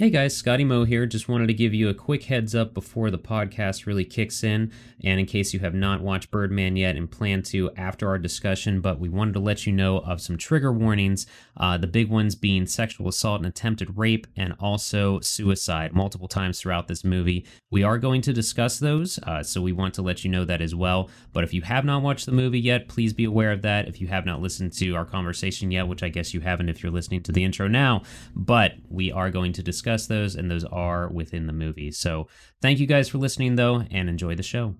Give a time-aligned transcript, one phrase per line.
[0.00, 1.04] Hey guys, Scotty Mo here.
[1.04, 4.72] Just wanted to give you a quick heads up before the podcast really kicks in,
[5.04, 8.80] and in case you have not watched Birdman yet and plan to after our discussion,
[8.80, 11.26] but we wanted to let you know of some trigger warnings.
[11.54, 16.58] Uh, the big ones being sexual assault and attempted rape, and also suicide multiple times
[16.58, 17.44] throughout this movie.
[17.70, 20.62] We are going to discuss those, uh, so we want to let you know that
[20.62, 21.10] as well.
[21.34, 23.86] But if you have not watched the movie yet, please be aware of that.
[23.86, 26.82] If you have not listened to our conversation yet, which I guess you haven't if
[26.82, 28.04] you're listening to the intro now,
[28.34, 31.90] but we are going to discuss discuss those, and those are within the movie.
[31.90, 32.28] So
[32.62, 34.76] thank you guys for listening, though, and enjoy the show.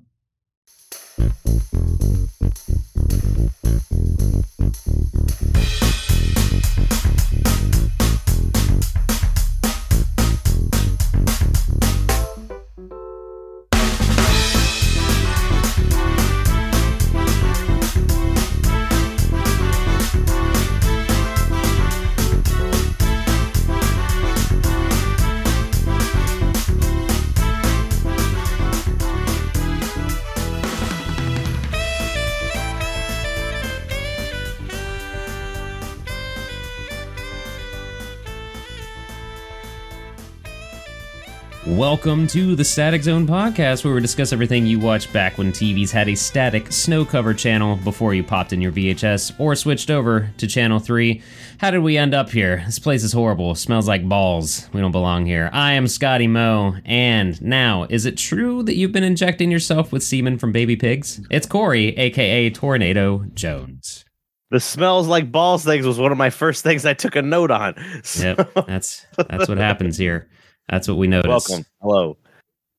[41.81, 45.91] Welcome to the Static Zone podcast, where we discuss everything you watched back when TVs
[45.91, 50.31] had a static snow cover channel before you popped in your VHS or switched over
[50.37, 51.23] to channel 3.
[51.57, 52.63] How did we end up here?
[52.67, 53.55] This place is horrible.
[53.55, 54.69] Smells like balls.
[54.75, 55.49] We don't belong here.
[55.55, 60.03] I am Scotty Mo, and now, is it true that you've been injecting yourself with
[60.03, 61.27] semen from baby pigs?
[61.31, 64.05] It's Corey, aka Tornado Jones.
[64.51, 67.51] The smells like balls things was one of my first things I took a note
[67.51, 67.75] on.
[68.05, 68.35] So.
[68.37, 70.29] Yep, that's that's what happens here.
[70.71, 71.49] That's what we notice.
[71.49, 71.67] Welcome.
[71.83, 72.17] Hello.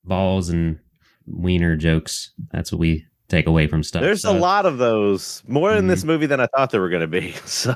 [0.03, 0.79] Balls and
[1.27, 2.31] wiener jokes.
[2.51, 4.01] That's what we take away from stuff.
[4.01, 5.43] There's so, a lot of those.
[5.47, 5.87] More in mm-hmm.
[5.87, 7.33] this movie than I thought there were going to be.
[7.45, 7.75] So.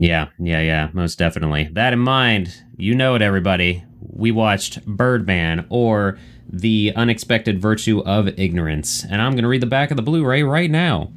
[0.00, 1.70] Yeah, yeah, yeah, most definitely.
[1.72, 3.84] That in mind, you know it, everybody.
[4.00, 9.04] We watched Birdman or The Unexpected Virtue of Ignorance.
[9.04, 11.10] And I'm going to read the back of the Blu ray right now.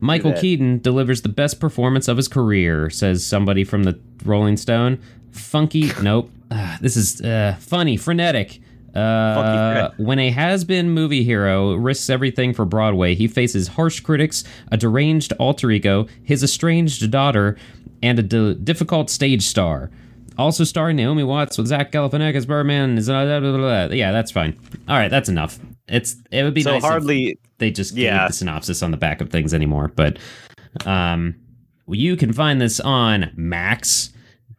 [0.00, 5.00] Michael Keaton delivers the best performance of his career, says somebody from the Rolling Stone.
[5.32, 6.30] Funky, nope.
[6.50, 8.60] Uh, this is uh, funny, frenetic.
[8.94, 14.76] Uh, when a has-been movie hero risks everything for Broadway, he faces harsh critics, a
[14.76, 17.56] deranged alter ego, his estranged daughter,
[18.02, 19.90] and a d- difficult stage star.
[20.38, 22.96] Also starring Naomi Watts with Zach Galifianakis, Birdman.
[22.96, 24.58] Is blah, blah, blah, yeah, that's fine.
[24.88, 25.58] All right, that's enough.
[25.88, 28.20] It's it would be so nice hardly they just yeah.
[28.20, 29.92] gave the synopsis on the back of things anymore.
[29.94, 30.18] But
[30.86, 31.34] um,
[31.88, 34.10] you can find this on Max.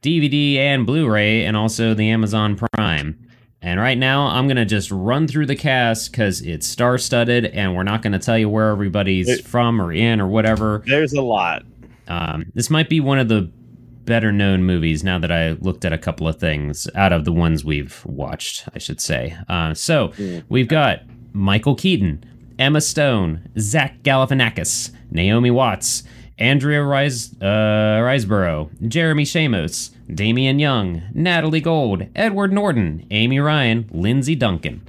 [0.01, 3.19] DVD and Blu-ray, and also the Amazon Prime.
[3.61, 7.83] And right now, I'm gonna just run through the cast because it's star-studded, and we're
[7.83, 10.83] not gonna tell you where everybody's it, from or in or whatever.
[10.85, 11.63] There's a lot.
[12.07, 13.51] Um, this might be one of the
[14.05, 17.31] better known movies now that I looked at a couple of things out of the
[17.31, 19.37] ones we've watched, I should say.
[19.47, 20.43] Uh, so mm.
[20.49, 21.01] we've got
[21.31, 22.23] Michael Keaton,
[22.57, 26.03] Emma Stone, Zach Galifianakis, Naomi Watts,
[26.39, 34.35] Andrea Rise, uh, Riseborough, Jeremy Shamos, Damian Young, Natalie Gold, Edward Norton, Amy Ryan, Lindsay
[34.35, 34.81] Duncan,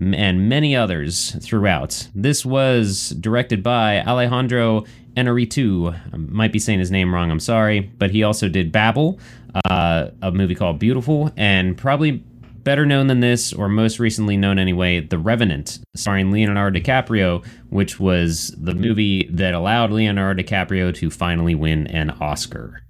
[0.00, 2.08] and many others throughout.
[2.14, 4.84] This was directed by Alejandro
[5.16, 5.94] Inarritu.
[6.12, 9.20] I might be saying his name wrong, I'm sorry, but he also did Babel,
[9.70, 12.24] uh, a movie called Biutiful, and probably
[12.68, 17.98] better known than this, or most recently known anyway, The Revenant, starring Leonardo DiCaprio, which
[17.98, 22.82] was the movie that allowed Leonardo DiCaprio to finally win an Oscar.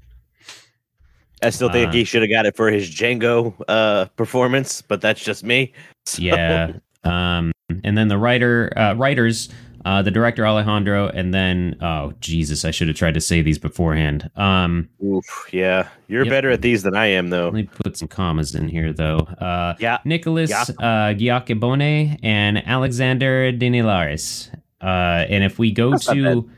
[1.45, 5.01] I still think uh, he should have got it for his Django uh, performance, but
[5.01, 5.73] that's just me.
[6.07, 6.23] So.
[6.23, 6.73] Yeah.
[7.05, 7.53] Um,
[7.85, 9.49] and then the writer uh, writers
[9.89, 13.59] uh, the director Alejandro, and then oh Jesus, I should have tried to say these
[13.59, 14.31] beforehand.
[14.37, 16.31] Um, Oof, yeah, you're yep.
[16.31, 17.47] better at these than I am, though.
[17.47, 19.21] Let me put some commas in here, though.
[19.21, 20.65] Uh, yeah, Nicholas yeah.
[20.79, 24.55] Uh, Giacobone and Alexander Dinelaris.
[24.83, 26.51] Uh, and if we go That's to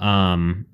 [0.00, 0.66] um,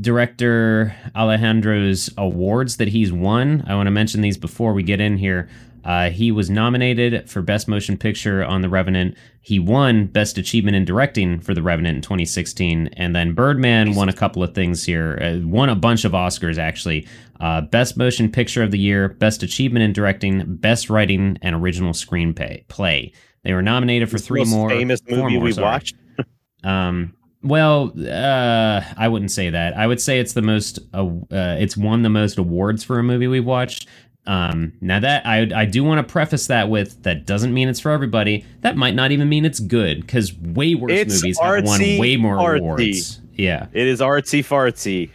[0.00, 5.18] director Alejandro's awards that he's won, I want to mention these before we get in
[5.18, 5.48] here.
[5.86, 9.16] Uh, he was nominated for Best Motion Picture on The Revenant.
[9.40, 12.88] He won Best Achievement in Directing for The Revenant in 2016.
[12.94, 16.58] And then Birdman won a couple of things here, uh, won a bunch of Oscars,
[16.58, 17.06] actually.
[17.38, 21.92] Uh, Best Motion Picture of the Year, Best Achievement in Directing, Best Writing, and Original
[21.92, 22.66] Screenplay.
[22.66, 23.12] Play.
[23.44, 24.68] They were nominated for three more.
[24.68, 25.64] Famous movie more, we sorry.
[25.64, 25.94] watched.
[26.64, 27.14] um,
[27.46, 29.76] well, uh, I wouldn't say that.
[29.76, 30.80] I would say it's the most.
[30.92, 33.86] Uh, uh, it's won the most awards for a movie we've watched.
[34.26, 37.80] Um, now that I I do want to preface that with that doesn't mean it's
[37.80, 38.44] for everybody.
[38.62, 42.16] That might not even mean it's good because way worse it's movies have won way
[42.16, 42.58] more artsy.
[42.58, 43.20] awards.
[43.34, 45.10] Yeah, it is artsy fartsy.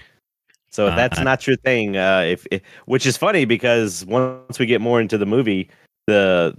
[0.70, 4.58] So if that's Uh, not your thing, uh, if, if which is funny because once
[4.58, 5.70] we get more into the movie,
[6.08, 6.56] the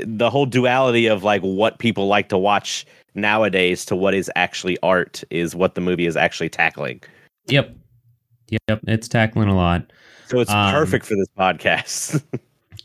[0.00, 4.76] the whole duality of like what people like to watch nowadays to what is actually
[4.82, 7.00] art is what the movie is actually tackling.
[7.46, 7.72] Yep.
[8.68, 8.80] Yep.
[8.88, 9.92] It's tackling a lot.
[10.34, 12.22] So it's Um, perfect for this podcast.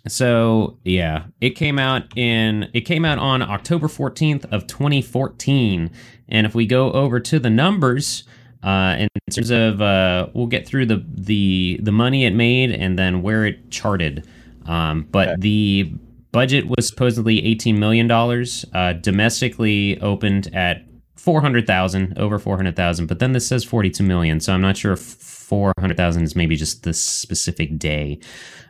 [0.08, 5.92] So yeah, it came out in it came out on October 14th of 2014.
[6.30, 8.24] And if we go over to the numbers,
[8.64, 12.98] uh, in terms of uh, we'll get through the the the money it made and
[12.98, 14.26] then where it charted.
[14.66, 15.36] Um, but Okay.
[15.40, 15.94] the
[16.32, 18.66] budget was supposedly 18 million dollars.
[18.74, 20.86] Uh, domestically opened at
[21.18, 23.06] 400,000, over 400,000.
[23.08, 25.00] But then this says 42 million, so I'm not sure if
[25.50, 28.20] 400,000 is maybe just this specific day.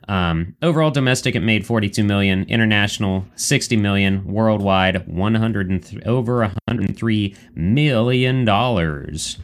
[0.07, 2.43] Um, overall domestic, it made 42 million.
[2.45, 4.25] International, 60 million.
[4.25, 9.37] Worldwide, 100 and over 103 million dollars.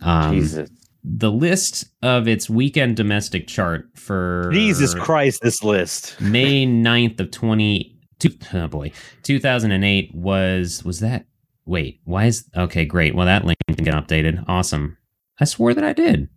[0.00, 0.70] Um, Jesus,
[1.04, 6.20] the list of its weekend domestic chart for Jesus Christ, this list.
[6.20, 8.92] May 9th of 20 two, oh boy
[9.22, 11.26] 2008 was was that
[11.66, 14.96] wait why is okay great well that link didn't get updated awesome
[15.40, 16.28] I swore that I did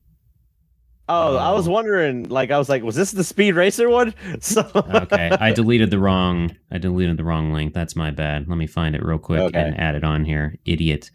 [1.09, 4.13] Oh, I was wondering, like, I was like, was this the Speed Racer one?
[4.39, 8.57] So okay i deleted the wrong i deleted the wrong link that's my bad let
[8.57, 9.59] me find it real quick Okay.
[9.59, 11.11] and add it on here idiot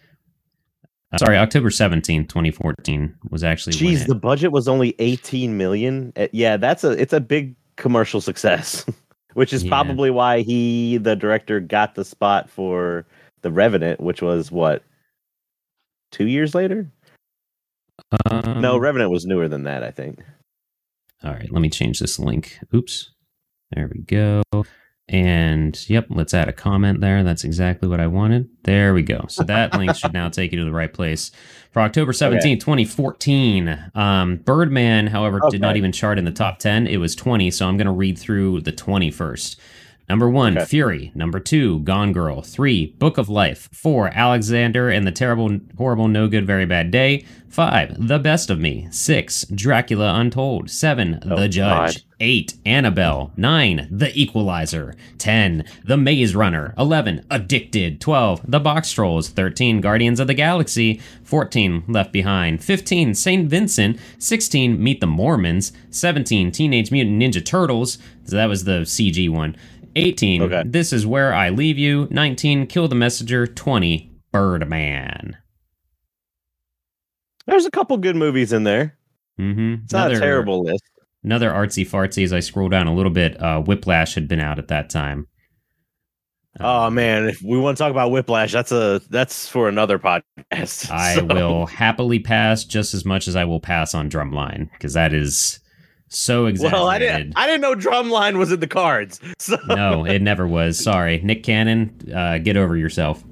[1.12, 6.12] Uh, sorry october 17th 2014 was actually Jeez, it- the budget was only 18 million.
[6.16, 8.84] Uh, Yeah, that's a it's a big commercial success,
[9.34, 9.70] which is Yeah.
[9.70, 13.06] probably why he, the director, got the spot for
[13.42, 14.82] The Revenant, which was what
[16.12, 16.90] two years later.
[18.30, 20.22] Um, no, Revenant was newer than that, I think.
[21.24, 22.58] All right, let me change this link.
[22.74, 23.10] Oops.
[23.72, 24.42] There we go.
[25.08, 27.22] And yep, let's add a comment there.
[27.22, 28.48] That's exactly what I wanted.
[28.64, 29.26] There we go.
[29.28, 31.30] So that link should now take you to the right place.
[31.70, 36.88] For October 17th, 2014, um, Birdman, however, did not even chart in the top 10.
[36.88, 39.60] It was 20, so I'm going to read through the 20 first.
[40.08, 40.66] Number one, Okay.
[40.66, 41.12] Fury.
[41.14, 42.40] Number two, Gone Girl.
[42.42, 43.68] Three, Book of Life.
[43.72, 47.24] Four, Alexander and the Terrible, Horrible, No Good, Very Bad Day.
[47.48, 48.86] Five, The Best of Me.
[48.90, 50.68] Six, Dracula Untold.
[50.70, 51.94] Seven, Oh, The Judge.
[51.96, 52.02] God.
[52.20, 53.32] Eight, Annabelle.
[53.36, 54.94] Nine, The Equalizer.
[55.18, 56.74] Ten, The Maze Runner.
[56.78, 58.00] Eleven, Addicted.
[58.00, 59.28] Twelve, The Box Trolls.
[59.28, 61.00] Thirteen, Guardians of the Galaxy.
[61.24, 62.62] Fourteen, Left Behind.
[62.62, 63.48] Fifteen, St.
[63.48, 63.98] Vincent.
[64.18, 65.72] Sixteen, Meet the Mormons.
[65.90, 67.98] Seventeen, Teenage Mutant Ninja Turtles.
[68.24, 69.56] So that was the CG one.
[69.96, 70.62] 18, Okay.
[70.66, 72.06] This is Where I Leave You.
[72.10, 73.46] 19, Kill the Messenger.
[73.46, 75.36] 20, Birdman.
[77.46, 78.98] There's a couple good movies in there.
[79.40, 79.84] Mm-hmm.
[79.84, 80.82] It's not a terrible list.
[81.22, 83.40] Another artsy fartsy as I scroll down a little bit.
[83.40, 85.26] Uh, Whiplash had been out at that time.
[86.58, 90.90] Oh man, if we want to talk about Whiplash, that's a that's for another podcast.
[90.90, 94.94] I So- will happily pass just as much as I will pass on Drumline because
[94.94, 95.60] that is
[96.16, 96.78] so exaggerated.
[96.80, 97.32] Well, I didn't.
[97.36, 99.20] I didn't know Drumline was in the cards.
[99.38, 100.82] So no, it never was.
[100.82, 102.12] Sorry, Nick Cannon.
[102.14, 103.22] Uh, get over yourself.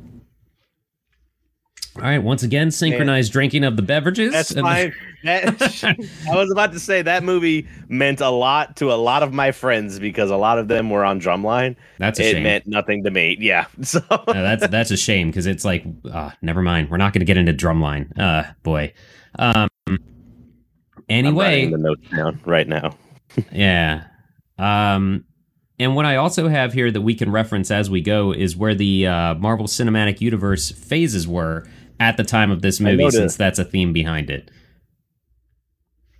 [1.97, 4.33] All right, once again, synchronized drinking of the beverages.
[4.33, 4.49] that's.
[4.51, 4.93] That,
[6.31, 9.53] I was about to say that movie meant a lot to a lot of my
[9.53, 11.77] friends because a lot of them were on Drumline.
[11.99, 12.43] That's a It shame.
[12.43, 13.37] meant nothing to me.
[13.41, 13.67] Yeah.
[13.83, 16.91] So Uh, that's that's a shame because it's like, uh, never mind.
[16.91, 18.19] We're not going to get into drumline.
[18.19, 18.93] Uh, boy.
[19.39, 19.69] Um.
[21.09, 22.97] Anyway, writing the notes down right now.
[23.53, 24.05] yeah.
[24.59, 25.25] Um.
[25.81, 28.77] And what I also have here that we can reference as we go is where
[28.77, 31.67] the uh, Marvel Cinematic Universe phases were
[31.99, 34.53] at the time of this movie, since that's a theme behind it.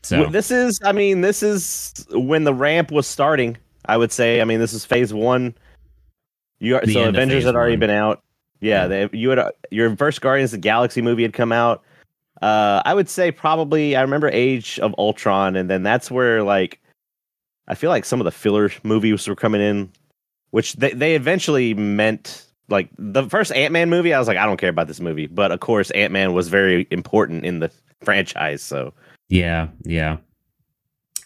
[0.03, 0.79] So Well, this is.
[0.85, 3.57] I mean, this is when the ramp was starting.
[3.87, 4.41] I would say.
[4.41, 5.55] I mean, this is phase one.
[6.59, 7.81] You are, so Avengers had already one.
[7.81, 8.23] been out.
[8.61, 11.83] Yeah, they, you had your first Guardians of the Galaxy movie had come out.
[12.43, 16.81] Uh, I would say probably I remember Age of Ultron, and then that's where like
[17.69, 19.91] I feel like some of the filler movies were coming in,
[20.51, 24.13] which they they eventually meant like the first Ant Man movie.
[24.13, 26.49] I was like, I don't care about this movie, but of course Ant Man was
[26.49, 27.71] very important in the
[28.03, 28.63] franchise.
[28.63, 28.93] So
[29.29, 30.19] Yeah, yeah.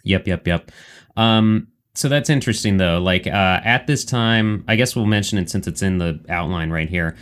[0.05, 0.71] Yep, yep, yep.
[1.17, 2.99] Um so that's interesting though.
[2.99, 6.71] Like uh at this time, I guess we'll mention it since it's in the outline
[6.71, 7.17] right here.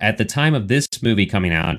[0.00, 1.78] At the time of this movie coming out,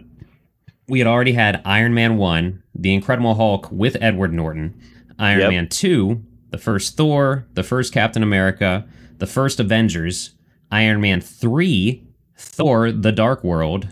[0.88, 4.80] we had already had Iron Man 1, The Incredible Hulk with Edward Norton,
[5.20, 5.50] Iron Yep.
[5.50, 8.86] Man 2, the first Thor, the first Captain America,
[9.18, 10.32] the first Avengers,
[10.72, 12.04] Iron Man 3,
[12.38, 13.88] Thor, The Dark World,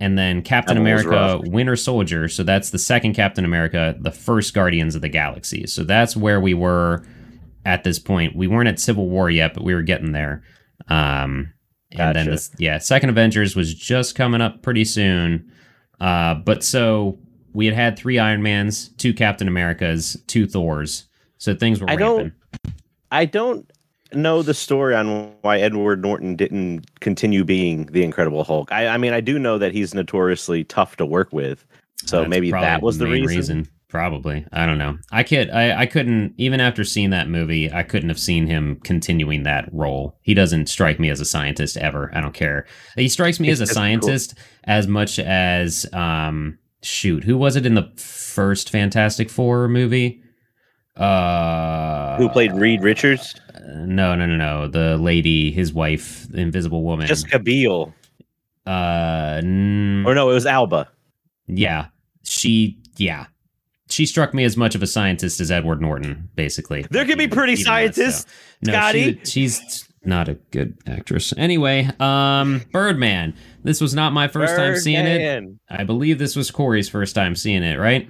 [0.00, 1.40] and then Captain That America.
[1.44, 2.28] Winter Soldier.
[2.28, 5.66] So that's the second Captain America, the first Guardians of the Galaxy.
[5.66, 7.04] So that's where we were
[7.66, 8.34] at this point.
[8.34, 10.42] We weren't at Civil War yet, but we were getting there.
[10.88, 11.52] Um,
[11.92, 15.52] and then this, yeah, second Avengers was just coming up pretty soon.
[16.00, 17.18] Uh, but so
[17.52, 21.06] we had had three Iron Mans, two Captain Americas, two Thors.
[21.38, 22.32] So things were I don't-
[23.10, 23.70] I don't
[24.12, 28.70] know the story on why Edward Norton didn't continue being the Incredible Hulk.
[28.72, 31.64] I, I mean, I do know that he's notoriously tough to work with,
[32.04, 33.68] so maybe that was the main reason.
[33.90, 34.46] Probably.
[34.52, 34.98] I don't know.
[35.10, 38.76] I could I, I couldn't even after seeing that movie, I couldn't have seen him
[38.84, 40.16] continuing that role.
[40.22, 42.08] He doesn't strike me as a scientist ever.
[42.14, 42.66] I don't care.
[42.96, 43.82] He strikes me as a That's cool.
[43.82, 50.22] scientist as much as um shoot, who was it in the first Fantastic Four movie?
[50.96, 53.34] Uh Who played Reed Richards?
[53.74, 54.68] No, no, no, no.
[54.68, 57.06] The lady, his wife, the invisible woman.
[57.08, 57.92] Jessica Biel.
[58.66, 60.88] uh n- Or no, it was Alba.
[61.48, 61.86] Yeah.
[62.24, 63.26] She yeah.
[63.90, 66.86] She struck me as much of a scientist as Edward Norton, basically.
[66.90, 68.26] There can be pretty scientists.
[68.62, 69.20] No, Scotty.
[69.24, 71.34] she- she's not a good actress.
[71.36, 73.34] Anyway, um Birdman.
[73.64, 75.44] This was not my first time seeing it.
[75.68, 78.08] I believe this was Corey's first time seeing it, right?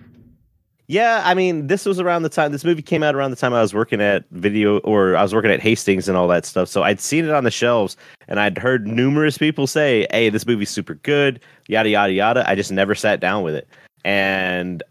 [0.87, 3.55] Yeah, I mean, this was around the time this movie came out around the time
[3.55, 6.69] I was working at video or I was working at Hastings and all that stuff.
[6.69, 7.97] So I'd seen it on the shelves
[8.27, 12.49] and I'd heard numerous people say, "Hey, this movie's super good." Yada yada yada.
[12.49, 13.69] I just never sat down with it,
[14.05, 14.83] and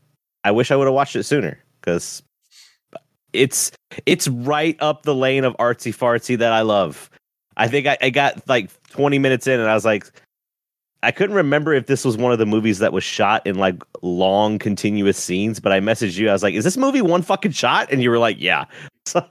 [0.44, 2.24] I wish I would have watched it sooner because
[3.34, 3.72] it's
[4.06, 7.10] it's right up the lane of artsy fartsy that I love.
[7.58, 10.06] I think I, I got like 20 minutes in and I was like,
[11.04, 13.82] I couldn't remember if this was one of the movies that was shot in like
[14.02, 16.30] long continuous scenes, but I messaged you.
[16.30, 18.66] I was like, "Is this movie one fucking shot?" And you were like, "Yeah."
[19.06, 19.26] So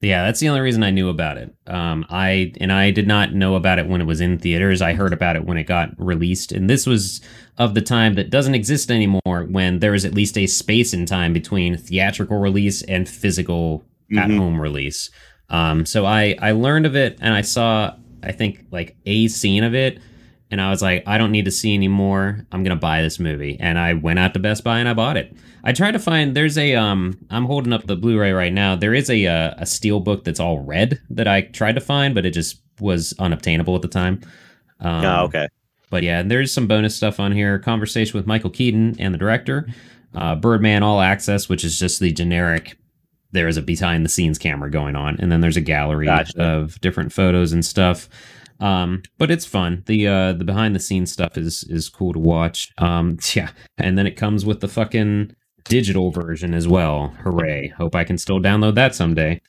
[0.00, 1.52] Yeah, that's the only reason I knew about it.
[1.66, 4.80] Um, I and I did not know about it when it was in theaters.
[4.80, 7.20] I heard about it when it got released, and this was
[7.58, 9.46] of the time that doesn't exist anymore.
[9.50, 13.84] When there is at least a space in time between theatrical release and physical
[14.16, 14.36] at Mhm.
[14.38, 15.10] home release.
[15.50, 19.64] Um, so I I learned of it, and I saw I think like a scene
[19.64, 19.98] of it,
[20.50, 22.46] and I was like, I don't need to see anymore.
[22.52, 25.16] I'm gonna buy this movie, and I went out to Best Buy and I bought
[25.16, 25.34] it.
[25.64, 26.34] I tried to find.
[26.34, 27.18] There's a um.
[27.30, 28.76] I'm holding up the Blu-ray right now.
[28.76, 32.14] There is a uh, a steel book that's all red that I tried to find,
[32.14, 34.20] but it just was unobtainable at the time.
[34.80, 35.48] Um, oh, okay.
[35.90, 37.58] But yeah, and there's some bonus stuff on here.
[37.58, 39.68] Conversation with Michael Keaton and the director.
[40.14, 42.78] Uh, Birdman All Access, which is just the generic.
[43.32, 46.42] There is a behind the scenes camera going on, and then there's a gallery Gotcha.
[46.42, 48.08] of different photos and stuff.
[48.60, 49.84] Um, but it's fun.
[49.86, 52.72] The uh, the behind the scenes stuff is is cool to watch.
[52.78, 55.34] Um, yeah, and then it comes with the fucking
[55.64, 57.08] digital version as well.
[57.22, 57.68] Hooray!
[57.68, 59.40] Hope I can still download that someday.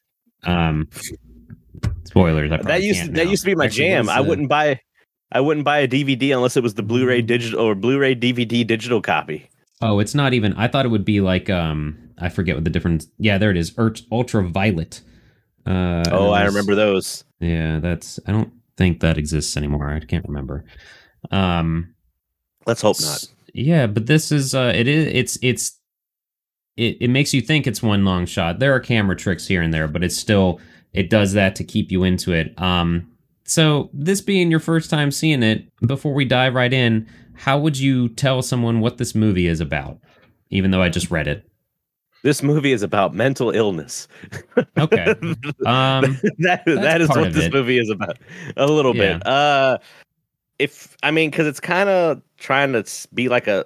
[0.43, 0.87] Um,
[2.05, 2.49] spoilers.
[2.49, 3.31] That used can't that now.
[3.31, 4.09] used to be my Actually, jam.
[4.09, 4.79] I wouldn't buy
[5.31, 9.01] I wouldn't buy a DVD unless it was the Blu-ray digital or Blu-ray DVD digital
[9.01, 9.49] copy.
[9.81, 10.53] Oh, it's not even.
[10.53, 11.97] I thought it would be like um.
[12.21, 13.07] I forget what the difference.
[13.17, 13.73] Yeah, there it is.
[14.11, 15.01] Ultraviolet.
[15.65, 17.23] Uh, Oh, I remember those.
[17.39, 18.19] Yeah, that's.
[18.27, 19.91] I don't think that exists anymore.
[19.91, 20.63] I can't remember.
[21.29, 21.93] Um.
[22.65, 23.25] Let's hope not.
[23.53, 24.55] Yeah, but this is.
[24.55, 24.71] Uh.
[24.73, 25.07] It is.
[25.13, 25.37] It's.
[25.43, 25.79] It's.
[26.77, 26.97] It.
[27.01, 28.59] It makes you think it's one long shot.
[28.59, 30.59] There are camera tricks here and there, but it's still.
[30.93, 32.59] It does that to keep you into it.
[32.59, 33.11] Um.
[33.43, 37.77] So this being your first time seeing it, before we dive right in, how would
[37.77, 39.99] you tell someone what this movie is about?
[40.51, 41.48] Even though I just read it.
[42.23, 44.07] This movie is about mental illness.
[44.77, 45.15] Okay.
[45.65, 46.17] Um.
[46.39, 47.53] that that is what this it.
[47.53, 48.17] movie is about.
[48.57, 49.25] A little bit.
[49.25, 49.77] Uh
[50.57, 52.83] if I mean cuz it's kind of trying to
[53.13, 53.65] be like a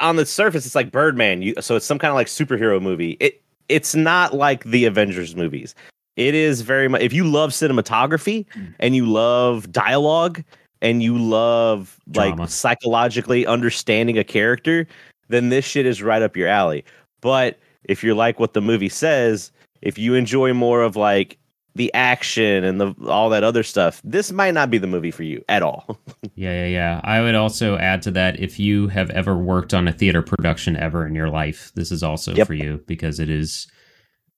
[0.00, 1.42] on the surface it's like Birdman.
[1.42, 3.16] You so it's some kind of like superhero movie.
[3.20, 5.74] It it's not like the Avengers movies.
[6.16, 8.74] It is very much if you love cinematography Mm.
[8.80, 10.42] and you love dialogue
[10.82, 12.42] and you love Drama.
[12.42, 14.86] like psychologically understanding a character,
[15.28, 16.84] then this shit is right up your alley.
[17.20, 21.38] But if you're like what the movie says, if you enjoy more of like
[21.74, 25.22] the action and the all that other stuff, this might not be the movie for
[25.22, 25.98] you at all.
[26.38, 27.00] Yeah, yeah, yeah.
[27.02, 30.76] I would also add to that if you have ever worked on a theater production
[30.76, 32.46] ever in your life, this is also Yep.
[32.46, 33.66] for you because it is.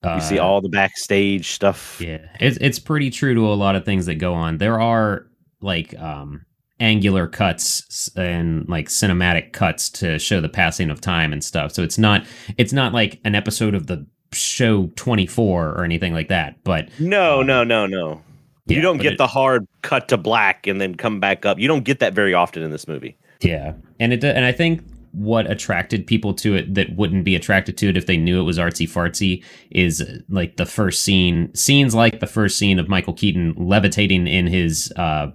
[0.05, 2.01] Uh, you see all the backstage stuff.
[2.01, 4.59] Yeah, it's it's pretty true to a lot of things that go on.
[4.59, 5.27] There are
[5.61, 6.45] like um
[6.81, 11.73] angular cuts and like cinematic cuts to show the passing of time and stuff.
[11.73, 12.25] So it's not
[12.57, 17.41] it's not like an episode of the show 24 or anything like that, but No,
[17.41, 18.21] Um, no, no, no.
[18.67, 21.59] yeah, you don't get it- the hard cut to black and then come back up.
[21.59, 23.17] You don't get that very often in this movie.
[23.41, 24.83] Yeah, and it and I think
[25.13, 28.45] what attracted people to it that wouldn't be attracted to it if they knew it
[28.45, 33.15] was artsy fartsy is like the first scene scenes like the first scene of Michael
[33.15, 35.29] Keaton levitating in his Uh,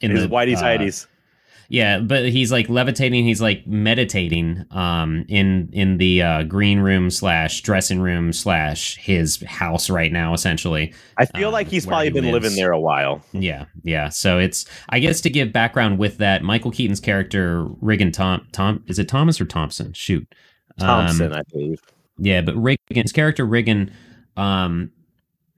[0.00, 1.06] In his the, whitey uh.
[1.72, 3.24] Yeah, but he's like levitating.
[3.24, 9.40] He's like meditating um, in in the uh, green room slash dressing room slash his
[9.44, 10.34] house right now.
[10.34, 12.32] Essentially, I feel um, like he's probably he been lives.
[12.42, 13.22] living there a while.
[13.32, 14.08] Yeah, yeah.
[14.08, 18.82] So it's I guess to give background with that, Michael Keaton's character Riggan Tom Tom
[18.88, 19.92] is it Thomas or Thompson?
[19.92, 20.26] Shoot,
[20.80, 21.78] Um, Thompson, I believe.
[22.18, 23.92] yeah, but Riggan, character Riggan,
[24.36, 24.90] um,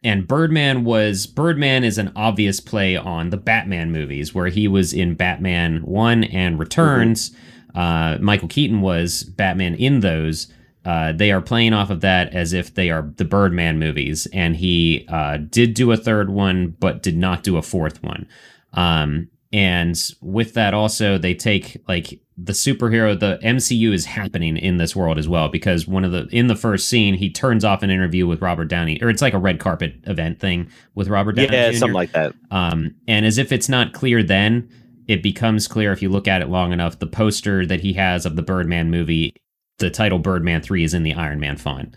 [0.04, 4.92] and Birdman was Birdman is an obvious play on the Batman movies where he was
[4.92, 7.30] in Batman One and Returns.
[7.75, 10.52] Uh, Michael Keaton was Batman in those.
[10.85, 14.56] Uh, they are playing off of that as if they are the Birdman movies, and
[14.56, 18.26] he uh, did do a third one, but did not do a fourth one.
[18.73, 24.78] Um, and with that, also they take like the superhero, the MCU is happening in
[24.78, 27.82] this world as well because one of the in the first scene he turns off
[27.82, 31.32] an interview with Robert Downey, or it's like a red carpet event thing with Robert
[31.32, 31.52] Downey.
[31.52, 31.76] Yeah, Jr.
[31.76, 32.35] something like that.
[32.50, 34.71] Um, and as if it's not clear then,
[35.06, 36.99] it becomes clear if you look at it long enough.
[36.99, 39.35] The poster that he has of the Birdman movie,
[39.78, 41.94] the title Birdman 3 is in the Iron Man font.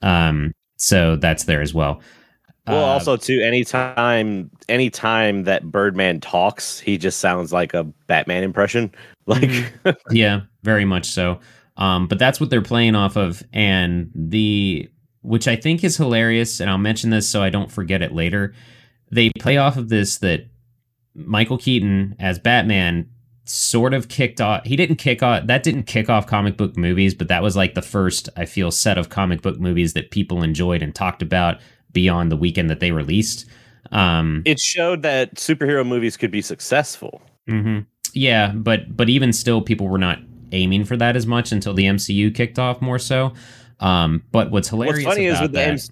[0.00, 2.00] Um, so that's there as well.
[2.66, 8.42] Well, Uh, also too, anytime anytime that Birdman talks, he just sounds like a Batman
[8.42, 8.92] impression.
[9.28, 9.72] Like
[10.12, 11.40] yeah, very much so.
[11.78, 14.88] Um, but that's what they're playing off of, and the
[15.22, 18.54] which I think is hilarious, and I'll mention this so I don't forget it later.
[19.10, 20.46] They play off of this that
[21.16, 23.10] Michael Keaton as Batman
[23.46, 24.64] sort of kicked off.
[24.64, 27.74] He didn't kick off that didn't kick off comic book movies, but that was like
[27.74, 31.58] the first I feel set of comic book movies that people enjoyed and talked about
[31.96, 33.46] beyond the weekend that they released.
[33.90, 37.22] Um, it showed that superhero movies could be successful.
[37.48, 37.80] hmm
[38.12, 40.18] Yeah, but but even still, people were not
[40.52, 43.32] aiming for that as much until the MCU kicked off more so.
[43.80, 45.90] Um, but what's hilarious What's funny is with the that, MC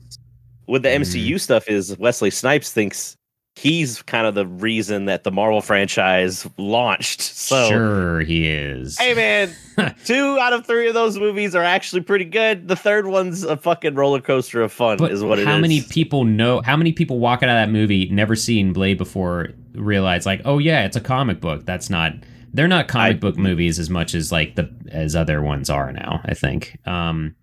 [0.66, 0.90] with the.
[0.90, 3.16] MCU stuff is Wesley Snipes thinks
[3.56, 7.20] he's kind of the reason that the Marvel franchise launched.
[7.44, 8.99] So sure he is.
[8.99, 9.54] hey man,
[10.04, 12.68] two out of three of those movies are actually pretty good.
[12.68, 15.46] The third one's a fucking roller coaster of fun, but is what it is.
[15.49, 16.62] how many people know?
[16.64, 19.50] How many people walk out of that movie never seen Blade before?
[19.75, 21.66] Realize like, oh yeah, it's a comic book.
[21.66, 22.12] That's not.
[22.52, 25.92] They're not comic I- book movies as much as like the as other ones are
[25.92, 26.20] now.
[26.25, 26.78] I think.
[26.87, 27.34] Um,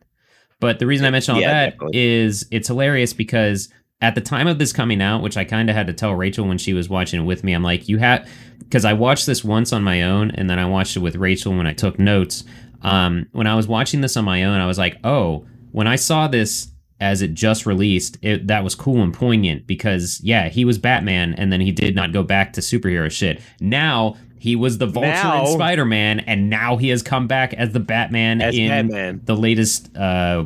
[0.62, 2.00] but the reason I mention all Yeah, that definitely.
[2.00, 3.68] is it's hilarious because
[4.01, 6.48] at the time of this coming out, which I kind of had to tell Rachel
[6.48, 8.27] when she was watching it with me, I'm like, you had,
[8.59, 11.55] because I watched this once on my own and then I watched it with Rachel
[11.55, 12.44] when I took notes.
[12.81, 15.98] Um, when I was watching this on my own, I was like, oh, when I
[15.98, 20.66] saw this as it just released, it, that was cool and poignant because yeah, he
[20.66, 23.40] was Batman and then he did not go back to superhero shit.
[23.59, 27.53] Now he was the Vulture Now- and Spider Man, and now he has come back
[27.53, 29.22] as the Batman as in Batman?
[29.24, 30.46] the latest uh,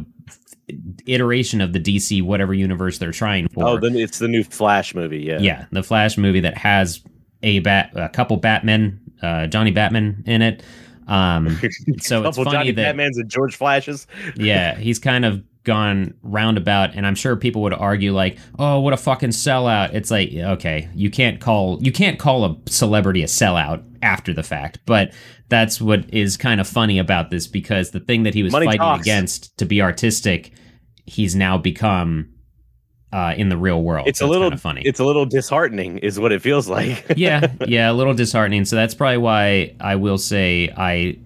[1.06, 3.68] iteration of the DC whatever universe they're trying for.
[3.68, 5.20] Oh, then it's the new Flash movie.
[5.20, 7.02] Yeah, yeah, the Flash movie that has
[7.44, 10.64] a bat, a couple Batmen, uh, Johnny Batman in it.
[11.08, 11.60] Um,
[12.00, 14.08] so it's funny Johnny that Batmans and George Flashes.
[14.36, 18.94] yeah, he's kind of gone roundabout, and I'm sure people would argue like, "Oh, what
[18.94, 23.28] a fucking sellout!" It's like, okay, you can't call you can't call a celebrity a
[23.28, 25.14] sellout after the fact, but
[25.50, 28.66] that's what is kind of funny about this because the thing that he was Money
[28.66, 29.02] fighting talks.
[29.02, 30.52] against to be artistic,
[31.06, 32.30] he's now become
[33.12, 34.08] uh, in the real world.
[34.08, 34.82] It's a little kinda funny.
[34.84, 37.06] It's a little disheartening, is what it feels like.
[37.16, 38.66] yeah, yeah, a little disheartening.
[38.66, 41.20] So that's probably why I will say I.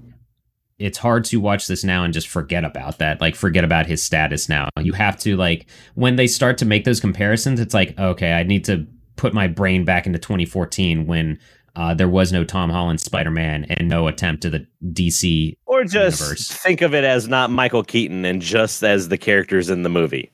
[0.78, 3.20] It's hard to watch this now and just forget about that.
[3.20, 4.70] Like forget about his status now.
[4.80, 7.60] You have to like when they start to make those comparisons.
[7.60, 11.38] It's like okay, I need to put my brain back into 2014 when
[11.80, 15.54] uh, there was no Tom Holland Spider Man and no attempt to the DC.
[15.66, 16.48] or just Universe.
[16.52, 20.30] think of it as not Michael Keaton and just as the characters in the movie.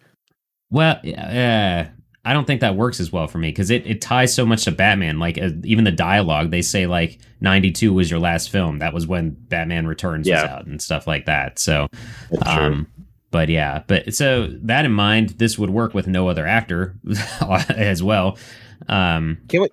[0.71, 1.84] Well, uh,
[2.27, 4.63] I don't think that works as well for me because it, it ties so much
[4.63, 5.19] to Batman.
[5.19, 8.79] Like uh, even the dialogue, they say like '92 was your last film.
[8.79, 11.60] That was when Batman Returns was out and stuff like that.
[11.60, 11.88] So,
[12.31, 12.63] That's true.
[12.65, 12.88] um,
[13.29, 16.95] but yeah, but so that in mind, this would work with no other actor
[17.69, 18.39] as well.
[18.89, 19.69] Um, Can we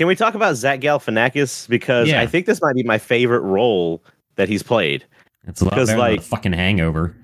[0.00, 2.22] can we talk about Zach Galifianakis because Yeah.
[2.22, 4.02] I think this might be my favorite role
[4.36, 5.04] that he's played.
[5.46, 7.14] it's a lot better Because, than like- the fucking Hangover.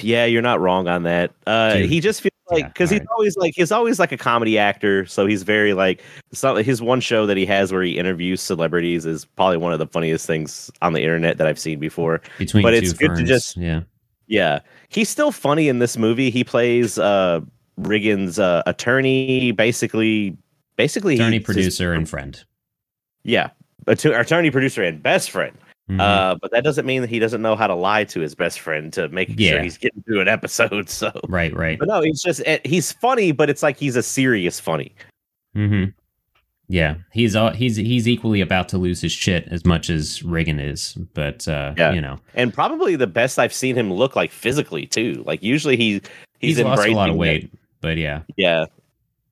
[0.00, 1.32] Yeah, you're not wrong on that.
[1.44, 1.90] Uh, Dude.
[1.90, 3.08] he just feels like Yeah, because he's alright.
[3.16, 6.80] always like he's always like a comedy actor, so he's very like it's not his
[6.80, 10.24] one show that he has where he interviews celebrities is probably one of the funniest
[10.24, 12.20] things on the internet that I've seen before.
[12.38, 13.80] Between but two it's good to just- yeah.
[14.28, 16.30] Yeah, he's still funny in this movie.
[16.30, 17.40] He plays uh
[17.80, 20.36] Riggans' uh, attorney, basically,
[20.76, 22.42] basically Attorney, producer, and friend.
[23.24, 23.50] Yeah,
[23.86, 25.56] Atto- attorney, producer, and best friend.
[25.90, 26.00] Mhm.
[26.00, 28.60] Uh, but that doesn't mean that he doesn't know how to lie to his best
[28.60, 30.88] friend to make sure he's getting through an episode.
[30.88, 31.78] So, right, right.
[31.78, 34.94] but no, he's just eh, he's funny, but it's like he's a serious funny.
[35.54, 35.86] hmm
[36.68, 40.60] Yeah, he's all, he's he's equally about to lose his shit as much as Reagan
[40.60, 41.92] is, but uh, Yeah.
[41.92, 45.22] you know, and probably the best I've seen him look like physically too.
[45.26, 45.94] Like usually he
[46.38, 48.66] he's, he's, lost a lot of weight, but yeah, Yeah,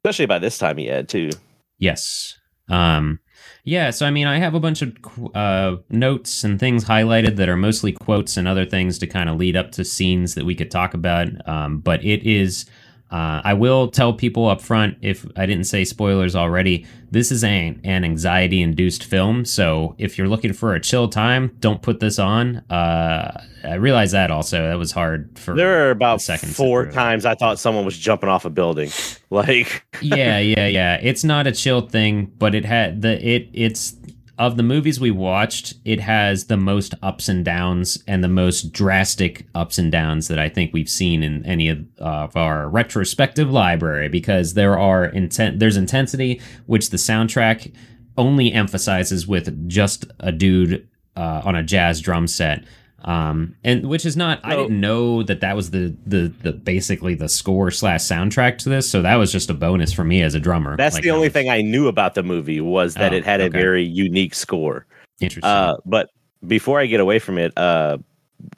[0.05, 1.31] especially by this time he had too.
[1.79, 3.21] yes, um,
[3.65, 3.91] yeah.
[3.91, 4.97] So I mean, I have a bunch of
[5.35, 9.37] uh, notes and things highlighted that are mostly quotes and other things to kind of
[9.37, 11.29] lead up to scenes that we could talk about.
[11.49, 12.67] Um, but it is.
[13.11, 16.87] Uh, I will tell people up front if I didn't say spoilers already.
[17.11, 21.57] This is an, an anxiety induced film, so if you're looking for a chill time,
[21.59, 22.59] don't put this on.
[22.71, 25.55] Uh, I realize that also that was hard for.
[25.55, 28.91] There are about four times I thought someone was jumping off a building.
[29.33, 30.99] Like yeah, yeah, yeah.
[31.01, 33.95] It's not a chill thing, but it had the it it's
[34.41, 38.73] of the movies we watched, it has the most ups and downs and the most
[38.73, 42.67] drastic ups and downs that I think we've seen in any of, uh, of our
[42.67, 47.71] retrospective library because there are intent there's intensity which the soundtrack
[48.17, 52.65] only emphasizes with just a dude uh, on a jazz drum set
[53.03, 57.15] um and which is not i didn't know that that was the the the basically
[57.15, 60.35] the score slash soundtrack to this so that was just a bonus for me as
[60.35, 62.95] a drummer that's Like, the I only was- thing I knew about the movie was
[62.95, 64.87] that Oh, it had a very unique score.
[65.21, 66.11] interesting Uh, but
[66.47, 67.99] before I get away from it, uh,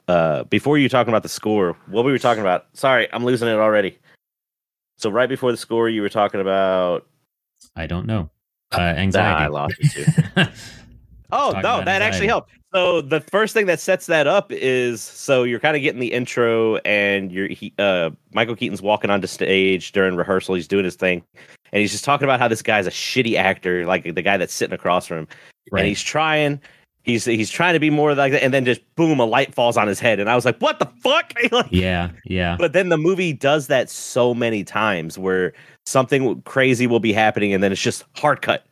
[0.07, 2.65] uh, before you talking about the score, what we were talking about?
[2.73, 3.97] Sorry, I'm losing it already.
[4.97, 7.05] So right before the score, you were talking about.
[7.75, 8.29] i don't know
[8.73, 10.05] uh Nah, anxiety I lost it too.
[11.33, 12.51] Oh no, that actually helped.
[12.73, 16.11] So the first thing that sets that up is so you're kind of getting the
[16.11, 20.55] intro, and you're he, uh, Michael Keaton's walking onto stage during rehearsal.
[20.55, 21.23] He's doing his thing,
[21.71, 24.53] and he's just talking about how this guy's a shitty actor, like the guy that's
[24.53, 25.27] sitting across from him,
[25.71, 25.81] right.
[25.81, 26.59] and he's trying.
[27.03, 29.77] He's he's trying to be more like that, and then just boom, a light falls
[29.77, 32.89] on his head, and I was like, "What the fuck?" Like, yeah yeah but then
[32.89, 35.51] the movie does that so many times where
[35.85, 38.65] something crazy will be happening, and then it's just hard cut,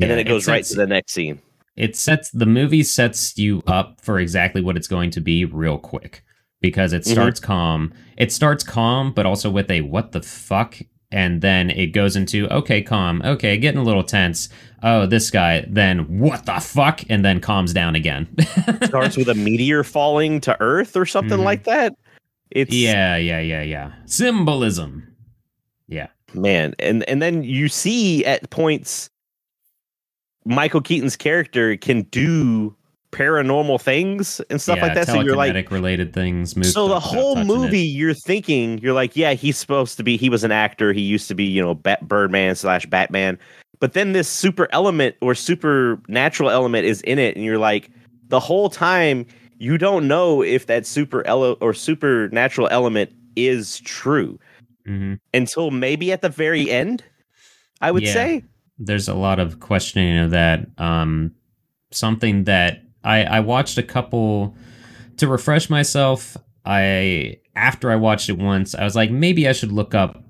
[0.00, 1.40] and then it goes right to the next scene.
[1.76, 5.78] It sets the movie sets you up for exactly what it's going to be real
[5.78, 6.22] quick
[6.60, 7.12] because it Mhm.
[7.12, 7.92] starts calm.
[8.16, 10.78] It starts calm, but also with a what the fuck,
[11.12, 14.48] and then it goes into okay, calm, okay, getting a little tense.
[14.82, 18.28] Oh, this guy, then what the fuck, and then calms down again.
[18.84, 21.44] starts with a meteor falling to Earth or something Mhm.
[21.44, 21.94] like that.
[22.50, 23.92] It's yeah, yeah, yeah, yeah.
[24.06, 25.02] Symbolism.
[25.88, 29.10] Yeah, man, and and then you see at points
[30.46, 32.74] Michael Keaton's character can do
[33.12, 35.06] paranormal things and stuff yeah, like that.
[35.06, 36.54] So you're like, related things.
[36.72, 37.54] So the whole touching it.
[37.54, 40.16] movie, you're thinking, you're like, yeah, he's supposed to be.
[40.16, 40.92] He was an actor.
[40.92, 43.38] He used to be, you know, Bat- Birdman slash Batman.
[43.80, 47.90] But then this super element or supernatural element is in it, and you're like,
[48.28, 49.26] the whole time
[49.58, 54.38] you don't know if that super ele- or supernatural element is true
[54.86, 55.18] Mhm.
[55.34, 57.02] until maybe at the very end.
[57.80, 58.12] I would Yeah.
[58.12, 58.44] say.
[58.78, 60.66] There's a lot of questioning of that.
[60.78, 61.32] Um,
[61.92, 64.54] something that I, I watched a couple
[65.16, 66.36] to refresh myself.
[66.64, 70.22] I after I watched it once, I was like, maybe I should look up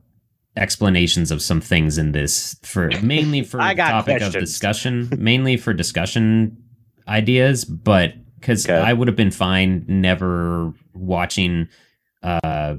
[0.57, 5.57] explanations of some things in this for mainly for I got topic of discussion, mainly
[5.57, 6.57] for discussion
[7.09, 8.79] ideas, but because Okay.
[8.79, 11.69] I would have been fine never watching
[12.23, 12.77] uh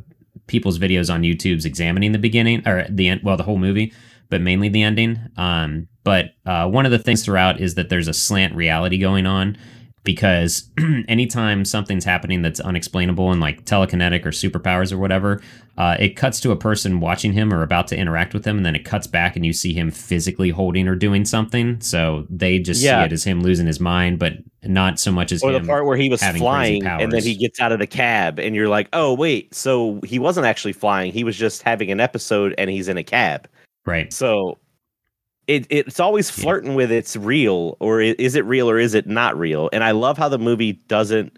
[0.47, 3.91] people's videos on YouTube's examining the beginning or the end, well, the whole movie,
[4.29, 5.19] but mainly the ending.
[5.37, 9.25] Um, but uh, one of the things throughout is that there's a slant reality going
[9.25, 9.57] on
[10.03, 10.69] because
[11.09, 15.41] anytime something's happening that's unexplainable and like telekinetic or superpowers or whatever,
[15.77, 18.65] uh, it cuts to a person watching him or about to interact with him, and
[18.65, 21.79] then it cuts back and you see him physically holding or doing something.
[21.81, 23.01] So they just Yeah.
[23.01, 25.85] see it as him losing his mind, but not so much as Or the part
[25.85, 28.87] where he was flying and then he gets out of the cab and you're like,
[28.93, 31.11] oh, wait, so he wasn't actually flying.
[31.11, 33.49] He was just having an episode and he's in a cab.
[33.87, 34.13] Right.
[34.13, 34.57] So
[35.47, 36.43] it it's always Yeah.
[36.43, 39.69] flirting with it's real or is it real or is it not real?
[39.73, 41.35] And I love how the movie doesn't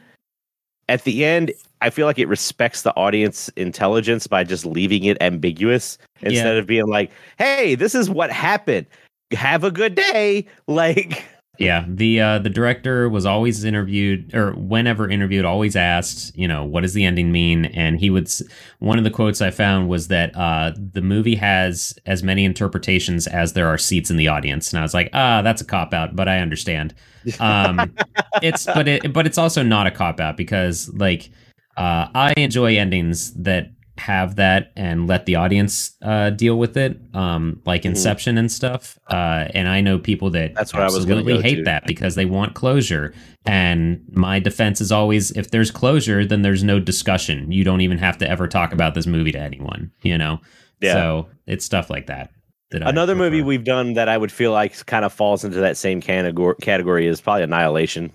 [0.90, 5.16] at the end I feel like it respects the audience intelligence by just leaving it
[5.22, 8.86] ambiguous instead of being like, "Hey, this is what happened.
[9.32, 11.24] Have a good day." Like
[11.60, 16.64] Yeah, the uh, the director was always interviewed, or whenever interviewed, always asked, you know,
[16.64, 17.66] what does the ending mean?
[17.66, 18.32] And he would.
[18.80, 23.28] One of the quotes I found was that uh, the movie has as many interpretations
[23.28, 25.94] as there are seats in the audience, and I was like, ah, that's a cop
[25.94, 26.96] out, but I understand.
[27.42, 27.94] Um,
[28.42, 31.30] it's but it but it's also not a cop out because like
[31.76, 37.00] uh, I enjoy endings that have that and let the audience uh, deal with it,
[37.14, 37.90] um, like Mhm.
[37.90, 38.98] Inception and stuff.
[39.10, 41.64] Uh, and I know people that That's what I was absolutely go hate to.
[41.64, 43.14] that because they want closure.
[43.46, 47.52] And my defense is always, if there's closure, then there's no discussion.
[47.52, 49.92] You don't even have to ever talk about this movie to anyone.
[50.04, 50.40] You know.
[50.82, 50.94] Yeah.
[50.94, 52.32] So it's stuff like that.
[52.72, 55.76] that Another movie we've done that I would feel like kind of falls into that
[55.78, 58.12] same category category is probably Annihilation.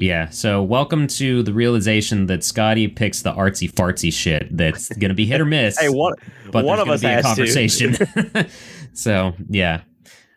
[0.00, 5.14] Yeah, so welcome to the realization that Scotty picks the artsy fartsy shit that's gonna
[5.14, 5.76] be hit or miss.
[5.76, 6.14] Hey, one
[6.52, 7.28] but one of us be a has to.
[7.28, 7.96] conversation.
[8.92, 9.80] so yeah,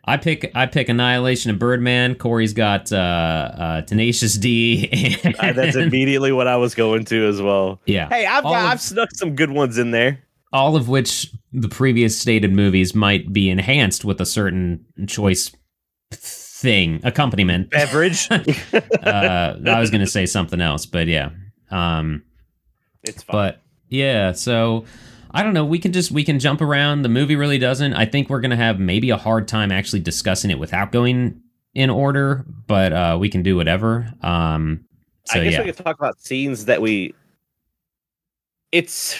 [0.04, 2.16] I pick I pick Annihilation and Birdman.
[2.16, 5.20] Corey's got uh, uh, Tenacious D.
[5.22, 7.80] And, Uh, that's immediately what I was going to as well.
[7.86, 8.08] yeah.
[8.08, 10.18] Hey, I've got, of- I've snuck some good ones in there.
[10.52, 15.52] all of which the previous stated movies might be enhanced with a certain choice
[16.62, 17.70] thing accompaniment.
[17.70, 18.28] Beverage.
[18.30, 21.30] uh, I was gonna say something else, but yeah.
[21.70, 22.22] Um,
[23.02, 23.34] it's fine.
[23.34, 24.84] but yeah, so
[25.32, 25.64] I don't know.
[25.64, 27.02] We can just we can jump around.
[27.02, 27.92] The movie really doesn't.
[27.94, 31.42] I think we're gonna have maybe a hard time actually discussing it without going
[31.74, 34.12] in order, but uh, we can do whatever.
[34.22, 34.84] Um,
[35.24, 37.14] so I guess yeah, we could talk about scenes that we.
[38.70, 39.18] It's.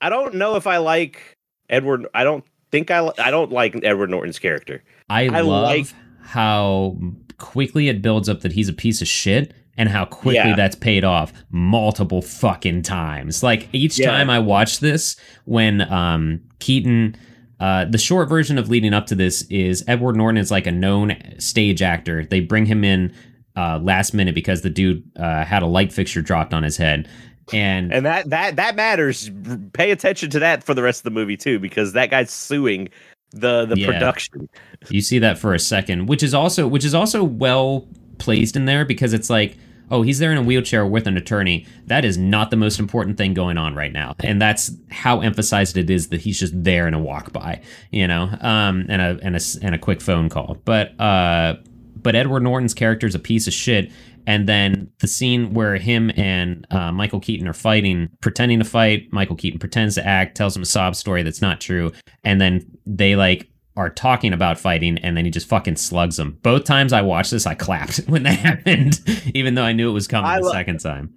[0.00, 2.06] I don't know if I like Edward.
[2.14, 3.10] I don't think I.
[3.18, 4.82] I don't like Edward Norton's character.
[5.08, 5.86] I, I love like-
[6.22, 6.96] how
[7.38, 10.56] quickly it builds up that he's a piece of shit and how quickly Yeah.
[10.56, 13.42] that's paid off multiple fucking times.
[13.42, 14.10] Like each Yeah.
[14.10, 17.16] time I watch this, when um, Keaton.
[17.60, 20.72] Uh, the short version of leading up to this is Edward Norton is like a
[20.72, 22.24] known stage actor.
[22.24, 23.14] They bring him in
[23.56, 27.06] uh, last minute because the dude uh, had a light fixture dropped on his head,
[27.52, 29.30] and And that that that matters.
[29.74, 32.88] Pay attention to that for the rest of the movie too, because that guy's suing
[33.32, 33.86] the the Yeah.
[33.86, 34.48] production.
[34.88, 38.66] You see that for a second, which is also which is also well placed in
[38.66, 39.56] there because it's like,
[39.90, 41.66] oh, he's there in a wheelchair with an attorney.
[41.86, 45.76] That is not the most important thing going on right now, and that's how emphasized
[45.76, 49.18] it is that he's just there in a walk by, you know, um, and a
[49.22, 50.58] and a, and a quick phone call.
[50.64, 51.56] But uh,
[52.00, 53.90] but Edward Norton's character is a piece of shit.
[54.26, 59.12] And then the scene where him and uh, Michael Keaton are fighting, pretending to fight.
[59.12, 61.92] Michael Keaton pretends to act, tells him a sob story that's not true,
[62.24, 66.38] and then they like are talking about fighting, and then he just fucking slugs them.
[66.42, 69.00] Both times I watched this, I clapped when that happened,
[69.34, 71.14] even though I knew it was coming I the lo- second time.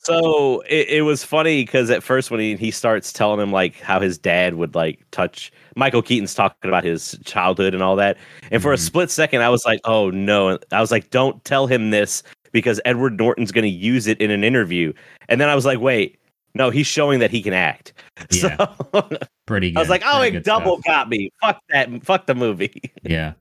[0.00, 3.78] So it, it was funny because at first when he, he starts telling him like
[3.80, 8.16] how his dad would like touch Michael Keaton's talking about his childhood and all that.
[8.50, 8.80] And for a Mhm.
[8.80, 10.58] split second I was like, oh no.
[10.72, 14.44] I was like, don't tell him this because Edward Norton's gonna use it in an
[14.44, 14.92] interview.
[15.28, 16.18] And then I was like, wait,
[16.54, 17.92] no, he's showing that he can act.
[18.32, 19.08] Yeah, So
[19.46, 19.76] Pretty good.
[19.78, 20.60] I was like, oh, Pretty it good stuff.
[20.60, 21.30] double got me.
[21.40, 22.04] Fuck that.
[22.04, 22.92] Fuck the movie.
[23.02, 23.34] Yeah.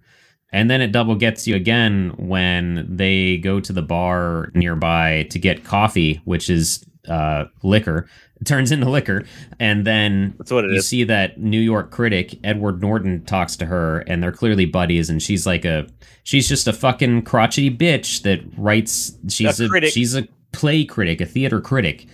[0.54, 5.39] And then it double gets you again when they go to the bar nearby to
[5.39, 8.08] get coffee, which is uh, liquor.
[8.45, 9.26] Turns into liquor.
[9.60, 10.88] And then That's what it you is.
[10.88, 15.10] see that New York critic, Edward Norton, talks to her, and they're clearly buddies.
[15.10, 15.88] And she's like a,
[16.23, 21.19] she's just a fucking crotchety bitch that writes, she's A a, she's a play critic,
[21.19, 22.06] a theater critic.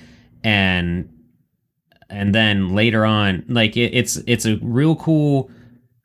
[0.46, 1.10] And,
[2.10, 5.52] and then later on, like it, it's, it's a real cool,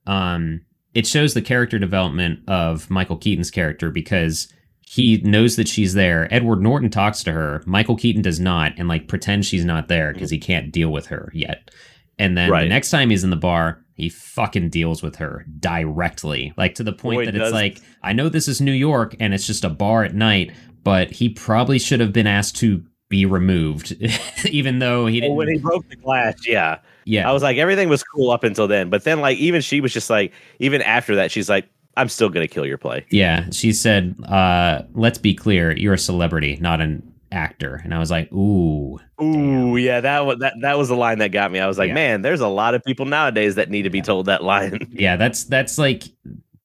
[0.07, 0.63] um,
[0.95, 4.49] it shows the character development of Michael Keaton's character because
[4.91, 6.33] he knows that she's there.
[6.33, 7.63] Edward Norton talks to her.
[7.67, 11.07] Michael Keaton does not, and like pretends she's not there because he can't deal with
[11.09, 11.71] her yet.
[12.19, 16.55] And then the next time he's in the bar, he fucking deals with her directly,
[16.57, 19.15] like to the point Boy, that does- it's like, I know this is New York
[19.21, 20.53] and it's just a bar at night,
[20.85, 23.95] but he probably should have been asked to be removed,
[24.47, 25.37] even though he didn't.
[25.37, 26.79] Well, when he broke the glass, yeah.
[27.05, 28.89] yeah, I was like, everything was cool up until then.
[28.89, 31.69] But then, like, even she was just like, even after that, she's like,
[31.99, 33.05] I'm still gonna kill your play.
[33.11, 37.99] Yeah, she said, uh, "Let's be clear, you're a celebrity, not an actor." And I
[37.99, 41.59] was like, "Ooh, Ooh, yeah, that was that that was the line that got me.
[41.59, 41.95] I was like, Yeah.
[41.95, 44.87] man, there's a lot of people nowadays that need to be told that line.
[44.93, 46.05] yeah, that's that's like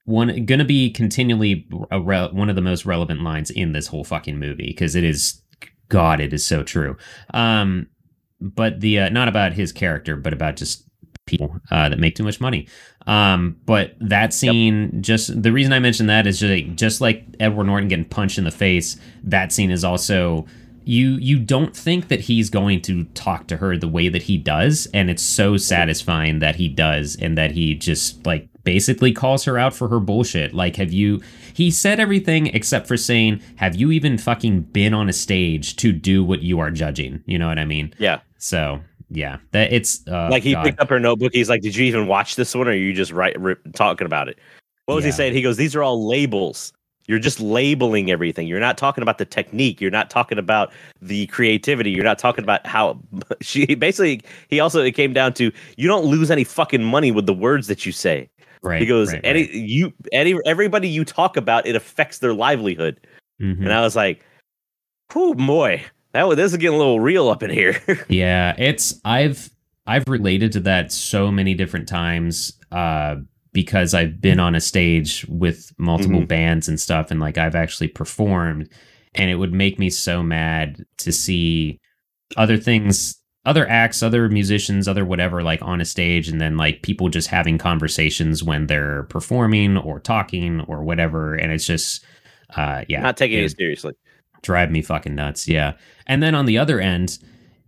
[0.06, 4.04] one gonna be continually a re- one of the most relevant lines in this whole
[4.04, 5.42] fucking movie because it is,
[5.90, 6.96] God, it is so true."
[7.34, 7.88] Um,
[8.40, 10.88] but the uh, not about his character, but about just
[11.26, 12.68] people uh, that make too much money.
[13.08, 17.26] Um, but that scene, just the reason I mentioned that is just like, just like
[17.40, 18.98] Edward Norton getting punched in the face.
[19.24, 20.46] That scene is also
[20.86, 24.38] you you don't think that he's going to talk to her the way that he
[24.38, 29.44] does, and it's so satisfying that he does, and that he just like basically calls
[29.44, 30.54] her out for her bullshit.
[30.54, 31.22] Like, have you?
[31.54, 35.92] He said everything except for saying, "Have you even fucking been on a stage to
[35.92, 37.94] do what you are judging?" You know what I mean?
[37.98, 38.82] Yeah, So
[39.14, 40.66] yeah, that it's uh, like he God.
[40.66, 41.32] picked up her notebook.
[41.34, 44.06] He's like, "Did you even watch this one, or are you just right rip, talking
[44.06, 44.38] about it?"
[44.86, 45.12] What was Yeah.
[45.12, 45.34] he saying?
[45.34, 46.74] He goes, "These are all labels.
[47.08, 48.48] You're just labeling everything.
[48.48, 49.82] You're not talking about the technique.
[49.82, 50.72] You're not talking about
[51.02, 51.92] the creativity.
[51.92, 52.98] You're not talking about how
[53.42, 54.22] she basically.
[54.50, 57.68] He also it came down to you don't lose any fucking money with the words
[57.68, 58.30] that you say.
[58.64, 58.80] right.
[58.80, 59.54] he goes, right, any right.
[59.54, 63.00] you any everybody you talk about, it affects their livelihood.
[63.42, 63.60] Mhm.
[63.60, 64.24] And I was like,
[65.12, 69.00] "Whew, boy, that was this is getting a little real up in here." Yeah, it's
[69.06, 69.50] I've
[69.86, 73.16] I've related to that so many different times uh
[73.52, 76.28] because I've been on a stage with multiple Mhm.
[76.28, 78.68] bands and stuff, and like I've actually performed,
[79.14, 81.80] and it would make me so mad to see
[82.36, 86.82] other things, other acts, other musicians, other whatever, like on a stage, and then like
[86.82, 92.04] people just having conversations when they're performing or talking or whatever, and it's just,
[92.56, 93.94] uh, yeah, Not taking it- it seriously.
[94.44, 95.48] Drive me fucking nuts.
[95.48, 95.74] Yeah.
[96.06, 97.18] And then on the other end,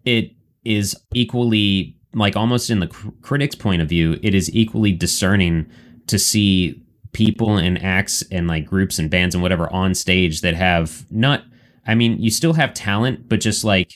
[0.06, 0.32] it
[0.64, 5.66] is equally like almost in the cr- critic's point of view, it is equally discerning
[6.08, 6.82] to see
[7.14, 11.44] people and acts and like groups and bands and whatever on stage that have not
[11.88, 13.92] I mean, you still have talent, but just like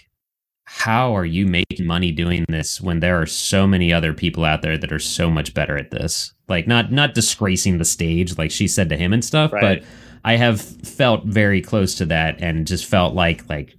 [0.66, 4.62] how are you making money doing this when there are so many other people out
[4.62, 6.32] there that are so much better at this?
[6.48, 9.80] Like not not disgracing the stage like she said to him and stuff, Right.
[9.82, 9.88] but
[10.24, 13.76] I have felt very close to that and just felt like like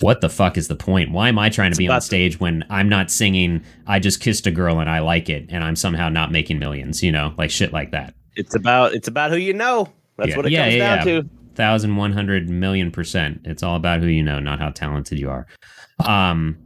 [0.00, 1.12] what the fuck is the point?
[1.12, 4.20] Why am I trying to It's be on stage when I'm not singing I just
[4.20, 7.34] kissed a girl and I like it and I'm somehow not making millions, you know,
[7.38, 8.14] like shit like that.
[8.34, 9.88] It's about it's about who you know.
[10.16, 10.36] That's Yeah.
[10.36, 11.28] what it Yeah, comes yeah, down to.
[11.54, 13.42] thousand one hundred million percent.
[13.44, 15.46] It's all about who you know, not how talented you are.
[16.04, 16.56] Um,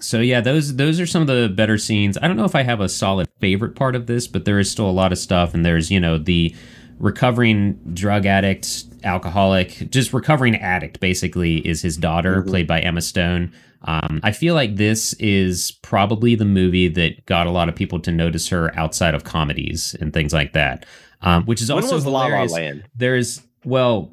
[0.00, 2.18] so yeah, those those are some of the better scenes.
[2.20, 4.70] I don't know if I have a solid favorite part of this, but there is
[4.70, 6.54] still a lot of stuff, and there's you know the
[7.02, 11.00] recovering drug addict, alcoholic, just recovering addict.
[11.00, 12.46] Basically, is his daughter, Mhm.
[12.48, 13.52] played by Emma Stone.
[13.84, 17.98] Um, I feel like this is probably the movie that got a lot of people
[18.00, 20.86] to notice her outside of comedies and things like that.
[21.20, 22.84] Um, which is When also was La La hilarious Land?
[22.96, 24.12] there's well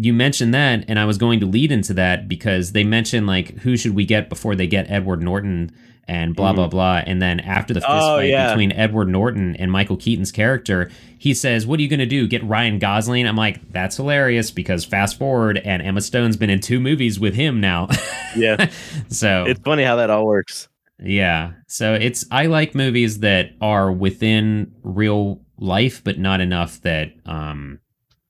[0.00, 3.56] you mentioned that and i was going to lead into that because they mentioned like
[3.58, 5.70] who should we get before they get edward norton
[6.06, 8.04] and blah blah blah and then after the fist Mm-hmm.
[8.04, 8.48] Oh, fight yeah.
[8.48, 12.26] between edward norton and michael keaton's character he says what are you going to do
[12.28, 16.60] get ryan gosling i'm like that's hilarious because fast forward and emma stone's been in
[16.60, 17.88] two movies with him now
[18.36, 18.70] Yeah,
[19.08, 20.68] so it's funny how that all works.
[21.02, 21.52] yeah.
[21.66, 27.80] So it's I like movies that are within real life, but not enough that um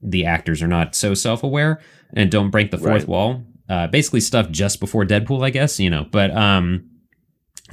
[0.02, 1.80] the actors are not so self-aware
[2.14, 3.08] and don't break the fourth Right.
[3.08, 3.42] wall.
[3.68, 6.06] Uh basically stuff just before Deadpool, I guess, you know.
[6.10, 6.84] But um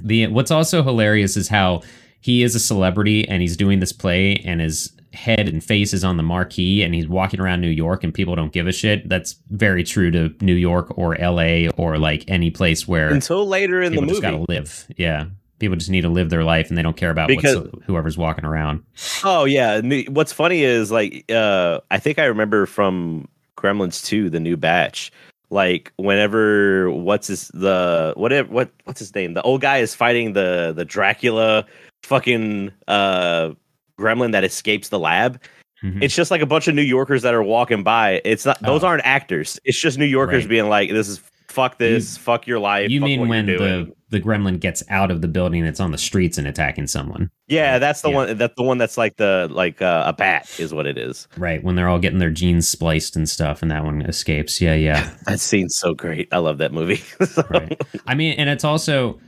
[0.03, 1.81] the what's also hilarious is how
[2.19, 6.03] he is a celebrity and he's doing this play and his head and face is
[6.03, 9.07] on the marquee and he's walking around New York and people don't give a shit.
[9.07, 13.81] That's very true to New York or LA or like any place where Until later
[13.81, 14.19] in the movie.
[14.19, 14.85] gotta live.
[14.97, 15.27] Yeah,
[15.59, 18.17] people just need to live their life, and they don't care about Because- what's, whoever's
[18.17, 18.83] walking around.
[19.23, 19.81] Oh yeah.
[20.09, 25.11] What's funny is like uh I think I remember from Gremlins 2, the new batch.
[25.49, 29.33] Like whenever what's his the whatever what what's his name?
[29.35, 31.65] The old guy is fighting the the Dracula
[32.03, 33.51] fucking uh
[33.99, 35.39] gremlin that escapes the lab.
[35.83, 36.01] Mhm.
[36.01, 38.21] It's just like a bunch of New Yorkers that are walking by.
[38.25, 38.87] It's not those Oh.
[38.87, 39.59] aren't actors.
[39.65, 40.49] It's just New Yorkers Right.
[40.49, 42.89] being like, This is fuck this, fuck your life.
[42.89, 45.97] you mean when the doing." The gremlin gets out of the building, it's on the
[45.97, 48.15] streets and attacking someone, Yeah, that's the Yeah.
[48.15, 51.27] one that's the one that's like the like uh, a bat is what it is.
[51.37, 51.63] right?
[51.63, 54.59] When they're all getting their genes spliced and stuff, and that one escapes.
[54.61, 55.11] Yeah, yeah.
[55.27, 56.27] That scene's so great.
[56.31, 57.03] I love that movie.
[57.49, 57.79] right.
[58.07, 59.19] I mean, and it's also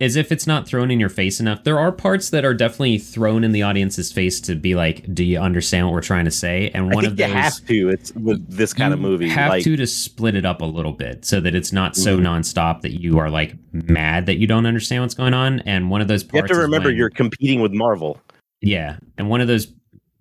[0.00, 1.64] as if it's not thrown in your face enough.
[1.64, 5.24] There are parts that are definitely thrown in the audience's face to be like, "Do
[5.24, 7.88] you understand what we're trying to say?" And one of you those have to.
[7.88, 9.28] It's with this kind of you movie.
[9.28, 12.16] Have like, to to split it up a little bit so that it's not so
[12.18, 12.22] Mhm.
[12.22, 15.60] nonstop that you are like mad that you don't understand what's going on.
[15.60, 18.20] And one of those parts you have to remember when- you're competing with Marvel.
[18.60, 19.72] yeah, and one of those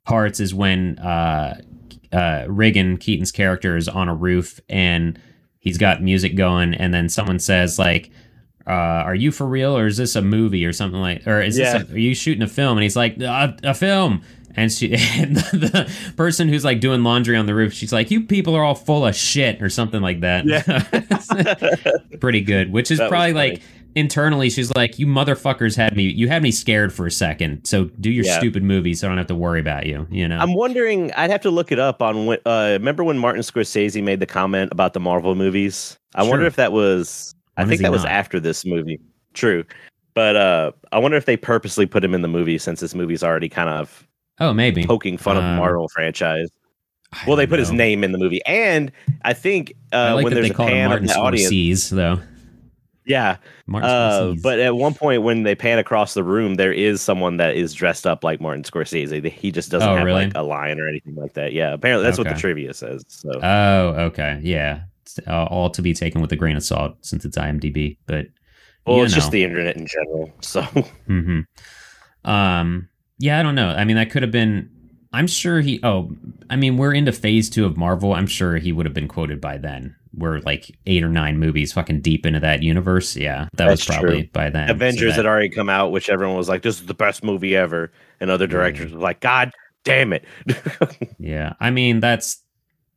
[0.05, 1.59] parts is when uh,
[2.11, 5.19] uh, Riggan Keaton's character is on a roof and
[5.59, 8.09] he's got music going, and then someone says like.
[8.67, 11.58] Uh, are you for real or is this a movie or something like or is
[11.58, 11.77] Yeah.
[11.77, 14.21] this a, are you shooting a film and he's like a, a film
[14.56, 18.12] and she and the, the person who's like doing laundry on the roof she's like
[18.12, 20.62] you people are all full of shit or something like that Yeah.
[22.19, 23.62] pretty good which is That probably like
[23.95, 27.86] internally she's like you motherfuckers had me you had me scared for a second so
[27.99, 28.38] do your Yeah.
[28.38, 31.12] stupid movie so i don't have to worry about you you know I'm wondering.
[31.13, 32.25] I'd have to look it up on.
[32.25, 35.97] when- Uh, remember when Martin Scorsese made the comment about the Marvel movies?
[36.13, 36.32] I Sure.
[36.32, 37.34] wonder if that was.
[37.57, 38.99] I When think that was after this movie.
[39.33, 39.63] True,
[40.13, 43.23] but uh, I wonder if they purposely put him in the movie since this movie's
[43.23, 44.07] already kind of
[44.39, 46.49] oh maybe poking fun of the Um, Marvel franchise.
[47.13, 48.91] I Well, they put his name in the movie, and
[49.23, 52.19] I think uh, i like when there's they a pan of the audience, scorsese though
[53.05, 53.37] yeah.
[53.67, 57.01] martin Uh, scorsese but at one point, when they pan across the room, there is
[57.01, 59.31] someone that is dressed up like Martin Scorsese.
[59.31, 60.25] He just doesn't Oh, have really?
[60.25, 61.53] like a line or anything like that.
[61.53, 63.05] Yeah, apparently that's what the trivia says.
[63.07, 64.81] So oh okay yeah
[65.17, 68.27] It's, uh, all to be taken with a grain of salt since it's imdb but
[68.85, 70.31] well, it's just the internet in general.
[70.41, 70.62] So
[71.08, 71.41] hmm
[72.23, 72.89] Um.
[73.19, 73.69] Yeah, I don't know.
[73.69, 74.69] I mean, that could have been.
[75.12, 75.79] I'm sure he.
[75.83, 76.12] Oh,
[76.50, 78.13] I mean, we're into phase two of Marvel.
[78.13, 79.96] I'm sure he would have been quoted by then.
[80.13, 83.15] we're like eight or nine movies fucking deep into that universe.
[83.17, 84.29] Yeah, that was probably true.
[84.33, 84.67] by then.
[84.67, 87.23] so Avengers that- had already come out, which everyone was like, "This is the best
[87.23, 87.91] movie ever,"
[88.21, 89.52] and other directors were like, "God
[89.83, 90.23] damn it!"
[91.19, 92.41] Yeah, I mean that's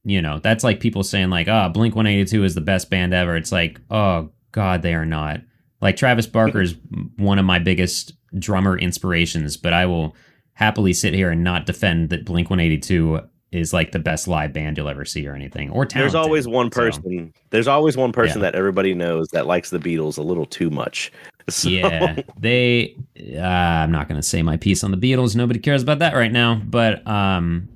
[0.05, 2.91] you know that's like people saying like, "Oh, Blink One Eighty Two is the best
[2.91, 5.41] band ever." It's like, oh god, they are not.
[5.81, 6.77] Like Travis Barker is
[7.17, 10.15] one of my biggest drummer inspirations, but I will
[10.53, 13.21] happily sit here and not defend that Blink One Eighty Two
[13.53, 15.71] is like the best live band you'll ever see or anything.
[15.71, 17.33] Or There's always one So, person.
[17.51, 18.51] There's always one person Yeah.
[18.51, 21.11] that everybody knows that likes the Beatles a little too much.
[21.49, 22.95] So, yeah, they.
[23.35, 25.35] Uh, I'm not going to say my piece on the Beatles.
[25.35, 26.55] Nobody cares about that right now.
[26.65, 27.69] But um,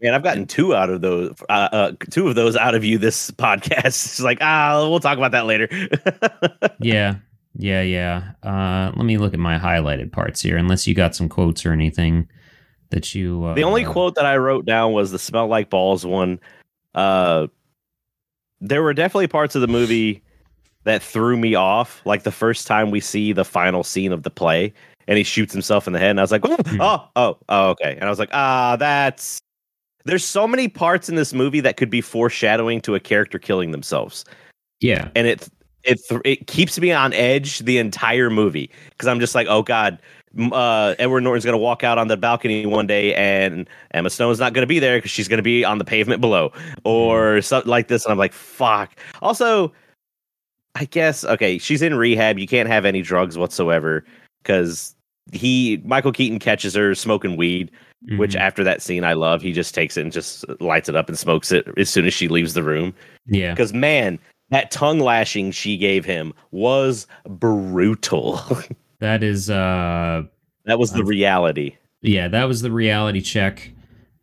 [0.00, 1.34] man, I've gotten two out of those.
[1.48, 3.84] Uh, uh, two of those out of you this podcast.
[3.86, 5.68] It's like, ah, we'll talk about that later.
[6.80, 7.16] yeah,
[7.54, 8.32] yeah, yeah.
[8.42, 10.56] Uh, let me look at my highlighted parts here.
[10.56, 12.28] Unless you got some quotes or anything
[12.90, 13.44] that you.
[13.44, 16.40] Uh, the only quote that I wrote down was the "smell like balls" one.
[16.94, 17.46] Uh,
[18.60, 20.22] there were definitely parts of the movie
[20.84, 22.00] that threw me off.
[22.04, 24.72] Like the first time we see the final scene of the play,
[25.08, 26.80] and he shoots himself in the head, and I was like, oh, Hmm.
[26.80, 27.94] oh, oh, oh, okay.
[27.94, 29.40] And I was like, ah, that's.
[30.06, 33.72] There's so many parts in this movie that could be foreshadowing to a character killing
[33.72, 34.24] themselves,
[34.80, 35.48] Yeah, and it
[35.84, 39.98] it it keeps me on edge the entire movie because I'm just like, oh god.
[40.52, 44.52] Uh, Edward Norton's gonna walk out on the balcony one day, and Emma Stone's not
[44.52, 46.52] gonna be there because she's gonna be on the pavement below,
[46.84, 48.04] or something like this.
[48.04, 48.94] And I'm like, fuck.
[49.22, 49.72] Also,
[50.74, 52.38] I guess okay, she's in rehab.
[52.38, 54.04] You can't have any drugs whatsoever
[54.42, 54.94] because
[55.32, 57.70] he Michael Keaton catches her smoking weed,
[58.18, 58.40] which Mhm.
[58.40, 59.42] after that scene I love.
[59.42, 62.14] He just takes it and just lights it up and smokes it as soon as
[62.14, 62.94] she leaves the room.
[63.26, 64.18] yeah, Because man,
[64.50, 68.40] that tongue lashing she gave him was brutal.
[69.00, 69.50] that is.
[69.50, 70.22] Uh,
[70.66, 71.76] that was the reality.
[72.02, 73.70] yeah, that was the reality check,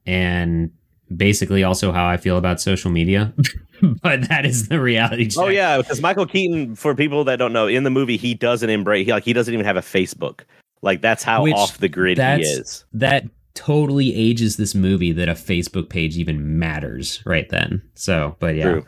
[0.06, 0.72] and
[1.16, 3.34] basically also how I feel about social media.
[4.02, 5.44] but that is the reality check.
[5.44, 8.70] Oh yeah, because Michael Keaton, for people that don't know, in the movie he doesn't
[8.70, 9.06] embrace.
[9.06, 10.42] He like he doesn't even have a Facebook.
[10.82, 12.86] Like that's how Which- off the grid he is.
[12.94, 13.24] that
[13.56, 17.82] totally ages this movie that a Facebook page even matters right then.
[17.96, 18.86] So, but yeah, True.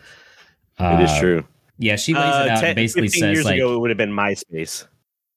[0.80, 1.48] it is Uh, true.
[1.78, 3.80] Yeah, she lays it Uh, out 10 and basically 15 says years like, ago it
[3.80, 4.88] would have been MySpace.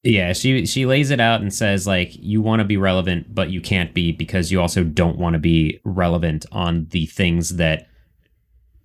[0.04, 3.50] yeah, she she lays it out and says like, you want to be relevant, but
[3.50, 7.88] you can't be because you also don't want to be relevant on the things that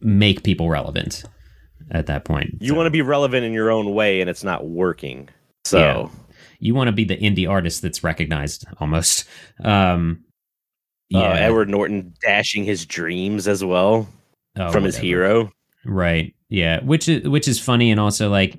[0.02, 1.24] make people relevant.
[1.92, 4.44] At that point, You So, want to be relevant in your own way, and it's
[4.44, 5.28] not working.
[5.66, 6.08] So Yeah.
[6.60, 9.26] you want to be the indie artist that's recognized almost.
[9.64, 10.24] Um,
[11.14, 14.08] uh, yeah, Edward Norton dashing his dreams as well
[14.58, 15.52] Oh, from his hero.
[15.86, 16.36] Right.
[16.50, 16.84] Yeah.
[16.84, 18.58] Which is which is funny and also like,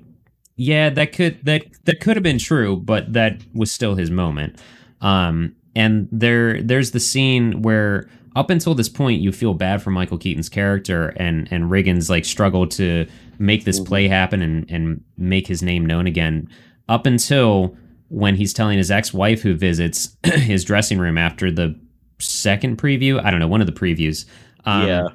[0.57, 4.59] yeah, that could that that could have been true, but that was still his moment.
[5.01, 9.91] Um, and there there's the scene where up until this point you feel bad for
[9.91, 13.07] Michael Keaton's character and and Riggan's like struggle to
[13.39, 16.49] make this play happen and and make his name known again.
[16.89, 17.75] Up until
[18.09, 21.77] when he's telling his ex-wife who visits his dressing room after the
[22.19, 24.25] second preview, I don't know, one of the previews.
[24.65, 25.07] Um, yeah.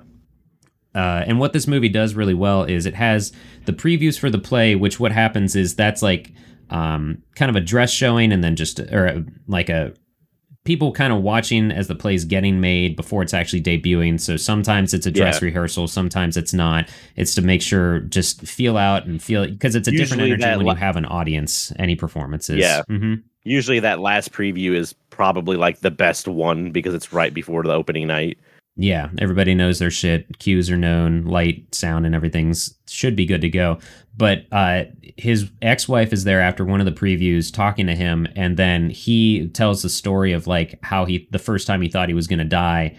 [0.94, 3.32] uh, and what this movie does really well is it has
[3.64, 6.32] the previews for the play, which what happens is that's like
[6.70, 9.92] um, kind of a dress showing, and then just or uh, like a
[10.64, 14.20] people kind of watching as the play's getting made before it's actually debuting.
[14.20, 15.46] So sometimes it's a dress Yeah.
[15.46, 16.88] rehearsal, sometimes it's not.
[17.16, 20.66] It's to make sure just feel out and feel because it's a different energy when
[20.66, 21.72] la- you have an audience.
[21.78, 22.82] Any performances, Yeah.
[22.88, 27.62] hmm Usually that last preview is probably like the best one because it's right before
[27.62, 28.38] the opening night.
[28.76, 30.38] Yeah, everybody knows their shit.
[30.38, 33.78] Cues are known, light, sound, and everything's should be good to go.
[34.16, 34.84] But uh,
[35.18, 39.48] his ex-wife is there after one of the previews, talking to him, and then he
[39.48, 42.38] tells the story of like how he the first time he thought he was going
[42.38, 42.96] to die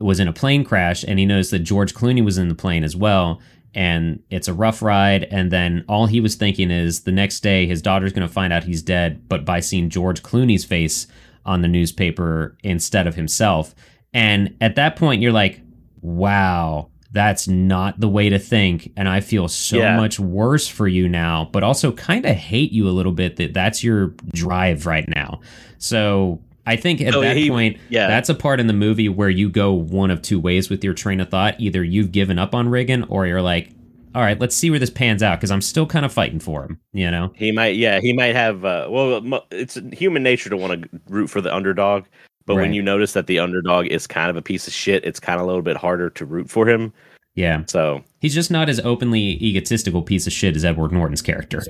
[0.00, 2.82] was in a plane crash, and he knows that George Clooney was in the plane
[2.82, 3.40] as well,
[3.76, 5.22] and it's a rough ride.
[5.30, 8.52] And then all he was thinking is the next day his daughter's going to find
[8.52, 11.06] out he's dead, but by seeing George Clooney's face
[11.44, 13.74] on the newspaper instead of himself.
[14.12, 15.60] And at that point, you're like,
[16.02, 18.92] wow, that's not the way to think.
[18.96, 19.96] And I feel so Yeah.
[19.96, 23.52] much worse for you now, but also kind of hate you a little bit that
[23.54, 25.40] that's your drive right now.
[25.78, 28.06] So I think at So that he- point, yeah.
[28.06, 30.94] that's a part in the movie where you go one of two ways with your
[30.94, 31.56] train of thought.
[31.58, 33.70] Either you've given up on Riggan or you're like,
[34.14, 36.64] all right, let's see where this pans out because I'm still kind of fighting for
[36.64, 37.32] him, you know?
[37.36, 38.64] He might, yeah, he might have.
[38.64, 42.04] Uh, well, it's human nature to want to root for the underdog,
[42.46, 45.20] but when you notice that the underdog is kind of a piece of shit, it's
[45.20, 46.92] kind of a little bit harder to root for him.
[47.36, 47.62] Yeah.
[47.66, 51.62] So He's just not as openly egotistical piece of shit as Edward Norton's character.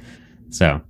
[0.50, 0.80] so,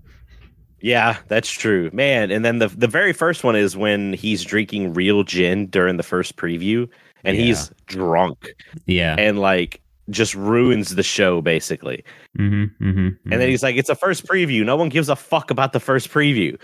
[0.80, 2.30] yeah, that's true, man.
[2.30, 6.02] And then the the very first one is when he's drinking real gin during the
[6.02, 6.88] first preview,
[7.22, 7.42] and Yeah.
[7.44, 8.54] he's drunk,
[8.86, 9.14] yeah.
[9.18, 9.80] and like
[10.10, 12.04] just ruins the show basically.
[12.38, 14.64] Mm-hmm, mm-hmm, And then he's like, "It's a first preview.
[14.64, 16.58] No one gives a fuck about the first preview."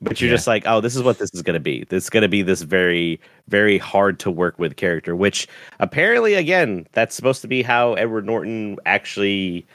[0.00, 0.36] But you're Yeah.
[0.36, 1.84] just like, "Oh, this is what this is going to be.
[1.88, 5.46] This is going to be this very, very hard to work with character." Which
[5.80, 9.66] apparently, again, that's supposed to be how Edward Norton actually,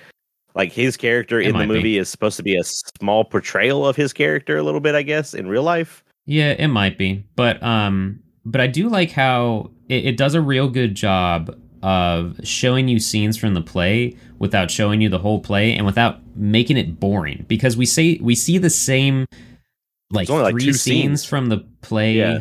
[0.55, 1.73] like his character It in the might be.
[1.73, 5.03] movie is supposed to be a small portrayal of his character, a little bit, I
[5.03, 6.03] guess, in real life.
[6.25, 10.41] Yeah, it might be, but um, but I do like how it, it does a
[10.41, 15.39] real good job of showing you scenes from the play without showing you the whole
[15.39, 19.25] play and without making it boring because we say we see the same
[20.11, 21.25] like like, three two scenes scenes.
[21.25, 22.39] from the play Yeah.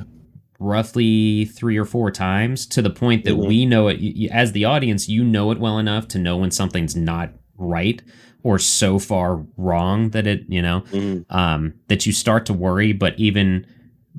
[0.58, 3.46] roughly three or four times to the point that Mhm.
[3.48, 6.96] we know it as the audience you know it well enough to know when something's
[6.96, 8.02] not right
[8.42, 10.82] or so far wrong that it you know
[11.30, 12.92] um, that you start to worry.
[12.92, 13.66] But even,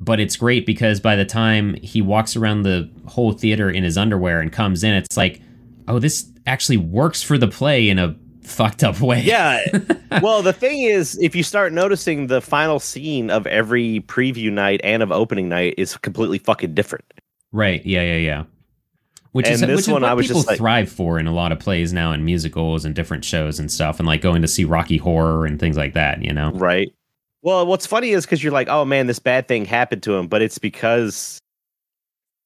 [0.02, 3.98] but it's great because by the time he walks around the whole theater in his
[3.98, 5.42] underwear and comes in, it's like,
[5.88, 9.22] oh, this actually works for the play in a fucked up way.
[9.22, 9.62] Yeah.
[10.22, 14.82] well, the thing is, if you start noticing the final scene of every preview night
[14.84, 17.06] and of opening night is completely fucking different.
[17.52, 17.86] right.
[17.86, 18.02] Yeah.
[18.04, 18.18] Yeah.
[18.18, 18.44] Yeah.
[19.32, 21.28] Which is this which is one, what I was people just like- thrive for in
[21.28, 24.42] a lot of plays now and musicals and different shows and stuff, and like going
[24.42, 26.24] to see Rocky Horror and things like that.
[26.24, 26.52] You know.
[26.52, 26.88] Right.
[27.42, 30.28] Well, what's funny is because you're like, oh man, this bad thing happened to him,
[30.28, 31.40] but it's because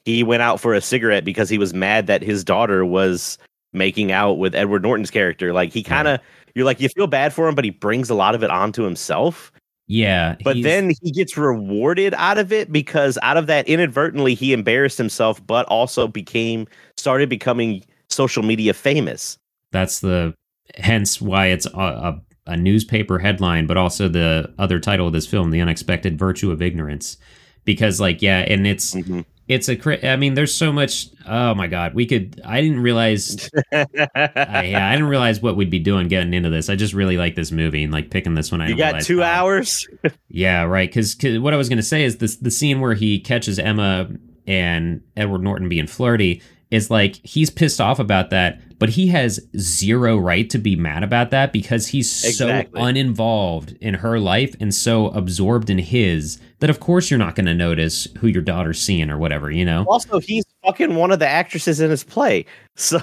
[0.06, 3.38] he went out for a cigarette because he was mad that his daughter was
[3.72, 5.54] making out with Edward Norton's character.
[5.54, 6.20] Like he kind of,
[6.54, 8.84] you're like, you feel bad for him, but he brings a lot of it onto
[8.84, 9.52] himself.
[9.88, 10.36] Yeah.
[10.44, 14.98] But then he gets rewarded out of it because out of that inadvertently he embarrassed
[14.98, 16.68] himself, but also became
[16.98, 19.38] started becoming social media famous.
[19.72, 20.36] That's the
[20.76, 25.28] hence why it's a, a, a newspaper headline, but also the other title of this
[25.28, 27.18] film, "The Unexpected Virtue of Ignorance,"
[27.66, 29.22] because like yeah, and it's mm-hmm.
[29.48, 31.08] it's a I mean, there's so much.
[31.28, 32.42] Oh my god, we could.
[32.44, 33.50] I didn't realize.
[33.72, 36.70] I, yeah, I didn't realize what we'd be doing getting into this.
[36.70, 38.62] I just really like this movie and like picking this one.
[38.62, 39.88] I you got two how- hours.
[40.28, 40.90] yeah, right.
[40.90, 44.10] Because what I was going to say is this: the scene where he catches Emma
[44.46, 46.42] and Edward Norton being flirty
[46.74, 51.04] is like he's pissed off about that, but he has zero right to be mad
[51.04, 52.78] about that because he's Exactly.
[52.82, 57.34] so uninvolved in her life and so absorbed in his that of course you're not
[57.34, 59.86] going to notice who your daughter's seeing or whatever, you know?
[59.88, 62.46] Also, he's fucking one of the actresses in his play.
[62.76, 63.00] So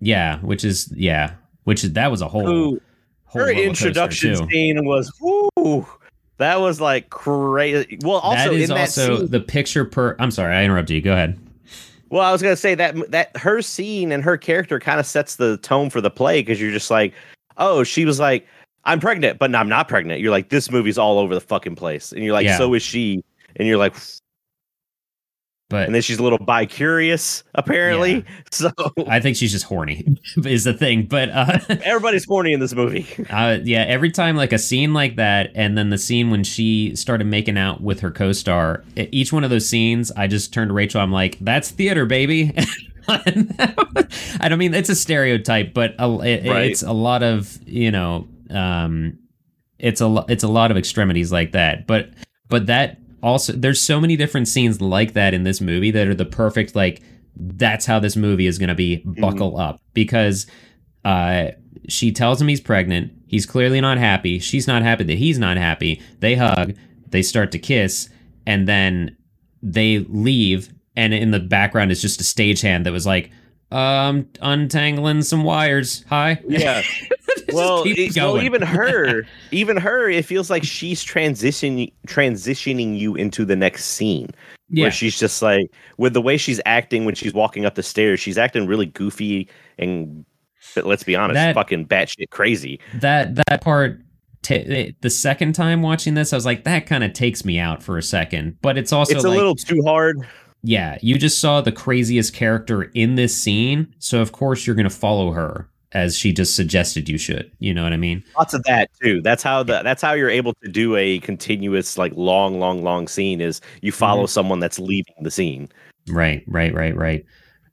[0.00, 1.32] Yeah, which is yeah,
[1.64, 2.80] which is that was a whole, Who-
[3.24, 5.86] whole her introduction scene was whoo.
[6.36, 7.96] That was like crazy.
[8.02, 10.14] Well, also that is in that also scene, the picture per.
[10.18, 11.00] I'm sorry, I interrupted you.
[11.00, 11.38] Go ahead.
[12.10, 15.36] Well, I was gonna say that that her scene and her character kind of sets
[15.36, 17.14] the tone for the play because you're just like,
[17.56, 18.46] oh, she was like,
[18.84, 20.20] I'm pregnant, but I'm not pregnant.
[20.20, 22.58] You're like, this movie's all over the fucking place, and you're like, Yeah.
[22.58, 23.22] so is she,
[23.56, 23.94] and you're like,
[25.70, 28.24] But and then she's a little bi curious apparently.
[28.52, 28.70] So
[29.08, 31.06] I think she's just horny is the thing.
[31.06, 33.06] But uh, everybody's horny in this movie.
[33.30, 36.94] uh, yeah, every time like a scene like that, and then the scene when she
[36.96, 40.74] started making out with her co-star, each one of those scenes, I just turned to
[40.74, 41.00] Rachel.
[41.00, 42.52] I'm like, that's theater, baby.
[43.08, 46.70] I don't mean it's a stereotype, but a, it, Right.
[46.70, 49.18] it's a lot of you know, um,
[49.78, 51.86] it's a it's a lot of extremities like that.
[51.86, 52.10] But
[52.48, 56.14] but that also there's so many different scenes like that in this movie that are
[56.14, 57.02] the perfect like
[57.36, 59.80] that's how this movie is going to be buckle up.
[59.94, 60.46] Because
[61.04, 61.48] uh
[61.88, 65.56] she tells him he's pregnant he's clearly not happy she's not happy that he's not
[65.56, 66.74] happy they hug
[67.08, 68.10] they start to kiss
[68.46, 69.16] and then
[69.62, 73.30] they leave and in the background is just a stagehand that was like
[73.72, 76.40] um untangling some wires hi.
[76.46, 76.82] Yeah.
[77.54, 83.44] Well, it- well, even her, even her, it feels like she's transitioning transitioning you into
[83.44, 84.28] the next scene.
[84.68, 87.82] yeah Where she's just like, with the way she's acting when she's walking up the
[87.82, 89.48] stairs, she's acting really goofy
[89.78, 90.24] and,
[90.74, 92.80] but let's be honest, That- fucking batshit crazy.
[93.00, 94.00] that that part
[94.42, 97.58] t- eh, the second time watching this i was like that kind of takes me
[97.58, 100.16] out for a second but it's also it's a like, little too hard.
[100.62, 104.88] yeah you just saw the craziest character in this scene so of course you're gonna
[104.90, 108.62] follow her as she just suggested you should you know what i mean Lots of
[108.64, 109.20] that too.
[109.22, 113.08] That's how the that's how you're able to do a continuous, like long, long, long
[113.08, 113.40] scene.
[113.40, 114.28] Is you follow Mm-hmm.
[114.28, 115.68] someone that's leaving the scene.
[116.08, 117.24] right right right right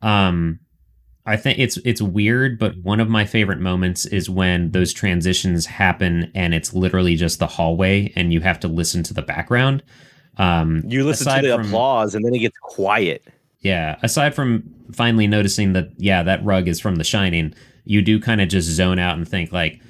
[0.01, 0.59] um
[1.25, 5.65] i think it's it's weird but one of my favorite moments is when those transitions
[5.65, 9.83] happen and it's literally just the hallway and you have to listen to the background
[10.37, 13.23] um You listen to the from- applause, and then it gets quiet.
[13.61, 14.63] Yeah, aside from
[14.93, 17.55] finally noticing that, yeah, that rug is from The Shining,
[17.89, 19.81] you do kind of just zone out and think like,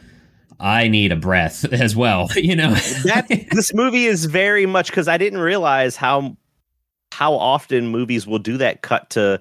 [0.60, 2.74] I need a breath as well, you know.
[3.06, 6.36] that this movie is very much because I didn't realize how
[7.12, 9.40] how often movies will do that cut to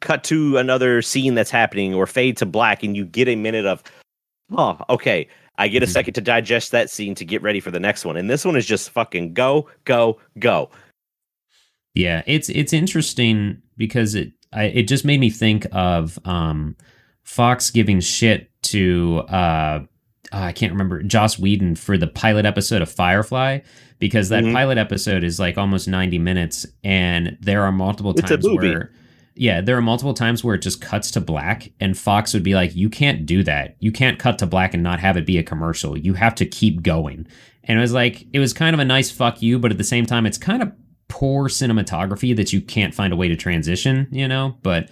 [0.00, 3.66] cut to another scene that's happening or fade to black and you get a minute
[3.66, 3.82] of
[4.56, 5.28] oh okay
[5.58, 5.90] i get a Mhm.
[5.90, 8.56] second to digest that scene to get ready for the next one and this one
[8.56, 10.70] is just fucking go go go
[11.94, 16.76] Yeah, it's it's interesting because it I, it just made me think of um,
[17.22, 19.80] Fox giving shit to uh,
[20.32, 23.60] I can't remember Joss Whedon for the pilot episode of Firefly
[23.98, 24.52] because that Mhm.
[24.52, 28.90] pilot episode is like almost ninety minutes and there are multiple It's times where
[29.34, 32.54] yeah there are multiple times where it just cuts to black and Fox would be
[32.54, 35.38] like you can't do that you can't cut to black and not have it be
[35.38, 37.26] a commercial you have to keep going
[37.64, 39.84] and it was like it was kind of a nice fuck you but at the
[39.84, 40.70] same time it's kind of
[41.08, 44.56] poor cinematography that you can't find a way to transition, you know.
[44.62, 44.88] But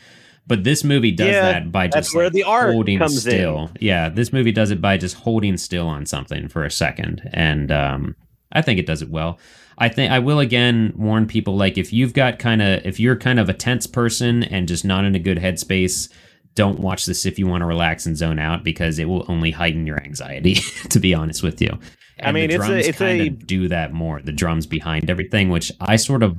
[0.50, 3.32] but this movie does Yeah, that by just where like, the art holding comes in.
[3.32, 3.70] still.
[3.80, 7.72] Yeah, this movie does it by just holding still on something for a second, and
[7.72, 8.16] um,
[8.52, 9.38] I think it does it well.
[9.78, 13.16] I think I will again warn people like if you've got kind of if you're
[13.16, 16.12] kind of a tense person and just not in a good headspace.
[16.56, 19.52] Don't watch this if you want to relax and zone out because it will only
[19.52, 20.54] heighten your anxiety.
[20.90, 21.78] to be honest with you,
[22.20, 24.20] I mean, the it's a- drums it's kind a- of do that more.
[24.20, 26.36] The drums behind everything, which I sort of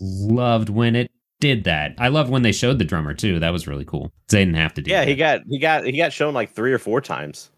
[0.00, 1.10] loved when it
[1.40, 1.94] did that.
[1.98, 3.38] I love when they showed the drummer too.
[3.40, 4.12] That was really cool.
[4.28, 4.90] They didn't have to do.
[4.90, 5.08] yeah that.
[5.08, 7.50] he got he got he got shown like three or four times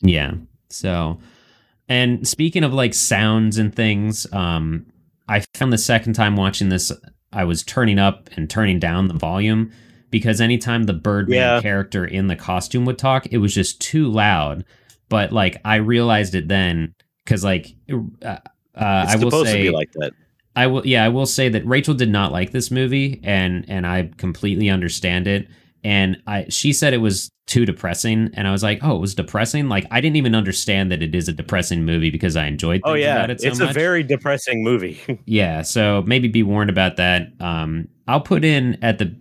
[0.00, 0.32] Yeah.
[0.70, 1.18] So,
[1.88, 4.86] and speaking of like sounds and things, um,
[5.28, 6.92] I found the second time watching this,
[7.32, 9.72] I was turning up and turning down the volume
[10.10, 11.60] because anytime the Birdman Yeah.
[11.62, 14.64] character in the costume would talk, it was just too loud.
[15.08, 18.38] But like, I realized it then because like, uh, uh,
[18.74, 20.12] I will supposed say, to be like that
[20.58, 23.86] I will yeah, I will say that Rachel did not like this movie and and
[23.86, 25.46] I completely understand it.
[25.84, 29.14] And I she said it was too depressing and I was like, "Oh, it was
[29.14, 32.80] depressing?" Like I didn't even understand that it is a depressing movie because I enjoyed
[32.84, 33.70] oh yeah it so it's much.
[33.70, 37.28] a very depressing movie Yeah, so maybe be warned about that.
[37.40, 39.14] Um I'll put in at the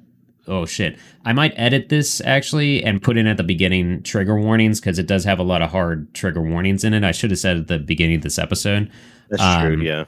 [0.47, 0.97] Oh shit.
[1.23, 5.05] I might edit this actually and put in at the beginning trigger warnings because it
[5.05, 7.03] does have a lot of hard trigger warnings in it.
[7.03, 8.89] I should have said at the beginning of this episode
[9.29, 10.05] that's Um, true yeah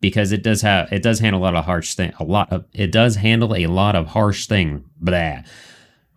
[0.00, 2.64] because it does have it does handle a lot of harsh thing a lot of
[2.72, 5.38] it does handle a lot of harsh thing blah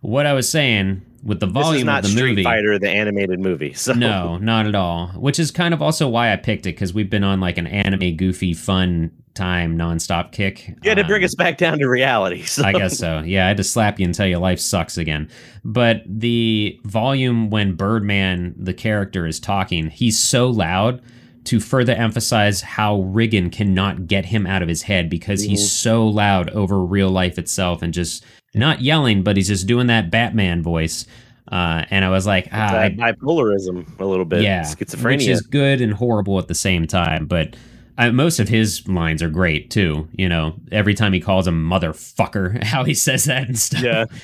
[0.00, 2.78] what i was saying with the this volume is not of the street movie fighter
[2.78, 6.36] the animated movie so no not at all which is kind of also why i
[6.36, 10.90] picked it because we've been on like an anime goofy fun time nonstop kick you
[10.90, 13.20] had to bring Um, us back down to reality so I guess so.
[13.20, 15.28] Yeah, I had to slap you and tell you life sucks again.
[15.64, 21.02] But the volume when Birdman, the character, is talking, he's so loud
[21.44, 26.06] to further emphasize how Riggan cannot get him out of his head because he's so
[26.06, 28.24] loud over real life itself and just
[28.54, 31.06] not yelling, but he's just doing that Batman voice.
[31.50, 35.42] Uh, and I was like, ah, I bipolarism a little bit yeah, schizophrenia which is
[35.42, 37.26] good and horrible at the same time.
[37.26, 37.56] But
[37.98, 40.08] I, most of his lines are great too.
[40.12, 43.82] You know, every time he calls him motherfucker, how he says that and stuff.
[43.82, 44.06] yeah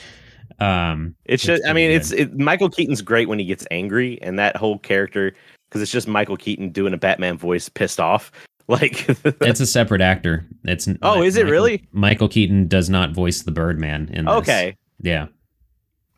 [0.61, 3.67] Um, It's It's just, I mean, pretty it's it, Michael Keaton's great when he gets
[3.71, 5.35] angry, and that whole character
[5.71, 8.31] because it's just Michael Keaton doing a Batman voice, pissed off.
[8.69, 10.47] Like, it's a separate actor.
[10.63, 11.89] It's Oh, is it Michael- really?
[11.91, 14.35] Michael Keaton does not voice the Birdman in this.
[14.35, 15.27] okay, yeah,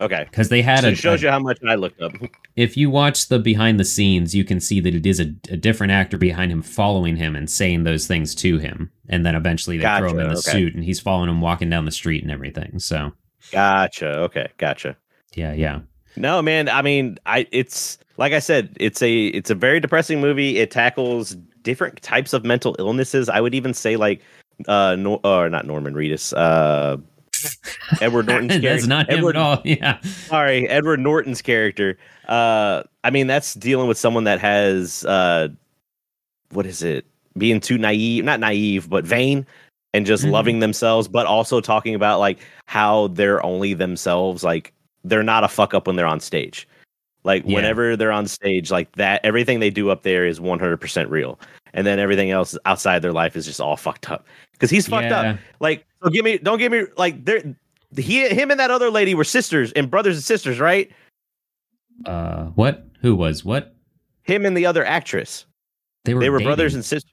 [0.03, 2.12] okay, because they had so a, it shows a- you how much I looked up.
[2.55, 5.57] if you watch the behind the scenes, you can see that it is a, a
[5.57, 9.78] different actor behind him, following him and saying those things to him, and then eventually
[9.78, 10.50] they throw him in the okay.
[10.50, 12.78] suit, and he's following him walking down the street and everything.
[12.80, 13.12] So
[13.50, 14.18] Gotcha.
[14.24, 14.98] Okay, gotcha.
[15.34, 15.80] yeah, yeah.
[16.16, 16.68] No, man.
[16.68, 20.58] I mean, I it's like I said, it's a it's a very depressing movie.
[20.58, 23.28] It tackles different types of mental illnesses.
[23.28, 24.22] I would even say like
[24.68, 26.98] uh Nor- or not Norman Reedus, uh
[28.00, 28.68] Edward Norton's character.
[28.68, 29.60] That's not him at all.
[29.64, 30.00] Yeah.
[30.02, 31.98] Sorry, Edward Norton's character.
[32.28, 35.48] Uh I mean, that's dealing with someone that has uh
[36.52, 37.04] what is it?
[37.36, 39.44] Being too naive, not naive, but vain
[39.94, 40.30] and just Mhm.
[40.30, 45.48] loving themselves, but also talking about like how they're only themselves, like they're not a
[45.48, 46.68] fuck up when they're on stage.
[47.24, 47.54] Like Yeah.
[47.56, 51.38] whenever they're on stage, like that everything they do up there is 100% real.
[51.74, 54.26] And then everything else outside their life is just all fucked up.
[54.58, 55.20] Cuz he's fucked Yeah.
[55.32, 55.38] up.
[55.60, 57.42] Like so give me don't give me like there
[57.96, 60.90] he him and that other lady were sisters and brothers and sisters, right?
[62.06, 62.86] Uh, what?
[63.02, 63.74] Who was what?
[64.22, 65.46] Him and the other actress.
[66.04, 66.20] They were.
[66.20, 66.48] They were dating.
[66.48, 67.12] brothers and sisters.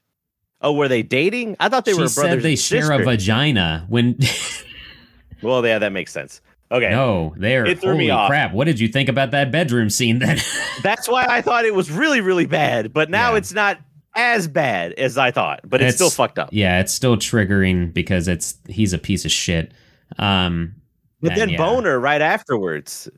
[0.62, 1.56] Oh, were they dating?
[1.60, 2.14] I thought they she were brothers.
[2.14, 3.86] said they share a vagina.
[3.88, 4.18] When
[5.42, 6.40] Well, yeah, that makes sense.
[6.72, 6.90] Okay.
[6.90, 8.28] no, they're It threw me holy off.
[8.28, 8.52] crap.
[8.52, 10.18] What did you think about that bedroom scene?
[10.20, 10.38] Then
[10.82, 12.92] That's why I thought it was really, really bad.
[12.92, 13.38] But now Yeah.
[13.38, 13.78] it's not
[14.14, 15.60] as bad as I thought.
[15.64, 16.50] But it's, still fucked up.
[16.52, 19.72] yeah, it's still triggering because it's he's a piece of shit.
[20.18, 20.74] Um,
[21.20, 21.56] But and then yeah.
[21.58, 23.08] boner right afterwards.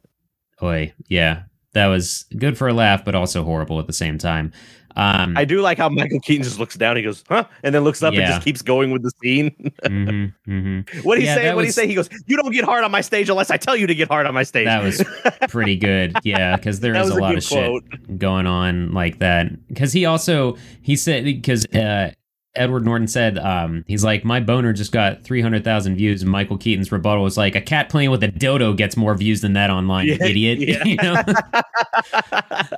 [0.60, 1.42] Boy, yeah,
[1.74, 4.52] that was good for a laugh, but also horrible at the same time.
[4.96, 6.96] Um, I do like how Michael Keaton just looks down.
[6.96, 9.50] He goes, "Huh," and then looks up and just keeps going with the scene.
[9.84, 11.04] mhm, mhm.
[11.04, 11.54] what do he Yeah, say?
[11.54, 11.86] What do he say?
[11.86, 14.08] He goes, "You don't get hard on my stage unless I tell you to get
[14.08, 15.02] hard on my stage." That was
[15.48, 16.16] pretty good.
[16.24, 19.66] Yeah, because there is a a lot of shit going on like that.
[19.68, 22.12] Because he also he said because uh,
[22.54, 26.30] Edward Norton said um, he's like my boner just got three hundred thousand views, and
[26.30, 29.54] Michael Keaton's rebuttal was like a cat playing with a dodo gets more views than
[29.54, 30.58] that online, you Yeah, idiot.
[30.60, 30.84] yeah.
[30.84, 31.14] you know?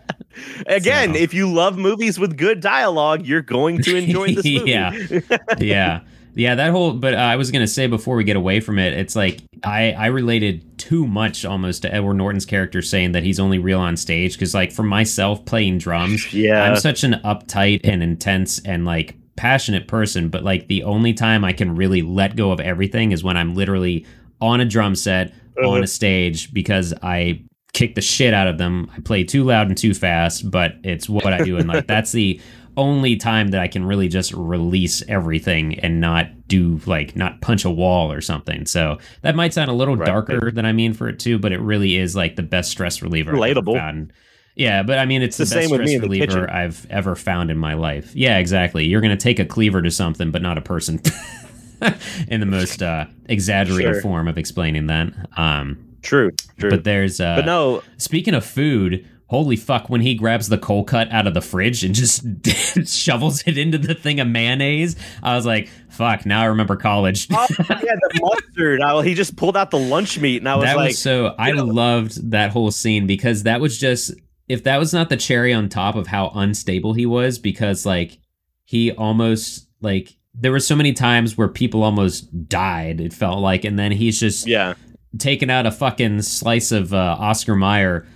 [0.67, 4.71] Again, So- if you love movies with good dialogue, you're going to enjoy this movie.
[4.71, 4.93] Yeah.
[5.59, 6.01] yeah
[6.37, 8.93] yeah that whole but uh, i was gonna say before we get away from it
[8.93, 13.39] it's like i i related too much almost to edward norton's character saying that he's
[13.39, 16.65] only real on stage because like for myself playing drums yeah.
[16.65, 21.45] i'm such an uptight and intense and like passionate person but like the only time
[21.45, 24.07] i can really let go of everything is when i'm literally
[24.41, 25.83] on a drum set on Uh-huh.
[25.83, 29.77] a stage because i kick the shit out of them i play too loud and
[29.77, 32.41] too fast but it's what i do and like that's the
[32.77, 37.65] only time that I can really just release everything and not do like not punch
[37.65, 38.67] a wall or something.
[38.67, 40.07] So that might sound a little Right.
[40.07, 43.01] darker than I mean for it too, but it really is like the best stress
[43.01, 43.33] reliever.
[43.33, 43.77] Relatable.
[44.57, 46.51] Yeah, but I mean it's, It's the, the best same with me reliever.
[46.51, 48.15] I've ever found in my life.
[48.15, 48.85] Yeah, exactly.
[48.85, 51.01] You're gonna take a cleaver to something, but not a person.
[52.29, 54.03] in the most uh, exaggerated Sure.
[54.03, 55.09] form of explaining that.
[55.37, 56.31] Um, True.
[56.59, 56.71] True.
[56.71, 60.87] but there's uh, but no, Speaking of food, holy fuck, when he grabs the cold
[60.87, 62.25] cut out of the fridge and just
[62.87, 67.27] shovels it into the thing of mayonnaise, I was like, fuck, now I remember college.
[67.33, 68.81] oh, yeah, the mustard.
[68.83, 71.35] I, he just pulled out the lunch meat, and I was that like, was so,
[71.39, 74.13] I know- loved that whole scene because that was just,
[74.49, 78.19] if that was not the cherry on top of how unstable he was, because like
[78.65, 83.65] he almost, like, there were so many times where people almost died, it felt like,
[83.65, 84.75] and then he's just yeah,
[85.19, 88.07] taking out a fucking slice of uh, Oscar Mayer,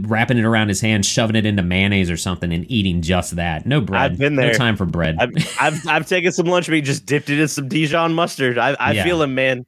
[0.00, 3.66] wrapping it around his hand, shoving it into mayonnaise or something, and eating just that.
[3.66, 4.00] No bread.
[4.12, 4.52] I've been there.
[4.52, 5.16] No time for bread.
[5.18, 8.58] I've, I've I've taken some lunch meat, just dipped it in some Dijon mustard.
[8.58, 9.04] I I Yeah.
[9.04, 9.66] feel him, man.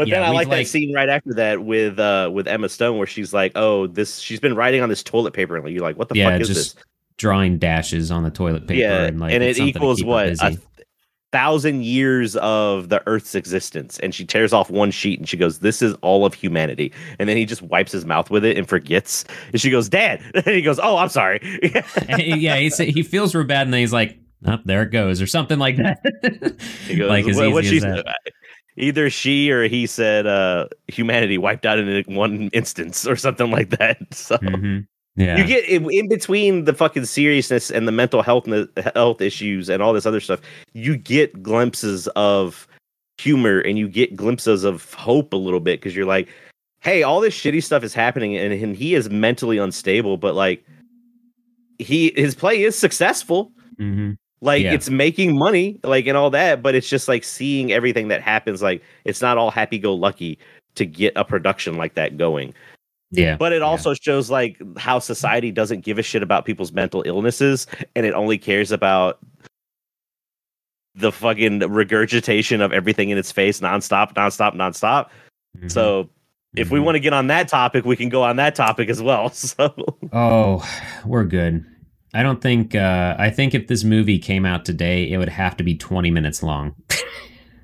[0.00, 2.70] But Yeah, then I like, like- that scene right after that with uh with Emma
[2.70, 5.82] Stone where she's like, "Oh, this she's been writing on this toilet paper," and you're
[5.82, 6.84] like, "What the yeah, fuck is just this?"
[7.18, 10.42] drawing dashes on the toilet paper, yeah, and like and it equals what?
[10.42, 10.56] A
[11.32, 15.58] thousand years of the Earth's existence, and she tears off one sheet and she goes,
[15.58, 18.66] "This is all of humanity," and then he just wipes his mouth with it and
[18.66, 21.40] forgets, and she goes, "Dad," and he goes, "Oh, I'm sorry."
[22.08, 25.26] Yeah, he he feels real bad, and then he's like, "Oh, there it goes," or
[25.26, 25.98] something like that.
[26.88, 27.80] He goes, like as "What- easy what as she
[28.76, 33.70] Either she or he said uh, humanity wiped out in one instance or something like
[33.70, 33.98] that.
[34.14, 34.86] So Mhm.
[35.16, 38.46] Yeah, you get in, between the fucking seriousness and the mental health
[38.94, 40.40] health issues and all this other stuff.
[40.72, 42.68] You get glimpses of
[43.18, 46.28] humor and you get glimpses of hope a little bit because you're like,
[46.80, 50.64] hey, all this shitty stuff is happening and, and he is mentally unstable, but like
[51.78, 54.16] he his play is successful Mhm.
[54.40, 54.72] Like Yeah.
[54.72, 58.62] it's making money like and all that but it's just like seeing everything that happens
[58.62, 60.38] like it's not all happy go lucky
[60.76, 62.54] to get a production like that going
[63.12, 63.66] yeah, but it Yeah.
[63.66, 67.66] also shows like how society doesn't give a shit about people's mental illnesses
[67.96, 69.18] and it only cares about
[70.94, 75.08] the fucking regurgitation of everything in its face nonstop nonstop nonstop
[75.58, 75.70] Mhm.
[75.70, 76.08] so
[76.56, 76.84] if we Mhm.
[76.84, 79.74] want to get on that topic we can go on that topic as well so
[80.12, 80.64] Oh,
[81.04, 81.64] we're good.
[82.12, 82.74] I don't think.
[82.74, 86.10] Uh, I think if this movie came out today, it would have to be 20
[86.10, 86.74] minutes long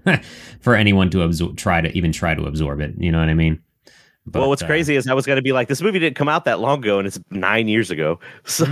[0.61, 2.95] for anyone to absorb, try to even try to absorb it.
[2.99, 3.61] You know what I mean?
[4.29, 6.17] But, well what's uh, crazy is i was going to be like this movie didn't
[6.17, 8.67] come out that long ago and it's nine years ago so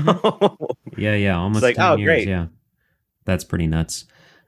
[0.97, 2.07] Yeah, yeah, almost like, 10 oh, years.
[2.07, 2.29] great.
[2.29, 2.47] Yeah,
[3.25, 4.07] that's pretty nuts.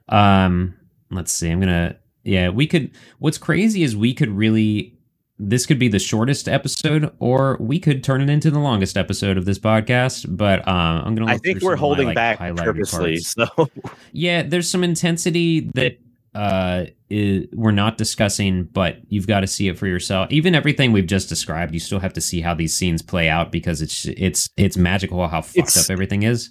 [0.08, 0.74] Um,
[1.10, 1.50] let's see.
[1.50, 1.96] I'm gonna.
[2.24, 2.90] Yeah, we could.
[3.18, 4.95] What's crazy is we could really.
[5.38, 9.36] This could be the shortest episode, or we could turn it into the longest episode
[9.36, 10.24] of this podcast.
[10.34, 11.30] But uh, I'm gonna.
[11.30, 13.18] I think we're of my, holding like, back purposely.
[13.20, 13.32] parts.
[13.32, 13.68] So
[14.12, 15.98] Yeah, there's some intensity that
[16.34, 20.30] uh i we're not discussing, but you've got to see it for yourself.
[20.32, 23.52] Even everything we've just described, you still have to see how these scenes play out
[23.52, 26.50] because it's it's it's magical how fucked It's- up everything is.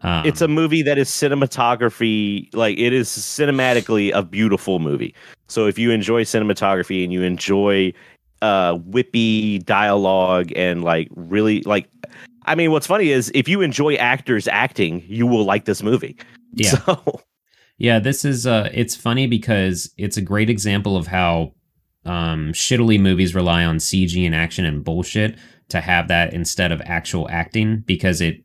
[0.00, 5.14] Um, it's a movie that is cinematography, like it is cinematically a beautiful movie.
[5.48, 7.92] So if you enjoy cinematography and you enjoy
[8.44, 11.88] uh whippy dialogue and like really like
[12.44, 16.16] I mean what's funny is if you enjoy actors acting, you will like this movie.
[16.52, 16.70] yeah.
[16.84, 17.20] So
[17.78, 21.52] Yeah, this is uh it's funny because it's a great example of how
[22.04, 25.38] um shittily movies rely on CG and action and bullshit
[25.70, 28.36] to have that instead of actual acting because it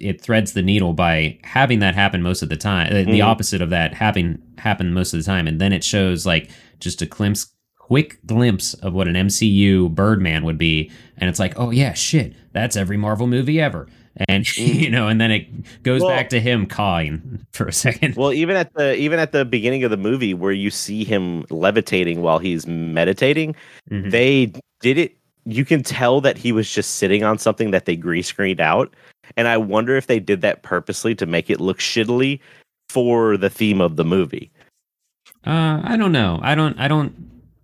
[0.00, 3.24] it threads the needle by having that happen most of the time uh, the Mhm.
[3.32, 6.48] opposite of that having happen most of the time and then it shows like
[6.78, 7.52] just a glimpse
[7.88, 12.34] quick glimpse of what an MCU Birdman would be and it's like oh yeah shit
[12.52, 13.88] that's every Marvel movie ever
[14.28, 18.16] and you know, and then it goes Well- back to him cawing for a second.
[18.16, 21.44] Well, even at the even at the beginning of the movie where you see him
[21.50, 23.54] levitating while he's meditating,
[23.90, 24.10] Mhm.
[24.10, 25.16] they did it.
[25.44, 28.92] You can tell that he was just sitting on something that they green screened out,
[29.36, 32.40] and I wonder if they did that purposely to make it look shittily
[32.90, 34.50] for the theme of the movie.
[35.46, 36.40] Uh, I don't know.
[36.42, 36.76] I don't.
[36.78, 37.14] I don't.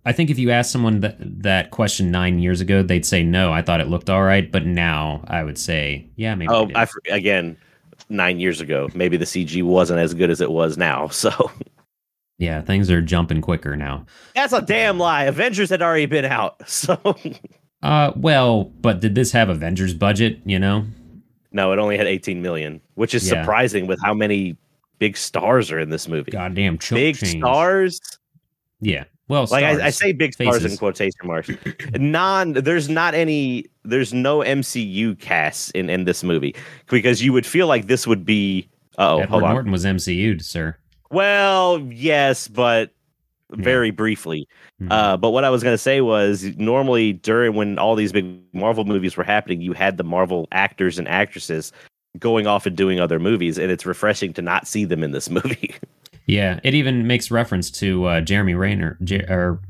[0.05, 3.51] I think if you asked someone that that question nine years ago, they'd say no.
[3.51, 6.49] I thought it looked all right, but now I would say yeah, maybe.
[6.53, 6.69] Oh.
[6.75, 7.57] I again,
[8.09, 11.07] nine years ago, maybe the CG wasn't as good as it was now.
[11.11, 11.51] So
[12.37, 14.05] yeah, things are jumping quicker now.
[14.35, 15.23] that's a damn lie.
[15.23, 16.99] Avengers had already been out, so
[17.81, 20.39] Uh, well, but did this have Avengers budget?
[20.45, 20.85] You know,
[21.51, 23.41] no, it only had 18 million, which is Yeah.
[23.41, 24.57] surprising with how many
[24.99, 26.31] big stars are in this movie.
[26.31, 27.37] goddamn big change.
[27.39, 27.99] stars.
[28.81, 29.05] Yeah.
[29.27, 31.49] Well, Like I, I say, big stars in quotation marks.
[31.95, 33.65] Non, there's not any.
[33.83, 36.55] There's no MCU casts in in this movie
[36.87, 38.67] because you would feel like this would be.
[38.97, 39.51] Oh, Edward hold on.
[39.53, 40.75] Norton was MCU'd, sir.
[41.11, 42.91] Well, yes, but
[43.51, 44.47] very briefly.
[44.81, 44.91] Mhm.
[44.91, 48.25] Uh, but what I was going to say was normally during when all these big
[48.53, 51.71] Marvel movies were happening, you had the Marvel actors and actresses
[52.19, 55.29] going off and doing other movies, and it's refreshing to not see them in this
[55.29, 55.75] movie.
[56.25, 58.97] Yeah, it even makes reference to uh, Jeremy Renner.
[59.03, 59.61] Jer- or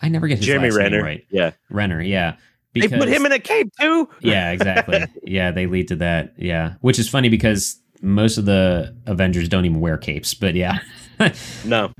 [0.00, 1.26] I never get his Jeremy last name Renner, right.
[1.30, 2.36] yeah, Renner, yeah.
[2.74, 4.08] they put him in a cape too.
[4.20, 5.04] yeah, exactly.
[5.24, 6.34] yeah, they lead to that.
[6.36, 10.78] Yeah, which is funny because most of the Avengers don't even wear capes, but yeah.
[11.64, 11.92] No,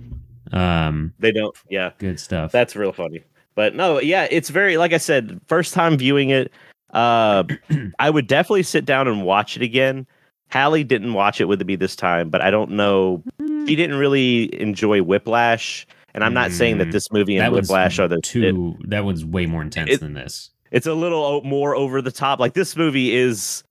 [0.53, 1.57] um, they don't.
[1.69, 2.53] Yeah, good stuff.
[2.53, 3.23] that's real funny.
[3.55, 6.53] But no, yeah, it's very like I said, first time viewing it.
[6.93, 7.45] Uh,
[7.99, 10.07] I would definitely sit down and watch it again.
[10.51, 13.23] Hallie didn't watch it with me this time, but I don't know.
[13.67, 17.53] She didn't really enjoy Whiplash, and I'm not saying that Mm, this movie and that
[17.53, 18.77] Whiplash are the it- two.
[18.85, 20.51] that one's way more intense it- than this.
[20.71, 22.39] it's a little o- more over the top.
[22.41, 23.63] Like this movie is.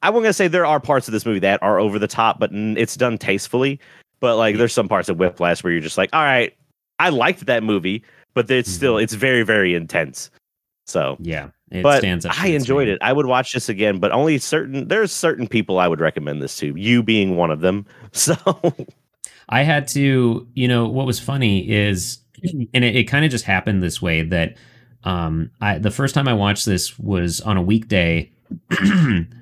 [0.00, 2.38] I wasn't gonna say there are parts of this movie that are over the top,
[2.38, 3.80] but n- it's done tastefully.
[4.20, 6.54] But like, there's some parts of Whiplash where you're just like, all right,
[7.00, 8.02] I liked that movie,
[8.34, 9.02] but it's still Mhm.
[9.02, 10.30] it's very very intense.
[10.86, 12.04] So, Yeah, it but.
[12.04, 12.98] I enjoyed it.
[13.02, 16.56] I would watch this again, but only certain there's certain people I would recommend this
[16.58, 16.74] to.
[16.76, 17.86] You being one of them.
[18.12, 18.34] So,
[19.48, 22.18] I had to, you know, what was funny is,
[22.74, 24.56] and it, it kind of just happened this way that
[25.04, 28.30] um, I the first time I watched this was on a weekday.
[28.70, 29.36] I'm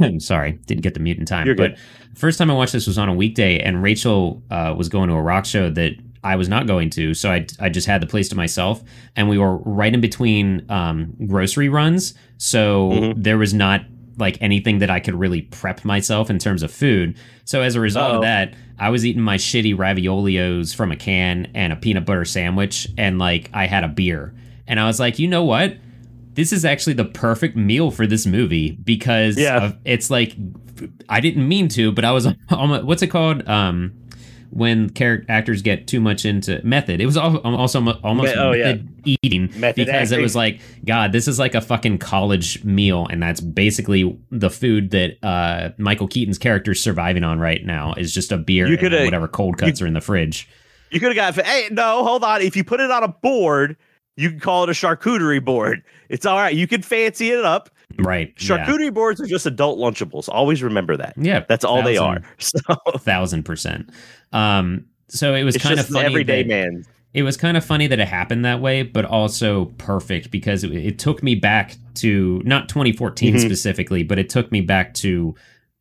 [0.20, 1.46] sorry, didn't get the mute in time.
[1.46, 1.76] You're good.
[2.12, 5.08] But first time I watched this was on a weekday, and Rachel uh, was going
[5.08, 5.92] to a rock show that
[6.24, 8.82] I was not going to, so I I just had the place to myself,
[9.16, 13.14] and we were right in between um, grocery runs, so Mhm.
[13.22, 13.84] there was not
[14.18, 17.16] like anything that I could really prep myself in terms of food.
[17.44, 18.16] So as a result Uh-oh.
[18.16, 22.24] of that, I was eating my shitty raviolios from a can and a peanut butter
[22.24, 24.34] sandwich, and like I had a beer,
[24.68, 25.76] and I was like, you know what?
[26.34, 29.64] This is actually the perfect meal for this movie because Yeah.
[29.64, 30.36] of- it's like
[31.08, 33.46] I didn't mean to, but I was almost, what's it called?
[33.48, 33.92] Um,
[34.52, 38.64] when character actors get too much into method, it was also almost oh, yeah.
[38.64, 38.88] method
[39.22, 43.22] eating Method because it was like, God, this is like a fucking college meal, and
[43.22, 48.12] that's basically the food that uh, Michael Keaton's character is surviving on right now is
[48.12, 50.48] just a beer You and whatever cold cuts are in the fridge.
[50.90, 51.46] you could have got.
[51.46, 52.42] Hey, no, hold on.
[52.42, 53.76] If you put it on a board,
[54.16, 55.82] you can call it a charcuterie board.
[56.10, 56.54] It's all right.
[56.54, 57.70] You can fancy it up.
[57.98, 58.32] Right?
[58.38, 58.64] yeah.
[58.66, 60.28] Charcuterie boards are just adult Lunchables.
[60.28, 61.14] Always remember that.
[61.16, 62.20] Yeah, That's all they are.
[62.20, 63.90] thousand- So thousand percent.
[64.32, 66.06] Um, so it was it's kind of funny.
[66.06, 66.84] everyday that- man.
[67.14, 70.72] it was kind of funny that it happened that way, but also perfect because it,
[70.72, 73.40] it took me back to not 2014 Mhm.
[73.40, 75.34] specifically, but it took me back to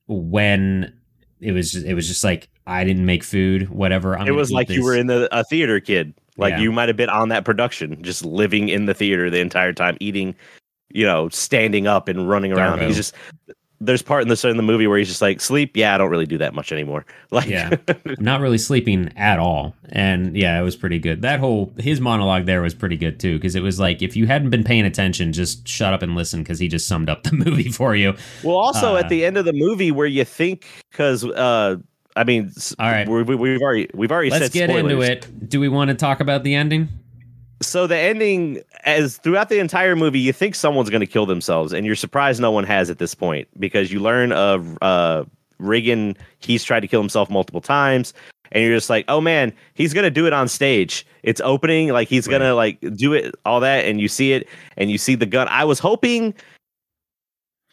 [0.08, 0.94] when
[1.40, 4.18] it was it was just like I didn't make food, whatever.
[4.18, 6.14] I'm it was like you were in the a theater kid.
[6.38, 6.60] Like Yeah.
[6.60, 9.98] you might have been on that production, just living in the theater the entire time,
[10.00, 10.36] eating,
[10.94, 12.82] you know, standing up and running around.
[12.82, 13.16] He's just
[13.84, 15.76] there's part in the in the movie where he's just like sleep.
[15.76, 17.04] Yeah, I don't really do that much anymore.
[17.32, 17.76] Like Yeah.
[18.20, 19.74] not really sleeping at all.
[19.90, 21.22] And yeah, it was pretty good.
[21.24, 24.28] That whole his monologue there was pretty good too because it was like if you
[24.28, 27.32] hadn't been paying attention, just shut up and listen because he just summed up the
[27.46, 28.14] movie for you.
[28.44, 31.78] Well, also Uh, at the end of the movie, where you think because uh,
[32.16, 33.08] I mean, All right.
[33.08, 35.50] we, we, we've already we've already Let's said get into it.
[35.50, 36.90] Do we want to talk about the ending?
[37.62, 41.74] So the ending, as throughout the entire movie, you think someone's going to kill themselves,
[41.74, 45.26] and you're surprised no one has at this point because you learn of uh,
[45.60, 46.18] Riggan.
[46.40, 48.14] He's tried to kill himself multiple times,
[48.52, 51.06] and you're just like, oh man, he's going to do it on stage.
[51.22, 54.48] It's opening, like he's going to like do it, all that, and you see it,
[54.76, 55.48] and you see the gun.
[55.50, 56.34] I was hoping.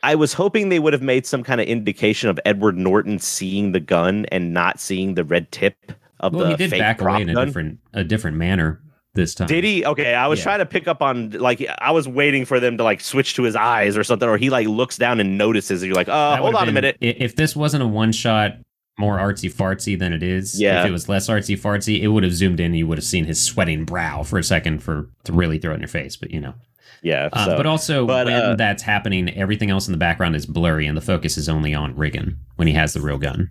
[0.03, 3.73] I was hoping they would have made some kind of indication of Edward Norton seeing
[3.73, 5.75] the gun and not seeing the red tip
[6.21, 7.47] of Well, the he did fake back prop away in a gun.
[7.47, 8.81] different a different manner
[9.19, 9.49] this time.
[9.49, 9.85] Did he?
[9.85, 10.45] Okay, I was Yeah.
[10.45, 13.43] trying to pick up on like I was waiting for them to like switch to
[13.43, 15.83] his eyes or something, or he like looks down and notices.
[15.83, 16.97] And you're like, oh, hold on a minute.
[17.01, 18.53] If this wasn't a one shot,
[18.99, 20.81] more artsy fartsy than it is, Yeah.
[20.83, 23.05] if it was less artsy fartsy, it would have zoomed in and you would have
[23.05, 26.17] seen his sweating brow for a second for to really throw it in your face.
[26.17, 26.55] But you know,
[27.03, 30.35] Yeah, uh, so but also but, when uh, that's happening, everything else in the background
[30.35, 33.51] is blurry and the focus is only on Riggan when he has the real gun.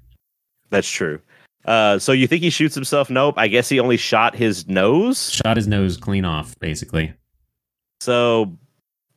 [0.70, 1.20] that's true.
[1.68, 3.10] Uh, so you think he shoots himself?
[3.10, 3.36] Nope.
[3.38, 5.30] I guess he only shot his nose.
[5.32, 7.14] Shot his nose clean off, basically.
[8.00, 8.58] So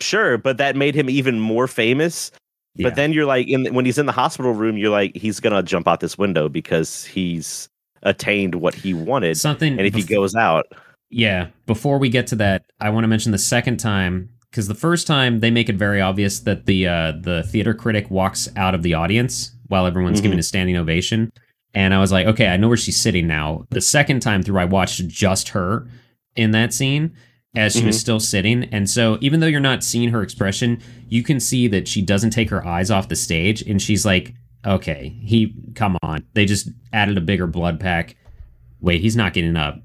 [0.01, 2.30] sure, but that made him even more famous.
[2.74, 2.88] Yeah.
[2.88, 5.62] But then you're like, in when he's in the hospital room, you're like, he's gonna
[5.62, 7.68] jump out this window because he's
[8.03, 9.36] attained what he wanted.
[9.36, 10.66] something, and if he goes out,
[11.11, 14.74] Yeah, before we get to that, I want to mention the second time because the
[14.74, 18.74] first time they make it very obvious that the uh, the theater critic walks out
[18.74, 20.22] of the audience while everyone's Mhm.
[20.24, 21.30] giving a standing ovation,
[21.74, 23.66] and I was like, okay, I know where she's sitting now.
[23.70, 25.86] The second time through, I watched just her
[26.36, 27.12] in that scene
[27.56, 28.00] as she was Mhm.
[28.00, 31.88] still sitting, and so even though you're not seeing her expression, you can see that
[31.88, 34.34] she doesn't take her eyes off the stage, and she's like,
[34.66, 38.14] okay, he, come on, they just added a bigger blood pack.
[38.80, 39.80] Wait, he's not getting up.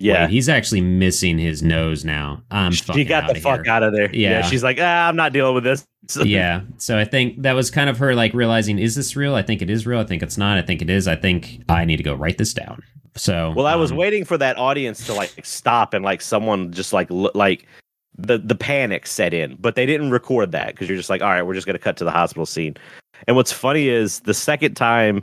[0.00, 2.42] yeah, Wait, he's actually missing his nose now.
[2.50, 3.72] I'm she got the fuck here.
[3.72, 4.10] out of there.
[4.14, 4.42] Yeah.
[4.42, 5.86] she's like, ah, I'm not dealing with this.
[6.24, 6.62] yeah.
[6.78, 9.34] So I think that was kind of her like realizing, is this real?
[9.34, 10.00] I think it is real.
[10.00, 10.58] I think it's not.
[10.58, 11.08] I think it is.
[11.08, 12.82] I think I need to go write this down.
[13.16, 16.72] So Well, I was um, waiting for that audience to like stop and like someone
[16.72, 17.66] just like look like
[18.16, 21.28] the the panic set in, but they didn't record that because you're just like, all
[21.28, 22.76] right, we're just gonna cut to the hospital scene.
[23.26, 25.22] And what's funny is the second time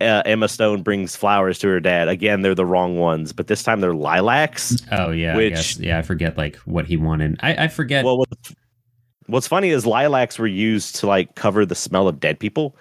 [0.00, 3.62] uh, Emma Stone brings flowers to her dad, again they're the wrong ones, but this
[3.62, 4.76] time they're lilacs.
[4.92, 5.36] Oh yeah.
[5.36, 5.78] which- I guess.
[5.78, 7.38] Yeah, I forget like what he wanted.
[7.42, 8.04] I, I forget.
[8.04, 8.54] Well, what's,
[9.30, 12.76] what's funny is lilacs were used to like cover the smell of dead people.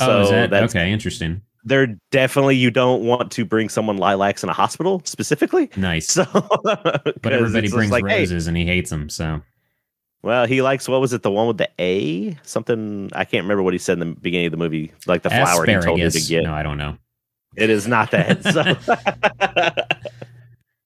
[0.00, 0.92] oh, is that that's okay?
[0.92, 1.40] Interesting.
[1.64, 5.70] they're definitely you don't want to bring someone lilacs in a hospital specifically.
[5.76, 6.08] Nice.
[6.08, 6.24] So,
[6.64, 9.08] but everybody brings roses and he hates them.
[9.08, 9.40] So
[10.22, 11.22] Well, he likes what was it?
[11.22, 12.36] The one with the A?
[12.42, 14.92] Something I can't remember what he said in the beginning of the movie.
[15.06, 16.44] Like the flower he told her to get.
[16.44, 16.96] No, I don't know.
[17.56, 18.42] It is not that.
[18.52, 18.62] So.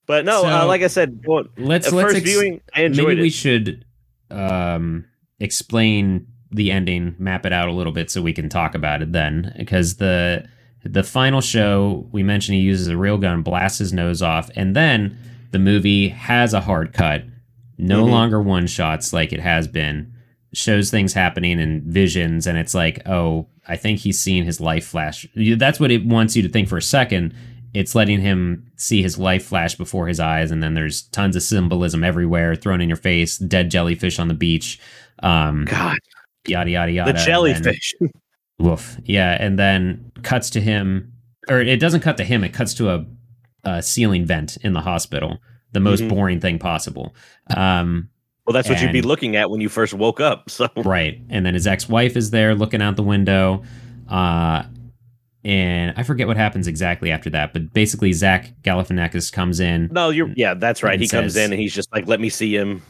[0.07, 3.19] but no, uh, like I said, well, Let's let's first ex- viewing, I enjoyed maybe
[3.19, 3.23] it.
[3.23, 3.85] we should
[4.31, 5.05] um
[5.39, 9.11] explain the ending map it out a little bit so we can talk about it
[9.11, 9.53] then.
[9.57, 10.45] Because the
[10.83, 14.75] the final show we mentioned he uses a real gun blasts his nose off and
[14.75, 15.17] then
[15.51, 17.23] the movie has a hard cut.
[17.77, 18.09] No Mhm.
[18.09, 20.11] longer one shots like it has been.
[20.53, 24.85] Shows things happening and visions and it's like oh i think he's seeing his life
[24.85, 25.25] flash.
[25.35, 27.33] That's what it wants you to think for a second
[27.73, 31.43] it's letting him see his life flash before his eyes and then there's tons of
[31.43, 34.79] symbolism everywhere thrown in your face dead jellyfish on the beach
[35.23, 35.97] um God,
[36.47, 37.93] yada yada yada the jellyfish.
[38.59, 41.11] woof yeah and then cuts to him
[41.49, 43.05] or it doesn't cut to him it cuts to a,
[43.63, 45.37] a ceiling vent in the hospital
[45.71, 46.09] the most Mhm.
[46.09, 47.15] boring thing possible
[47.55, 48.09] um
[48.47, 50.45] well, that's what you'd be looking at when you first woke up.
[50.49, 51.21] So Right.
[51.29, 53.63] And then his ex wife is there looking out the window.
[54.09, 54.63] Uh,
[55.43, 59.89] and I forget what happens exactly after that, but basically, Zach Galifianakis comes in.
[59.91, 60.99] no, you're yeah, that's right.
[60.99, 62.81] He comes in and he's just like, "Let me see him."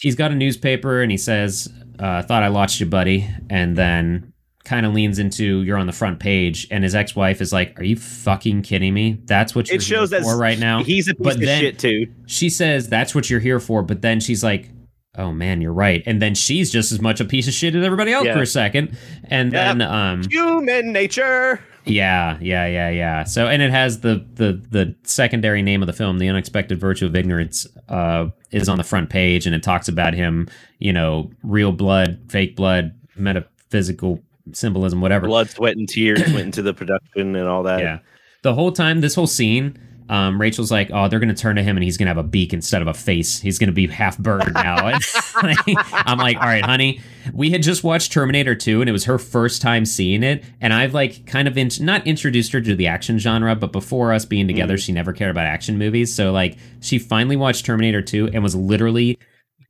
[0.00, 3.28] He's got a newspaper and he says, uh, Thought I lost you, buddy.
[3.50, 4.32] And then
[4.64, 6.68] kind of leans into, You're on the front page.
[6.70, 9.20] And his ex wife is like, Are you fucking kidding me?
[9.24, 10.84] That's what you're It shows here for right now.
[10.84, 12.06] he's a piece But of then- shit too.
[12.26, 13.82] She says, That's what you're here for.
[13.82, 14.70] But then she's like,
[15.16, 16.00] Oh man, you're right.
[16.06, 18.34] And then she's just as much a piece of shit as everybody else Yeah.
[18.34, 18.96] for a second.
[19.24, 19.72] And Yeah.
[19.74, 21.58] then, um, Human nature.
[21.88, 23.24] Yeah, yeah, yeah, yeah.
[23.24, 27.06] So, and it has the the the secondary name of the film, "The Unexpected Virtue
[27.06, 31.30] of Ignorance," uh, is on the front page, and it talks about him, you know,
[31.42, 34.22] real blood, fake blood, metaphysical
[34.52, 35.26] symbolism, whatever.
[35.26, 37.80] Blood, sweat, and tears went into the production and all that.
[37.80, 37.98] Yeah.
[38.42, 39.78] The whole time, this whole scene,
[40.08, 42.52] um, Rachel's like, "Oh, they're gonna turn to him, and he's gonna have a beak
[42.52, 43.40] instead of a face.
[43.40, 44.98] He's gonna be half bird now."
[45.36, 47.00] I'm like, "All right, honey."
[47.32, 50.72] We had just watched Terminator 2, and it was her first time seeing it, and
[50.72, 54.24] I've like kind of in- not introduced her to the action genre, but before us
[54.24, 56.14] being together, she never cared about action movies.
[56.14, 59.18] So like, she finally watched Terminator 2 and was literally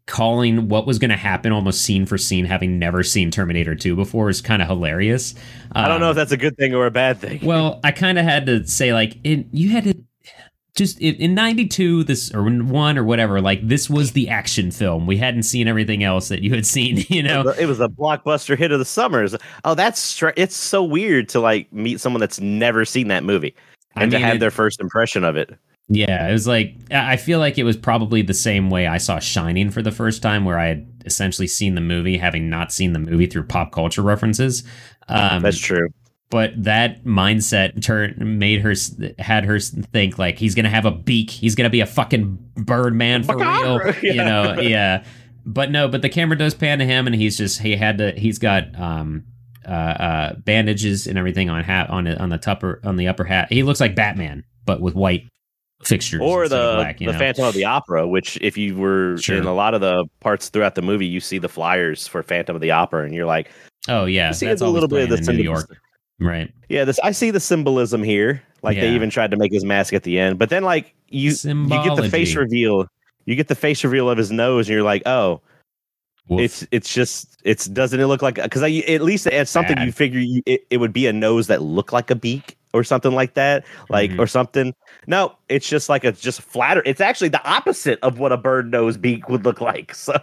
[0.07, 3.95] calling what was going to happen almost scene for scene having never seen terminator 2
[3.95, 5.34] before is kind of hilarious
[5.72, 7.41] I don't know Um, if that's a good thing or a bad thing.
[7.45, 9.47] well, I kind of had to say like it.
[9.53, 9.95] You had to
[10.79, 13.41] just in, in '92, this or one or whatever.
[13.43, 15.07] Like this was the action film.
[15.07, 17.05] We hadn't seen everything else that you had seen.
[17.11, 19.35] You know, it was a blockbuster hit of the summers.
[19.64, 23.55] Oh, that's str- it's so weird to like meet someone that's never seen that movie
[23.97, 25.51] I and to have it- their first impression of it.
[25.89, 26.29] yeah.
[26.29, 29.18] It was like I I feel like it was probably the same way I saw
[29.18, 32.93] Shining for the first time, where I had essentially seen the movie, having not seen
[32.93, 34.62] the movie through pop culture references.
[35.09, 35.89] Um, That's true.
[36.31, 38.74] But that mindset turn made her
[39.18, 41.31] had her think like he's gonna have a beak.
[41.31, 43.45] He's gonna be a fucking Birdman for real.
[43.47, 43.97] Macabre!
[44.03, 45.05] You know, yeah.
[45.47, 48.12] But no, but the camera does pan to him, and he's just he had to.
[48.12, 49.24] He's got um
[49.66, 53.51] uh, uh bandages and everything on hat on on the upper on the upper hat.
[53.51, 55.24] He looks like Batman, but with white
[55.85, 57.12] fixtures or the black, the know?
[57.18, 59.37] Phantom of the Opera, which if you were Sure.
[59.37, 62.55] in a lot of the parts throughout the movie, you see the flyers for Phantom
[62.57, 63.51] of the Opera, and you're like,
[63.89, 65.45] Oh yeah, see that's a little bit of the New symbolism.
[65.55, 65.79] York,
[66.21, 66.53] right?
[66.69, 68.43] Yeah, this I see the symbolism here.
[68.62, 71.31] Like they even tried to make his mask at the end, but then like you
[71.43, 72.87] you get the face reveal,
[73.25, 75.41] you get the face reveal of his nose, and you're like, oh,
[76.29, 76.41] Woof.
[76.41, 79.87] it's it's just it's doesn't it look like because I at least at something Bad.
[79.87, 82.83] you figure you, it, it would be a nose that looked like a beak or
[82.85, 84.19] something like that, like Mhm.
[84.19, 84.75] or something.
[85.09, 86.83] No, it's just like a just flatter.
[86.85, 89.95] It's actually the opposite of what a bird nose beak would look like.
[90.09, 90.15] So,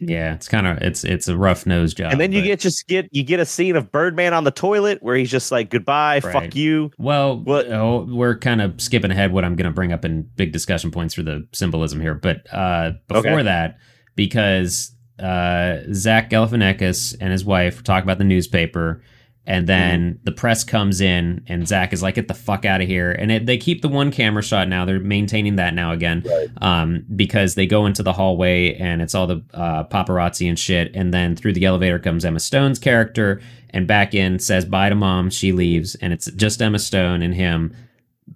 [0.00, 2.12] yeah, it's kind of it's it's a rough nose job.
[2.12, 4.52] and then you but- get just get you get a scene of Birdman on the
[4.52, 6.32] toilet where he's just like goodbye, Right.
[6.32, 6.92] fuck you.
[6.98, 10.22] Well, What- oh, we're kind of skipping ahead what I'm going to bring up in
[10.36, 12.14] big discussion points for the symbolism here.
[12.14, 13.42] But uh, before Okay.
[13.42, 13.78] that,
[14.14, 19.02] because uh, Zach Galifianakis and his wife talk about the newspaper,
[19.48, 20.24] and then Mm-hmm.
[20.24, 23.32] the press comes in, and Zach is like, "Get the fuck out of here!" And
[23.32, 24.84] it, they keep the one camera shot now.
[24.84, 26.22] They're maintaining that now again,
[26.60, 30.94] um, because they go into the hallway and it's all the uh, paparazzi and shit.
[30.94, 33.40] And then through the elevator comes Emma Stone's character,
[33.70, 35.30] and back in says bye to mom.
[35.30, 37.74] She leaves, and it's just Emma Stone and him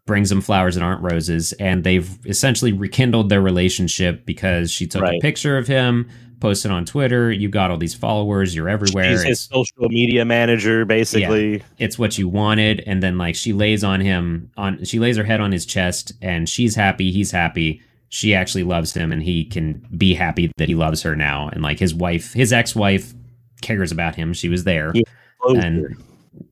[0.07, 5.03] brings them flowers that aren't roses, and they've essentially rekindled their relationship because she took
[5.19, 6.09] a picture of him,
[6.43, 7.33] posted on Twitter.
[7.33, 8.55] You got all these followers.
[8.55, 9.05] You're everywhere.
[9.13, 11.63] She's his It's, social media manager, basically.
[11.79, 15.25] it's what you wanted, and then like she lays on him on she lays her
[15.25, 17.13] head on his chest, and she's happy.
[17.13, 17.81] He's happy.
[18.09, 21.49] She actually loves him, and he can be happy that he loves her now.
[21.49, 23.15] And like his wife, his ex-wife,
[23.63, 24.35] cares about him.
[24.35, 25.03] She was there Yeah.
[25.57, 25.97] And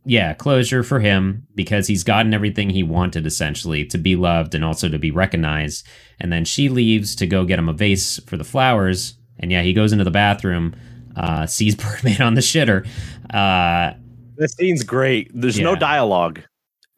[0.04, 4.64] yeah, closure for him because he's gotten everything he wanted essentially to be loved and
[4.64, 5.86] also to be recognized.
[6.18, 9.14] And then she leaves to go get him a vase for the flowers.
[9.40, 10.74] And yeah, he goes into the bathroom,
[11.16, 12.86] uh, sees Birdman on the shitter.
[13.32, 13.94] Uh,
[14.36, 15.30] That scene's great.
[15.34, 16.42] There's no dialogue.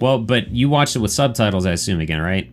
[0.00, 2.50] well, but you watched it with subtitles, I assume, again, right?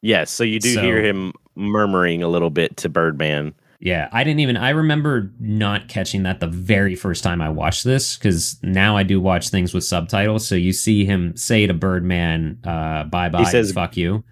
[0.00, 3.54] Yes, so you do So- hear him murmuring a little bit to Birdman.
[3.78, 4.56] Yeah, I didn't even.
[4.56, 9.02] I remember not catching that the very first time I watched this because now I
[9.02, 10.46] do watch things with subtitles.
[10.46, 14.22] So you see him say to Birdman, uh, "Bye bye, says- fuck you."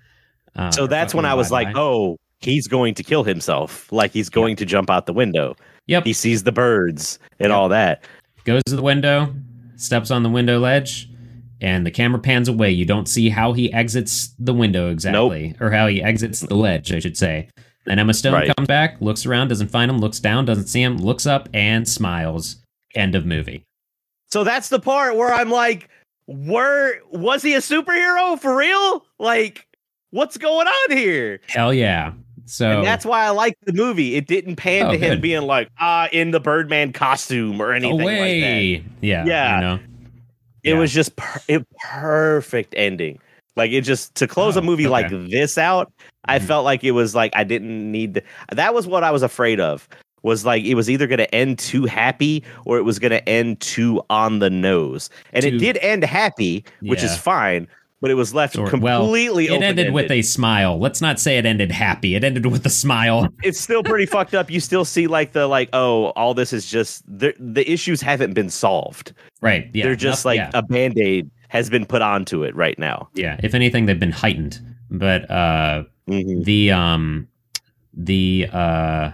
[0.54, 1.80] Uh, So that's when I was like, bye-bye.
[1.80, 3.90] oh, he's going to kill himself.
[3.92, 5.56] Like he's going to jump out the window.
[5.86, 6.04] Yep.
[6.04, 7.56] He sees the birds and Yep.
[7.56, 8.04] all that.
[8.44, 9.34] goes to the window,
[9.76, 11.08] steps on the window ledge,
[11.60, 12.70] and the camera pans away.
[12.70, 16.90] You don't see how he exits the window exactly, or how he exits the ledge,
[16.92, 17.48] I should say.
[17.86, 18.56] And Emma Stone Right.
[18.56, 21.86] comes back, looks around, doesn't find him, looks down, doesn't see him, looks up, and
[21.88, 22.56] smiles.
[22.94, 23.62] End of movie.
[24.32, 25.88] So that's the part where I'm like,
[26.26, 29.04] where was he a superhero for real?
[29.18, 29.66] Like,
[30.10, 31.40] what's going on here?
[31.48, 32.12] Hell yeah.
[32.50, 34.16] So And that's why I like the movie.
[34.16, 35.22] It didn't pan Oh, to him good.
[35.22, 38.82] being like, ah, in the Birdman costume or anything like that.
[39.00, 39.24] yeah.
[39.24, 39.54] Yeah.
[39.54, 39.74] You know?
[40.64, 40.78] It Yeah.
[40.78, 43.18] was just per- a perfect ending.
[43.56, 45.92] Like it just to close Oh, a movie like this out,
[46.26, 46.42] I Mhm.
[46.42, 48.22] felt like it was like I didn't need to,
[48.52, 49.88] that was what I was afraid of.
[50.22, 53.26] Was like it was either going to end too happy or it was going to
[53.28, 55.08] end too on the nose.
[55.32, 57.66] And Too- it did end happy, which is fine,
[58.00, 60.78] but it was left well, completely It ended with a smile.
[60.78, 62.14] Let's not say it ended happy.
[62.14, 63.28] It ended with a smile.
[63.42, 64.50] it's still pretty fucked up.
[64.50, 68.34] You still see like the like oh all this is just the the issues haven't
[68.34, 69.12] been solved.
[69.40, 69.70] Right.
[69.74, 69.84] Yeah.
[69.84, 70.50] They're just noth- like yeah.
[70.54, 73.08] a band-aid has been put onto it right now.
[73.14, 73.38] yeah.
[73.42, 74.60] If anything, they've been heightened.
[74.90, 76.44] But uh Mhm.
[76.44, 77.28] the um
[77.94, 79.10] the uh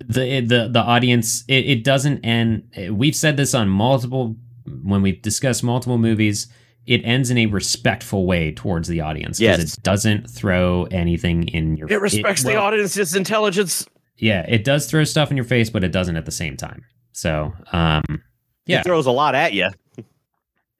[0.00, 4.36] the the the audience it, it doesn't end we've said this on multiple
[4.82, 6.48] when we've discussed multiple movies
[6.86, 9.74] it ends in a respectful way towards the audience because Yes.
[9.78, 13.86] it doesn't throw anything in your It respects the well, audience's intelligence.
[14.18, 16.82] yeah it does throw stuff in your face but it doesn't at the same time
[17.12, 18.02] so um
[18.66, 18.80] Yeah.
[18.80, 19.68] It throws a lot at you.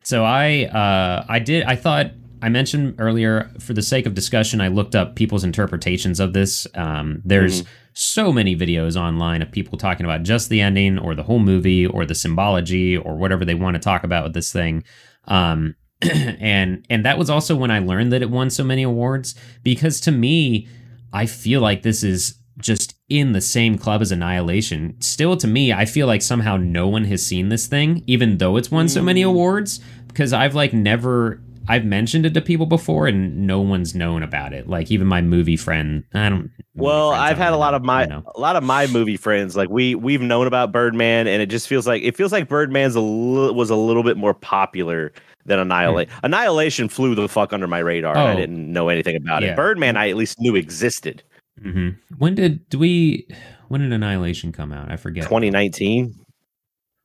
[0.02, 2.10] So I uh, I did I thought
[2.42, 6.66] I mentioned earlier for the sake of discussion I looked up people's interpretations of this.
[6.74, 7.64] Um, there's
[7.94, 11.86] so many videos online of people talking about just the ending or the whole movie
[11.86, 14.84] or the symbology or whatever they want to talk about with this thing.
[15.26, 15.74] Um,
[16.40, 20.00] and and that was also when I learned that it won so many awards because
[20.02, 20.68] to me
[21.12, 24.96] I feel like this is just in the same club as Annihilation.
[25.00, 28.56] Still to me I feel like somehow no one has seen this thing even though
[28.56, 29.28] it's won so many Mm.
[29.30, 34.22] awards because I've like never I've mentioned it to people before, and no one's known
[34.22, 34.68] about it.
[34.68, 36.50] Like even my movie friend, I don't.
[36.74, 39.94] Well, I've had a lot of my a lot of my movie friends like we
[39.94, 43.50] we've known about Birdman, and it just feels like it feels like Birdman's a li-
[43.52, 45.14] was a little bit more popular
[45.46, 46.08] than Annihilate.
[46.22, 48.12] Annihilation flew the fuck under my radar.
[48.16, 48.36] and I Hmm.
[48.36, 48.40] Oh.
[48.40, 49.50] didn't know anything about Yeah.
[49.52, 49.56] it.
[49.56, 51.22] Birdman, I at least knew existed.
[51.62, 53.26] hmm When did do we?
[53.68, 54.90] When did Annihilation come out?
[54.90, 55.24] I forget.
[55.24, 56.14] 2019.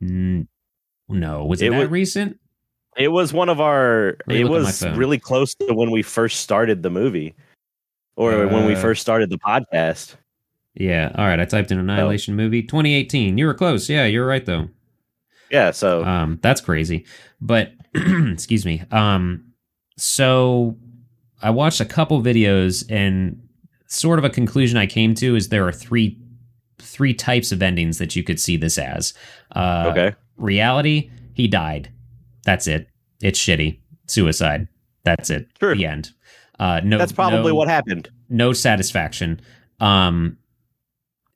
[0.03, 0.47] Mm,
[1.09, 2.39] no, was it, It that was- recent?
[2.97, 4.17] It was one of our.
[4.27, 7.33] It look at my was really close to when we first started the movie,
[8.15, 10.15] or when we Uh, first started the podcast.
[10.73, 11.11] Yeah.
[11.15, 11.39] All right.
[11.39, 13.37] I typed in Annihilation movie 2018.
[13.37, 13.89] You were close.
[13.89, 14.69] Yeah, you're right though.
[15.51, 15.71] Yeah.
[15.71, 17.05] So Um, that's crazy.
[17.39, 17.73] But
[18.31, 18.83] excuse me.
[18.91, 19.45] Um,
[19.97, 20.77] so
[21.41, 23.41] I watched a couple videos and
[23.87, 26.17] sort of a conclusion I came to is there are three
[26.81, 29.13] three types of endings that you could see this as.
[29.55, 30.15] Uh, okay.
[30.37, 31.91] Reality, he died.
[32.45, 32.87] That's it.
[33.21, 33.79] It's shitty.
[34.07, 34.67] Suicide.
[35.03, 35.47] That's it.
[35.59, 35.75] Sure.
[35.75, 36.11] The end.
[36.57, 38.09] Uh, no, That's probably no- what happened.
[38.29, 39.39] no satisfaction.
[39.79, 40.37] Um,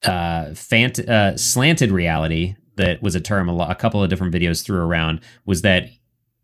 [0.03, 4.63] uh, fant- uh, slanted reality that was a term a, a couple of different videos
[4.63, 5.87] threw around was that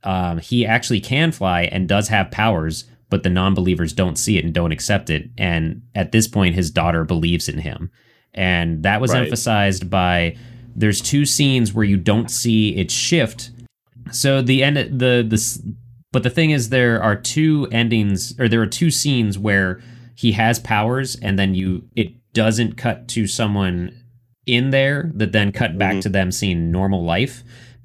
[0.04, 4.46] um, he actually can fly and does have powers, but the non-believers don't see it
[4.46, 5.30] and don't accept it.
[5.38, 7.92] And at this point, his daughter believes in him,
[8.34, 9.24] and that was Right.
[9.24, 10.36] emphasized by.
[10.76, 13.52] There's two scenes where you don't see it shift.
[14.12, 15.62] So the end, the this,
[16.12, 19.82] but the thing is, there are two endings, or there are two scenes where
[20.16, 23.92] he has powers and then you it doesn't cut to someone
[24.46, 26.02] in there that then cut back Mhm.
[26.02, 27.44] to them seeing normal life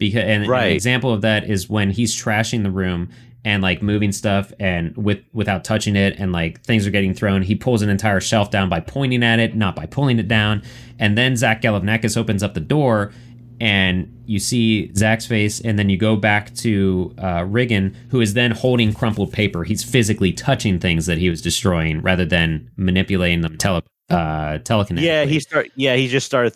[0.09, 0.67] because and, Right.
[0.67, 3.09] an example of that is when he's trashing the room
[3.45, 7.43] and like moving stuff and with without touching it and like things are getting thrown
[7.43, 10.63] he pulls an entire shelf down by pointing at it not by pulling it down
[10.99, 13.13] and then Zach Galifianakis opens up the door
[13.61, 18.35] and you see Zach's face, and then you go back to uh, Riggan, who is
[18.35, 19.65] then holding crumpled paper.
[19.65, 25.03] He's physically touching things that he was destroying rather than manipulating them tele uh, telekinetically.
[25.03, 25.71] Yeah, he start.
[25.77, 26.55] Yeah, he just started.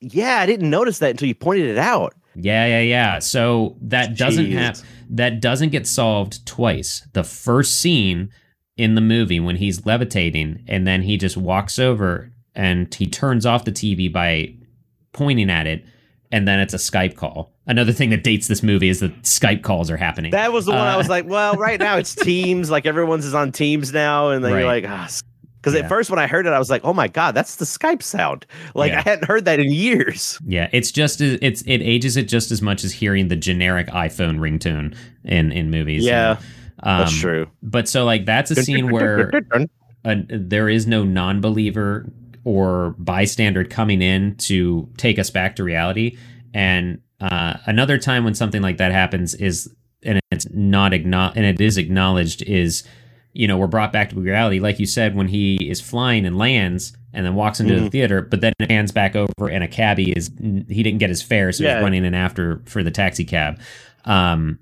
[0.00, 2.14] Yeah, I didn't notice that until you pointed it out.
[2.34, 3.18] Yeah, yeah, yeah.
[3.18, 4.80] So that doesn't have
[5.10, 7.06] that doesn't get solved twice.
[7.12, 8.30] The first scene
[8.76, 13.44] in the movie when he's levitating, and then he just walks over and he turns
[13.46, 14.54] off the TV by
[15.12, 15.84] pointing at it,
[16.30, 17.52] and then it's a Skype call.
[17.66, 20.32] Another thing that dates this movie is that Skype calls are happening.
[20.32, 22.70] That was the one I Uh, was like, well, right now it's Teams.
[22.70, 25.08] Like everyone's is on Teams now, and then you're like, ah.
[25.62, 25.82] Because Yeah.
[25.84, 28.02] at first when I heard it, I was like, oh my god, that's the Skype
[28.02, 28.44] sound.
[28.74, 28.98] Like Yeah.
[28.98, 30.38] I hadn't heard that in years.
[30.44, 33.86] Yeah, it's just as- it's it ages it just as much as hearing the generic
[33.88, 36.04] iPhone ringtone in in movies.
[36.04, 36.38] Yeah,
[36.82, 37.46] um, that's true.
[37.62, 39.30] But so like that's a scene where
[40.04, 42.10] uh, there is no non-believer
[42.44, 46.16] or bystander coming in to take us back to reality.
[46.52, 49.72] And uh, another time when something like that happens is,
[50.04, 52.82] and it's not acknowledged, and it is acknowledged, is
[53.32, 56.36] you know we're brought back to reality, like you said, when he is flying and
[56.38, 57.90] lands and then walks into the Mhm.
[57.92, 60.30] theater, but then it hands back over, and a cabbie is
[60.68, 61.76] he didn't get his fare, so Yeah.
[61.76, 63.58] he's running in after for the taxi cab.
[64.04, 64.58] Um,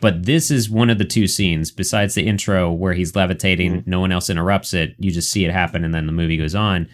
[0.00, 3.90] but this is one of the two scenes besides the intro where he's levitating, Mm-hmm.
[3.90, 4.94] no one else interrupts it.
[4.98, 6.88] You just see it happen and then the movie goes on.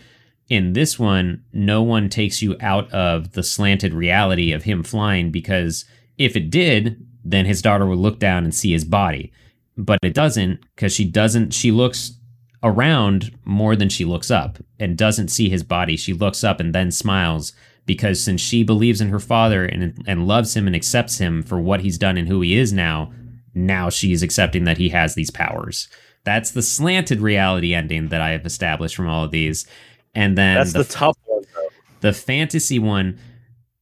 [0.48, 5.30] In this one, no one takes you out of the slanted reality of him flying
[5.30, 5.84] because
[6.18, 9.32] if it did, then his daughter would look down and see his body.
[9.76, 12.14] But it doesn't because she doesn't, she looks
[12.62, 15.97] around more than she looks up and doesn't see his body.
[15.97, 17.52] She looks up and then smiles
[17.86, 21.60] because since she believes in her father and and loves him and accepts him for
[21.60, 23.12] what he's done and who he is now,
[23.55, 25.88] now she's accepting that he has these powers.
[26.24, 29.66] That's the slanted reality ending that I have established from all of these.
[30.14, 31.42] And then That's the, tough one.
[31.55, 31.68] Though.
[32.01, 33.18] the fantasy one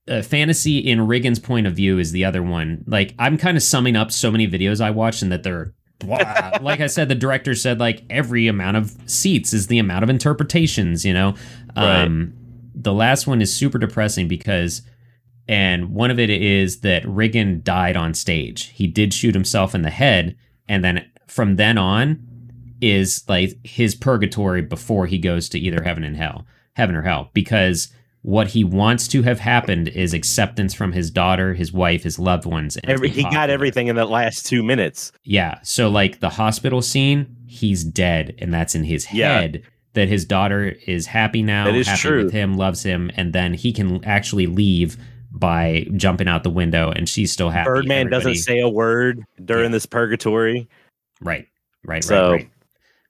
[0.09, 2.85] uh, fantasy in Riggan's point of view is the other one.
[2.86, 5.74] Like I'm kind of summing up so many videos I watched and that they're
[6.05, 10.11] like I said, the director said like every amount of seats is the amount of
[10.11, 11.35] interpretations, you know.
[11.77, 12.35] Um
[12.75, 14.83] the last one is super depressing because
[15.49, 18.66] and one of it is that Riggan died on stage.
[18.66, 20.37] He did shoot himself in the head
[20.69, 22.25] and then from then on
[22.81, 27.31] is like his purgatory before he goes to either heaven and hell, heaven or hell
[27.33, 27.93] because
[28.23, 32.45] what he wants to have happened is acceptance from his daughter, his wife, his loved
[32.47, 32.77] ones.
[32.77, 35.12] and Every, he got everything in that last two minutes.
[35.24, 35.59] Yeah.
[35.62, 39.40] So like the hospital scene, he's dead, and that's in his Yeah.
[39.40, 39.62] head.
[39.95, 42.24] That his daughter is happy now, That is happy true.
[42.24, 44.97] with him, loves him, and then he can actually leave
[45.32, 47.69] by jumping out the window, and she's still happy.
[47.69, 49.70] Birdman doesn't say a word during Yeah.
[49.70, 50.69] this purgatory.
[51.20, 51.47] right,
[51.85, 52.49] right, So- right, right.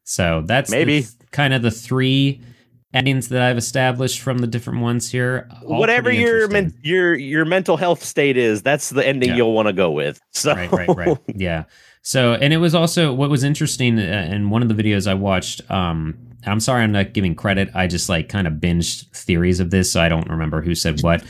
[0.04, 1.00] So that's the Maybe.
[1.00, 2.40] th- kind of the three
[2.94, 5.48] endings that I've established from the different ones here.
[5.62, 9.36] Whatever your men, your your mental health state is, that's the ending Yeah.
[9.36, 10.20] you'll want to go with.
[10.32, 11.18] So right, right, right.
[11.34, 11.64] Yeah.
[12.02, 15.14] So, and it was also what was interesting uh, in one of the videos I
[15.14, 15.68] watched.
[15.70, 16.16] Um,
[16.46, 17.68] I'm sorry, I'm not giving credit.
[17.74, 21.02] I just like kind of binged theories of this, so I don't remember who said
[21.02, 21.22] what.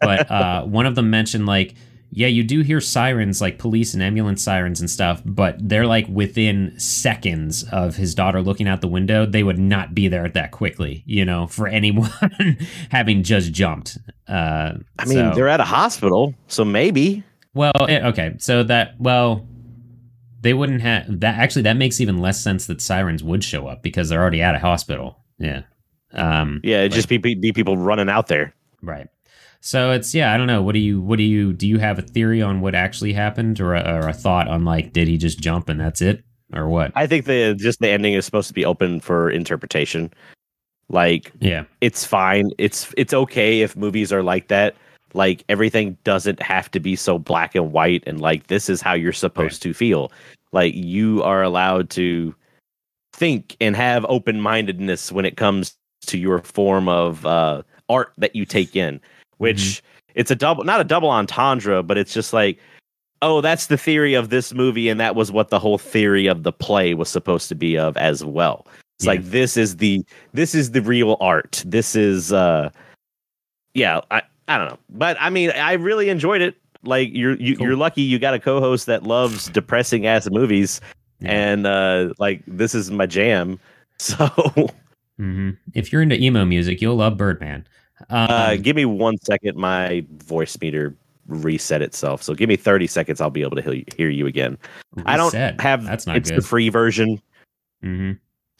[0.00, 1.74] but uh, one of them mentioned like,
[2.10, 6.06] yeah, you do hear sirens, like police and ambulance sirens and stuff, but they're like
[6.08, 9.26] within seconds of his daughter looking out the window.
[9.26, 12.10] They would not be there that quickly, you know, for anyone
[12.90, 13.98] having just jumped.
[14.28, 17.22] Uh, I mean, so- they're at a hospital, so maybe.
[17.54, 19.46] well, eh, okay, so that well,
[20.42, 21.38] they wouldn't have that.
[21.38, 24.54] Actually, that makes even less sense that sirens would show up because they're already at
[24.54, 25.18] a hospital.
[25.38, 25.62] Yeah.
[26.12, 26.60] Um.
[26.62, 28.54] Yeah, it'd Like- just be, be be people running out there.
[28.82, 29.08] Right.
[29.66, 30.32] So it's yeah.
[30.32, 30.62] I don't know.
[30.62, 31.00] What do you?
[31.00, 31.52] What do you?
[31.52, 34.64] Do you have a theory on what actually happened, or a, or a thought on
[34.64, 36.22] like did he just jump and that's it,
[36.54, 36.92] or what?
[36.94, 40.12] I think the just the ending is supposed to be open for interpretation.
[40.88, 41.64] Like Yeah.
[41.80, 42.52] it's fine.
[42.58, 44.76] It's it's okay if movies are like that.
[45.14, 48.94] Like everything doesn't have to be so black and white and like this is how
[48.94, 50.12] you're supposed to feel.
[50.52, 52.32] Like you are allowed to
[53.14, 55.74] think and have open-mindedness when it comes
[56.06, 59.00] to your form of uh art that you take in,
[59.38, 59.82] which
[60.14, 62.58] it's a double not a double entendre, but it's just like
[63.22, 66.42] oh, that's the theory of this movie and that was what the whole theory of
[66.42, 68.66] the play was supposed to be of as well.
[68.98, 69.12] It's Yeah.
[69.12, 70.04] like this is the
[70.34, 71.62] this is the real art.
[71.66, 72.70] This is uh
[73.74, 74.78] yeah, I I don't know.
[74.90, 76.56] But I mean, I really enjoyed it.
[76.82, 77.66] Like you're you, Cool.
[77.66, 80.80] you're lucky you got a co-host that loves depressing ass movies
[81.20, 81.32] Yeah.
[81.32, 83.58] and uh like this is my jam.
[83.98, 84.28] So
[85.16, 87.66] hmm If you're into emo music, you'll love Birdman.
[88.10, 90.94] Um, uh give me one second my Voicemeeter
[91.26, 92.22] reset itself.
[92.22, 94.56] So give me 30 seconds I'll be able to hear you, again.
[95.06, 96.42] I don't have That's not it's good.
[96.42, 97.20] the free version
[97.82, 98.12] hmm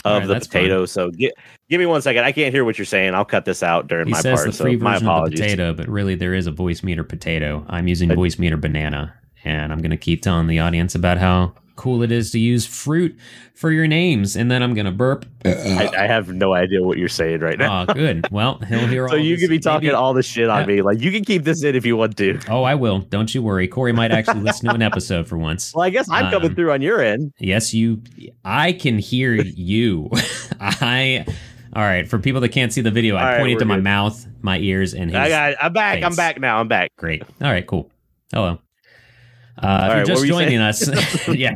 [0.04, 0.86] of Alright, the potato.
[0.86, 1.32] So gi-
[1.68, 2.24] give me one second.
[2.24, 3.14] I can't hear what you're saying.
[3.14, 4.54] I'll cut this out during He my part.
[4.54, 5.40] So my version of the apologies.
[5.40, 7.64] potato, but really there is a Voicemeeter potato.
[7.68, 9.14] I'm using I- Voicemeeter banana,
[9.44, 13.16] and I'm gonna keep telling the audience about how cool it is to use fruit
[13.54, 15.24] for your names, and then I'm gonna burp.
[15.44, 17.86] I, I have no idea what you're saying right now.
[17.88, 18.26] Oh, good.
[18.30, 19.08] Well, he'll hear.
[19.08, 19.42] so all you this.
[19.44, 20.76] could be talking Maybe- all this shit on Yeah.
[20.76, 20.82] me.
[20.82, 22.38] Like you can keep this in if you want to.
[22.48, 22.98] Oh, I will.
[23.00, 23.68] Don't you worry.
[23.68, 25.72] Corey might actually listen to an episode for once.
[25.74, 27.32] Well, I guess I'm coming Um, through on your end.
[27.38, 28.02] Yes, you.
[28.44, 30.10] I can hear you.
[30.60, 31.24] I.
[31.74, 32.08] All right.
[32.08, 34.26] For people that can't see the video, I All right, pointed we're to my mouth,
[34.42, 35.18] my ears, and his.
[35.18, 35.54] I got.
[35.62, 36.02] I'm back.
[36.02, 36.58] I'm back now.
[36.58, 36.90] I'm back.
[36.96, 37.22] Great.
[37.42, 37.66] All right.
[37.66, 37.90] Cool.
[38.32, 38.58] Hello.
[39.58, 41.54] Uh, if right, you're just joining us, yeah.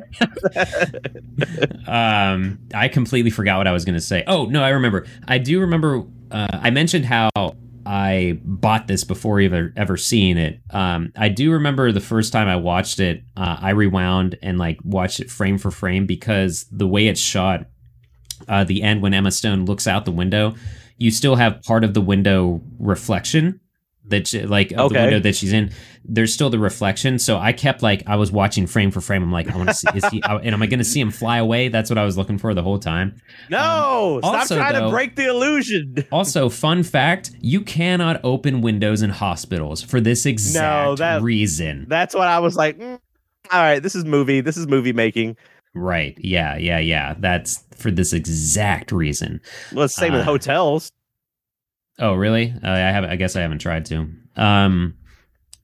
[1.87, 4.25] um, I completely forgot what I was going to say.
[4.27, 5.07] Oh no, I remember.
[5.29, 6.05] I do remember.
[6.31, 7.31] Uh, I mentioned how
[7.85, 10.61] I bought this before ever ever seeing it.
[10.71, 13.23] Um, I do remember the first time I watched it.
[13.37, 17.67] Uh, I rewound and like watched it frame for frame because the way it's shot,
[18.49, 20.55] uh, the end when Emma Stone looks out the window,
[20.97, 23.61] you still have part of the window reflection
[24.07, 25.71] that she, like of the window that she's in.
[26.05, 29.23] There's still the reflection, so I kept like I was watching frame for frame.
[29.23, 31.11] I'm like, I want to see is he and am I going to see him
[31.11, 31.69] fly away?
[31.69, 33.17] That's what I was looking for the whole time.
[33.51, 35.97] No, stop also, trying though- to break the illusion.
[36.13, 41.87] Also, fun fact: you cannot open windows in hospitals for this exact no, that- reason.
[41.89, 42.79] That's what I was like.
[42.79, 42.99] mm,
[43.53, 44.41] all right, this is movie.
[44.41, 45.37] This is movie making.
[45.75, 46.17] right?
[46.19, 47.15] Yeah, yeah, yeah.
[47.19, 49.41] That's for this exact reason.
[49.73, 50.91] Well, it's the same with Uh, hotels.
[52.01, 52.53] Oh, really?
[52.65, 53.11] Uh, I haven't.
[53.11, 54.09] I guess I haven't tried to.
[54.37, 54.97] Um,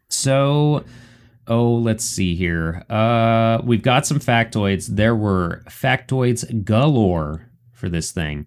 [0.08, 0.84] so,
[1.48, 2.84] oh, let's see here.
[2.90, 4.86] Uh, we've got some factoids.
[4.86, 8.46] There were factoids galore for this thing.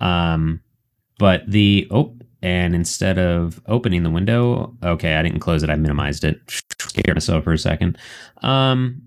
[0.00, 0.60] Um,
[1.18, 5.70] but the oh, and instead of opening the window, okay, I didn't close it.
[5.70, 6.40] I minimized it.
[6.48, 7.98] Scared myself for a second.
[8.42, 9.02] Um,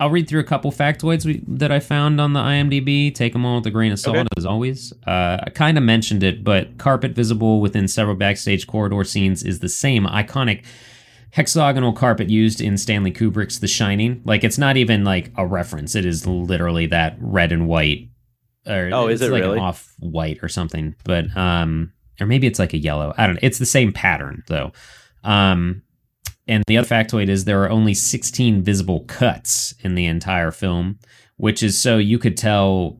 [0.00, 3.12] I'll read through a couple factoids we, that I found on the IMDb.
[3.14, 4.28] Take them all with a grain of salt, Okay.
[4.36, 4.92] as always.
[5.06, 9.58] Uh, I kind of mentioned it, but carpet visible within several backstage corridor scenes is
[9.58, 10.64] the same iconic
[11.32, 14.22] hexagonal carpet used in Stanley Kubrick's The Shining.
[14.24, 18.08] Like it's not even like a reference; it is literally that red and white.
[18.66, 19.58] Or Oh, is it like really?
[19.58, 20.94] off white or something?
[21.04, 23.14] But um, or maybe it's like a yellow.
[23.18, 23.40] I don't know.
[23.42, 24.72] It's the same pattern though.
[25.24, 25.82] Um,
[26.48, 30.98] and the other factoid is there are only 16 visible cuts in the entire film,
[31.36, 32.98] which is so you could tell,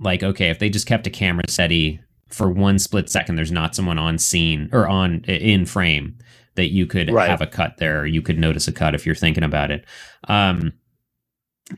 [0.00, 3.74] like, okay, if they just kept a camera steady for one split second, there's not
[3.74, 6.16] someone on scene or on in frame
[6.56, 7.30] that you could Right.
[7.30, 8.00] have a cut there.
[8.00, 9.84] Or you could notice a cut if you're thinking about it.
[10.28, 10.72] Um,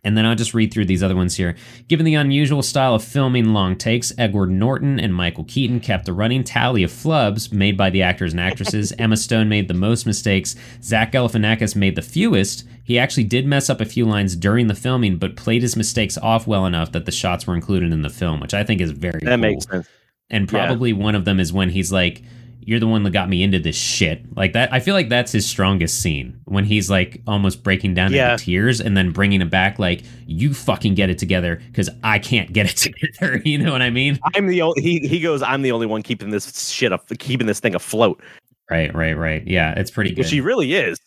[0.04, 1.56] and then I'll just read through these other ones here.
[1.88, 6.12] Given the unusual style of filming long takes, Edward Norton and Michael Keaton kept a
[6.12, 8.92] running tally of flubs made by the actors and actresses.
[8.98, 10.54] Emma Stone made the most mistakes.
[10.82, 12.64] Zach Galifianakis made the fewest.
[12.84, 16.16] He actually did mess up a few lines during the filming, but played his mistakes
[16.18, 18.90] off well enough that the shots were included in the film, which I think is
[18.92, 19.36] very That cool.
[19.38, 19.86] makes sense.
[20.30, 20.66] And Yeah.
[20.66, 22.22] probably one of them is when he's like,
[22.70, 24.24] you're the one that got me into this shit.
[24.36, 28.12] Like that, I feel like that's his strongest scene when he's like almost breaking down
[28.12, 28.32] Yeah.
[28.34, 29.80] into tears and then bringing it back.
[29.80, 32.76] Like you fucking get it together because I can't get it
[33.18, 33.42] together.
[33.44, 34.20] you know what I mean?
[34.36, 35.42] I'm the only he he goes.
[35.42, 38.22] I'm the only one keeping this shit up, keeping this thing afloat,
[38.70, 39.44] Right, right, right.
[39.48, 40.18] Yeah, it's pretty good.
[40.18, 41.00] which he really is.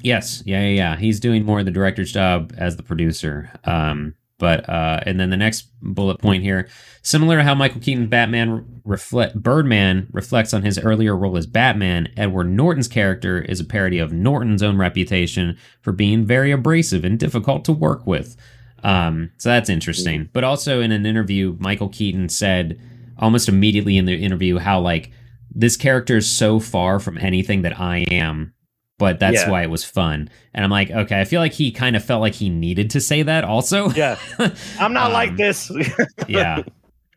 [0.00, 0.96] Yes, yeah, yeah, yeah.
[0.96, 3.50] He's doing more of the director's job as the producer.
[3.64, 6.68] Um, but uh, and then the next bullet point here,
[7.02, 12.08] similar to how Michael Keaton Batman reflect Birdman reflects on his earlier role as Batman,
[12.16, 17.20] Edward Norton's character is a parody of Norton's own reputation for being very abrasive and
[17.20, 18.36] difficult to work with.
[18.82, 20.28] Um, so that's interesting.
[20.32, 22.80] But also in an interview, Michael Keaton said
[23.18, 25.12] almost immediately in the interview how like
[25.54, 28.54] this character is so far from anything that I am
[29.02, 29.50] but that's Yeah.
[29.50, 30.30] why it was fun.
[30.54, 33.00] And I'm like, okay, I feel like he kind of felt like he needed to
[33.00, 33.90] say that also.
[33.90, 34.16] Yeah,
[34.78, 35.72] I'm not Um, like this.
[36.28, 36.62] yeah.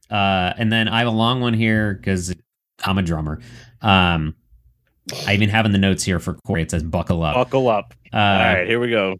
[0.09, 2.33] Uh, and then I have a long one here because
[2.83, 3.39] I'm a drummer.
[3.83, 4.33] Um,
[5.27, 7.35] I even have in the notes here for Corey, it says buckle up.
[7.35, 7.93] Buckle up.
[8.11, 8.23] Uh, All
[8.55, 9.17] right, here we go.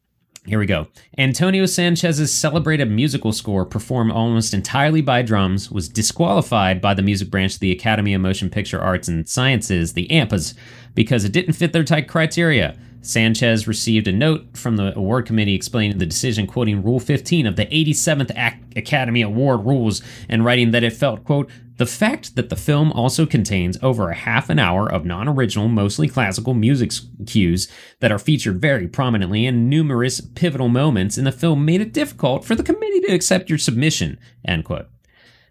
[0.48, 0.88] here we go.
[1.20, 7.30] Antonio Sanchez's celebrated musical score, performed almost entirely by drums, was disqualified by the music
[7.30, 10.56] branch of the Academy of Motion Picture Arts and Sciences, the AMPAs,
[10.96, 12.78] because it didn't fit their tight criteria.
[13.02, 17.56] Sanchez received a note from the award committee explaining the decision, quoting Rule 15 of
[17.56, 18.32] the 87th
[18.76, 23.26] Academy Award rules, and writing that it felt, quote, the fact that the film also
[23.26, 26.92] contains over a half an hour of non original, mostly classical music
[27.28, 27.68] cues
[28.00, 32.46] that are featured very prominently in numerous pivotal moments in the film made it difficult
[32.46, 34.88] for the committee to accept your submission, end quote.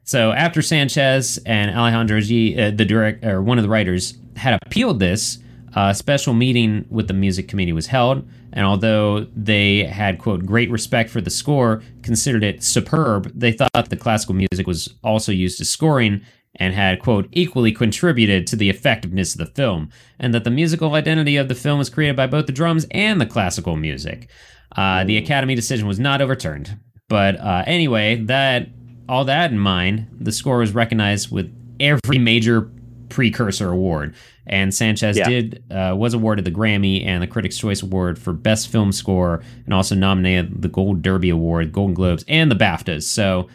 [0.02, 4.58] So after Sanchez and Alejandro G, uh, the direct or one of the writers, had
[4.64, 5.38] appealed this,
[5.74, 8.28] a special meeting with the music committee was held.
[8.52, 13.90] And although they had quote great respect for the score, considered it superb, they thought
[13.90, 16.20] the classical music was also used as scoring
[16.56, 19.88] and had quote equally contributed to the effectiveness of the film,
[20.20, 23.20] and that the musical identity of the film was created by both the drums and
[23.20, 24.28] the classical music.
[24.76, 26.78] Uh, the Academy decision was not overturned.
[27.08, 28.68] But uh, anyway, that
[29.08, 32.70] all that in mind, the score was recognized with every major
[33.14, 34.14] precursor award,
[34.46, 35.28] and Sanchez Yeah.
[35.28, 39.42] did uh, was awarded the Grammy and the Critics' Choice Award for Best Film Score,
[39.64, 43.04] and also nominated the Gold Derby Award, Golden Globes, and the BAFTAs.
[43.04, 43.48] So.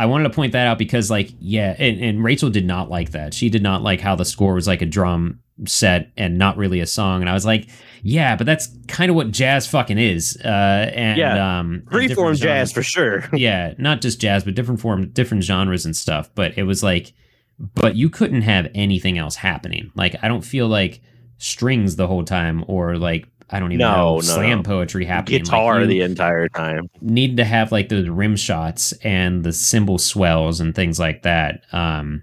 [0.00, 3.10] I wanted to point that out because, like, yeah, and, and Rachel did not like
[3.10, 3.34] that.
[3.34, 6.78] She did not like how the score was like a drum set and not really
[6.78, 7.20] a song.
[7.20, 7.66] And I was like,
[8.04, 10.36] yeah, but that's kind of what jazz fucking is.
[10.44, 11.58] Uh, and Yeah.
[11.58, 13.28] um, Freeform jazz for sure.
[13.32, 16.30] yeah, not just jazz, but different form, different genres and stuff.
[16.36, 17.12] But it was like,
[17.58, 19.90] but you couldn't have anything else happening.
[19.94, 21.00] Like, I don't feel like
[21.38, 24.62] strings the whole time, or like I don't even No, know no, slam no.
[24.62, 25.40] poetry happening.
[25.40, 26.88] Like, Guitar you the entire time.
[27.00, 31.62] need to have like those rim shots and the cymbal swells and things like that.
[31.72, 32.22] Um,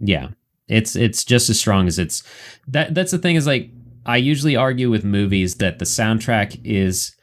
[0.00, 0.28] yeah,
[0.68, 2.22] it's it's just as strong as it's.
[2.68, 3.70] That that's the thing is like
[4.06, 7.14] I usually argue with movies that the soundtrack is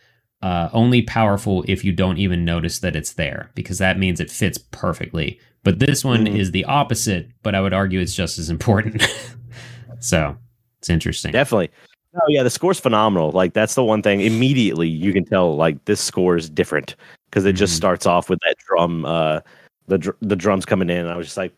[0.41, 4.31] uh, only powerful if you don't even notice that it's there because that means it
[4.31, 5.39] fits perfectly.
[5.63, 6.37] But this one Mhm.
[6.37, 9.01] is the opposite, but I would argue it's just as important.
[9.99, 10.35] so
[10.79, 11.31] it's interesting.
[11.31, 11.69] Definitely.
[12.15, 13.31] Oh yeah, the score's phenomenal.
[13.31, 14.21] Like that's the one thing.
[14.21, 16.95] Immediately you can tell like this score is different
[17.29, 17.77] because it just Mhm.
[17.77, 19.39] starts off with that drum, uh,
[19.87, 20.97] the dr- the drums coming in.
[20.97, 21.53] And I was just like,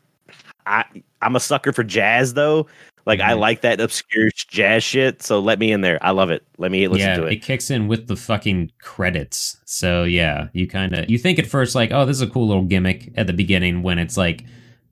[0.65, 0.84] I
[1.21, 2.67] I'm a sucker for jazz though.
[3.05, 3.39] Like I Mhm.
[3.39, 5.21] like that obscure jazz shit.
[5.21, 5.99] So let me in there.
[6.01, 6.43] I love it.
[6.57, 7.34] Let me listen yeah, to it.
[7.34, 9.57] it kicks in with the fucking credits.
[9.65, 12.47] So yeah, you kind of you think at first like, oh, this is a cool
[12.47, 14.45] little gimmick at the beginning when it's like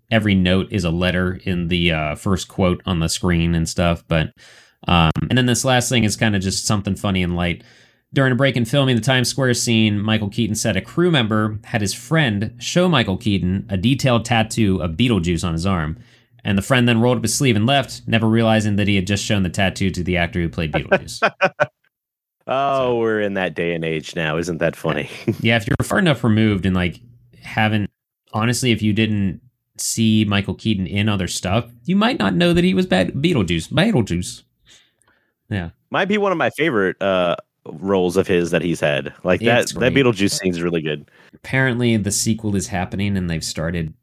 [0.10, 4.04] every note is a letter in the uh, first quote on the screen and stuff.
[4.08, 4.34] But
[4.88, 7.64] um, and then this last thing is kind of just something funny and light.
[8.14, 11.60] During a break in filming the Times Square scene, Michael Keaton said a crew member
[11.64, 15.98] had his friend show Michael Keaton a detailed tattoo of Beetlejuice on his arm.
[16.44, 19.08] And the friend then rolled up his sleeve and left, never realizing that he had
[19.08, 21.22] just shown the tattoo to the actor who played Beetlejuice.
[22.48, 24.38] Oh, we're in that day and age now.
[24.38, 25.10] Isn't that funny?
[25.40, 27.00] yeah, if you're far enough removed and like
[27.42, 27.90] haven't
[28.34, 29.42] honestly, if you didn't
[29.78, 33.72] see Michael Keaton in other stuff, you might not know that he was bad Beetlejuice.
[33.72, 34.44] Beetlejuice.
[35.50, 35.70] Yeah.
[35.92, 37.36] Might be one of my favorite uh
[37.66, 39.14] roles of his that he's had.
[39.24, 39.94] Like that that.
[39.94, 41.10] Beetlejuice scene's really good.
[41.34, 43.94] Apparently the sequel is happening and they've started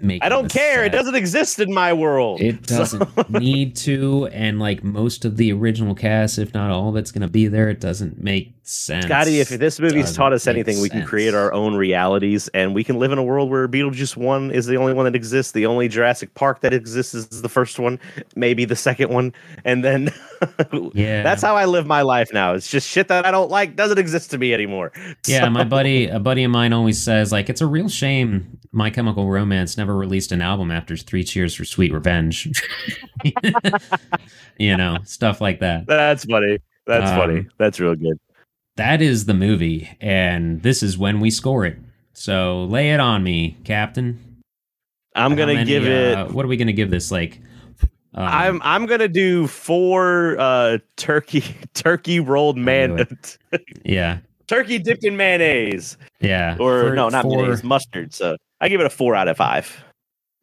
[0.00, 0.84] making I don't care.
[0.84, 2.40] It doesn't exist in my world.
[2.40, 6.96] It doesn't need to, and like most of the original cast, if not all of
[6.96, 9.04] it's gonna be there, it doesn't make sense.
[9.06, 12.48] Scotty, if this movie's Doesn't taught us make anything, we can create our own realities
[12.48, 15.14] and we can live in a world where Beetlejuice 1 is the only one that
[15.14, 15.52] exists.
[15.52, 18.00] The only Jurassic Park that exists is the first one,
[18.34, 19.32] maybe the second one.
[19.64, 20.12] And then
[20.94, 21.22] Yeah.
[21.22, 22.54] that's how I live my life now.
[22.54, 24.92] It's just shit that I don't like doesn't exist to me anymore.
[25.26, 28.58] Yeah, So- my buddy, a buddy of mine always says like it's a real shame
[28.76, 32.50] My Chemical Romance never released an album after Three Cheers for Sweet Revenge.
[34.58, 35.86] you know, stuff like that.
[35.86, 36.58] That's funny.
[36.86, 37.46] That's Um, funny.
[37.58, 38.18] That's real good.
[38.76, 41.78] That is the movie, and this is when we score it.
[42.12, 44.42] So lay it on me, Captain.
[45.14, 46.14] I'm How gonna many, give it.
[46.14, 47.10] uh, what are we gonna give this?
[47.10, 47.40] Like,
[48.14, 51.44] um, I'm I'm gonna do four uh turkey
[51.74, 53.06] turkey rolled man
[53.86, 56.58] yeah, turkey dipped in mayonnaise yeah.
[56.60, 58.12] or For- no not for- mayonnaise mustard.
[58.12, 59.84] So I give it a four out of five.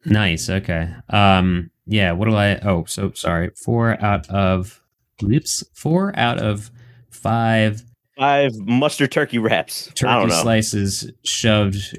[0.04, 0.48] Nice.
[0.50, 0.88] Okay.
[1.08, 1.70] Um.
[1.86, 2.12] Yeah.
[2.12, 2.58] What do I?
[2.60, 3.50] Oh, so sorry.
[3.56, 4.82] Four out of.
[5.22, 5.64] Whoops.
[5.74, 6.70] Four out of
[7.10, 7.82] five
[8.16, 9.90] Five mustard turkey wraps.
[9.94, 11.98] Turkey slices shoved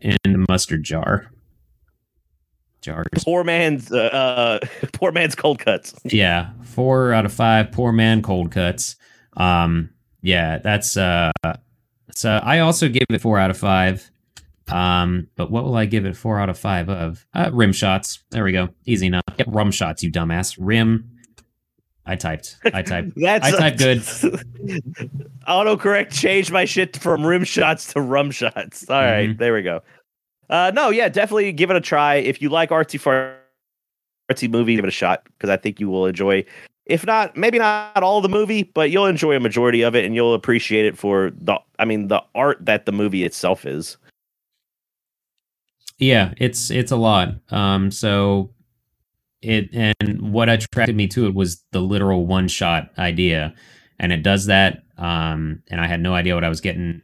[0.00, 1.30] in the mustard jar.
[2.82, 3.06] Jars.
[3.16, 5.94] Poor man's uh, uh poor man's cold cuts.
[6.04, 6.50] Yeah.
[6.64, 7.72] Four out of five.
[7.72, 8.20] Poor man.
[8.20, 8.96] Cold cuts.
[9.38, 9.90] Um.
[10.20, 10.58] Yeah.
[10.58, 10.96] That's.
[10.98, 11.32] Uh.
[12.14, 14.10] So I also gave it four out of five.
[14.68, 15.28] Um.
[15.36, 17.26] But what will I give it four out of five of?
[17.34, 18.22] Uh, rim shots.
[18.30, 18.70] There we go.
[18.86, 19.22] Easy enough.
[19.36, 20.02] Yep, rum shots.
[20.02, 20.56] You dumbass.
[20.58, 21.10] Rim.
[22.06, 22.56] I typed.
[22.72, 23.12] I typed.
[23.16, 23.98] That's I typed good.
[25.48, 28.88] Autocorrect changed my shit from rim shots to rum shots.
[28.88, 29.38] All right, Mhm.
[29.38, 29.82] there we go.
[30.50, 32.16] Uh, no, yeah, definitely give it a try.
[32.16, 33.00] If you like artsy
[34.30, 36.44] artsy movie, give it a shot because I think you will enjoy.
[36.86, 40.14] If not, maybe not all the movie, but you'll enjoy a majority of it, and
[40.14, 41.58] you'll appreciate it for the.
[41.78, 43.96] I mean, the art that the movie itself is.
[45.98, 47.34] Yeah, it's it's a lot.
[47.50, 48.50] Um, so
[49.42, 53.54] it and what attracted me to it was the literal one shot idea,
[54.00, 54.84] and it does that.
[54.98, 57.02] Um, and I had no idea what I was getting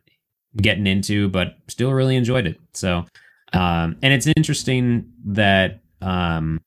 [0.58, 2.60] getting into, but still really enjoyed it.
[2.74, 3.06] So,
[3.54, 6.60] um, and it's interesting that um,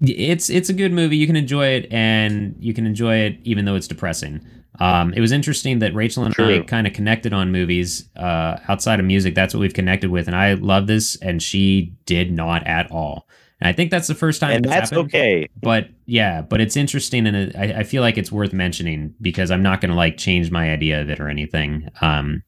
[0.00, 1.16] it's it's a good movie.
[1.16, 4.44] You can enjoy it, and you can enjoy it even though it's depressing.
[4.80, 8.98] Um, it was interesting that Rachel and I kind of connected on movies uh, outside
[8.98, 9.34] of music.
[9.34, 13.28] That's what we've connected with, and I love this, and she did not at all.
[13.60, 15.06] And I think that's the first time and that's happened.
[15.08, 15.48] okay.
[15.60, 19.50] But yeah, but it's interesting, and it, I, I feel like it's worth mentioning because
[19.52, 21.88] I'm not going to like change my idea of it or anything.
[22.00, 22.42] Um,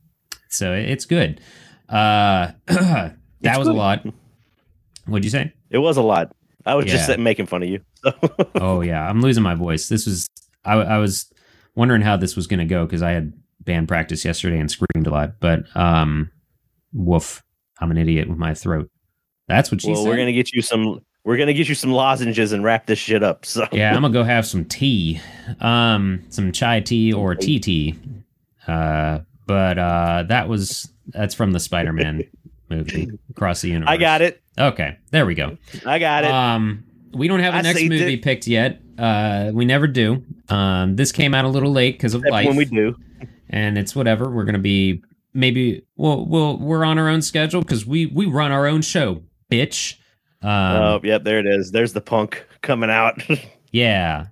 [0.49, 1.41] so it's good.
[1.89, 4.05] Uh, that It's was a lot.
[5.07, 5.53] What'd you say?
[5.71, 6.35] It was a lot.
[6.65, 7.07] I was just Yeah.
[7.07, 7.81] sitting making fun of you.
[8.03, 8.13] So.
[8.57, 9.89] oh yeah, I'm losing my voice.
[9.89, 10.29] This was
[10.65, 11.33] I, I was
[11.77, 15.07] wondering how this was going to go because I had band practice yesterday and screamed
[15.07, 15.39] a lot.
[15.39, 16.31] But um,
[16.93, 17.43] woof,
[17.81, 18.91] I'm an idiot with my throat.
[19.49, 20.09] That's what she well, said.
[20.09, 21.01] we're gonna get you some.
[21.25, 23.45] We're gonna get you some lozenges and wrap this shit up.
[23.45, 25.21] So yeah, I'm gonna go have some tea,
[25.61, 27.99] um, some chai tea or tea tea.
[28.67, 32.25] Uh, but uh, that was that's from the Spider-Man
[32.71, 33.89] movie Across the Universe.
[33.89, 34.43] I got it.
[34.59, 35.57] Okay, there we go.
[35.85, 36.31] I got it.
[36.31, 36.85] Um,
[37.17, 38.23] we don't have a I next movie it.
[38.23, 38.81] picked yet.
[38.99, 40.25] Uh, we never do.
[40.49, 42.97] Um, this came out a little late because of Except life, when we do.
[43.51, 44.31] and it's whatever.
[44.31, 45.03] We're gonna be
[45.35, 45.85] maybe.
[45.97, 49.95] Well, we'll we're on our own schedule because we we run our own show, bitch.
[50.43, 51.73] Um, oh, yep, there it is.
[51.73, 53.23] There's the punk coming out.
[53.73, 54.27] yeah,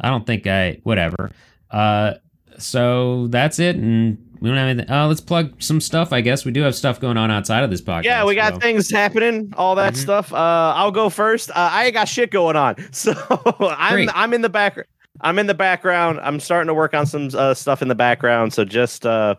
[0.00, 1.30] I don't think I whatever.
[1.70, 2.14] Uh,
[2.58, 4.90] so that's it, and we don't have anything.
[4.90, 6.12] Uh, let's plug some stuff.
[6.12, 8.04] I guess we do have stuff going on outside of this podcast.
[8.04, 9.98] yeah, we got so- things happening, all that Mhm.
[9.98, 10.32] stuff.
[10.32, 11.50] Uh, I'll go first.
[11.50, 13.12] Uh, I ain't got shit going on, so
[13.60, 14.08] I'm Great.
[14.14, 14.78] I'm in the back.
[15.20, 16.18] I'm in the background.
[16.22, 18.54] I'm starting to work on some uh, stuff in the background.
[18.54, 19.34] So just uh,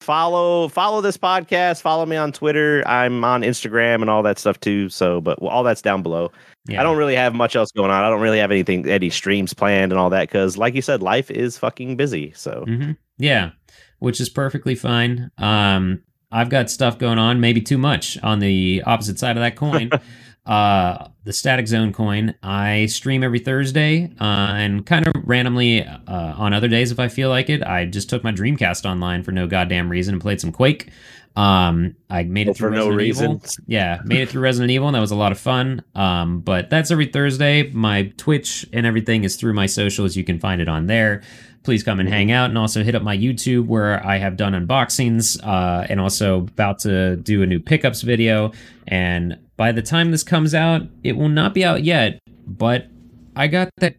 [0.00, 1.80] follow follow this podcast.
[1.82, 2.82] Follow me on Twitter.
[2.86, 4.88] I'm on Instagram and all that stuff too.
[4.88, 6.30] So, but all that's down below.
[6.68, 6.80] Yeah.
[6.80, 8.02] I don't really have much else going on.
[8.02, 11.00] I don't really have anything, any streams planned and all that because, like you said,
[11.02, 12.32] life is fucking busy.
[12.34, 13.50] So hmm Yeah,
[13.98, 15.30] which is perfectly fine.
[15.38, 16.02] Um,
[16.32, 19.90] I've got stuff going on, maybe too much on the opposite side of that coin.
[20.46, 22.34] uh, the Static Zone coin.
[22.42, 24.24] I stream every Thursday uh,
[24.56, 27.62] and kind of randomly uh, on other days if I feel like it.
[27.62, 30.90] I just took my Dreamcast online for no goddamn reason and played some Quake.
[31.36, 33.32] Um, I made it Oh, for through no reason.
[33.32, 33.46] Evil.
[33.66, 35.82] Yeah, made it through Resident Evil, and that was a lot of fun.
[35.94, 37.70] Um, but that's every Thursday.
[37.70, 40.16] My Twitch and everything is through my socials.
[40.16, 41.22] You can find it on there.
[41.66, 44.52] Please come and hang out, and also hit up my YouTube where I have done
[44.52, 48.52] unboxings, uh, and also about to do a new pickups video.
[48.86, 52.20] And by the time this comes out, it will not be out yet.
[52.46, 52.86] But
[53.34, 53.96] I got that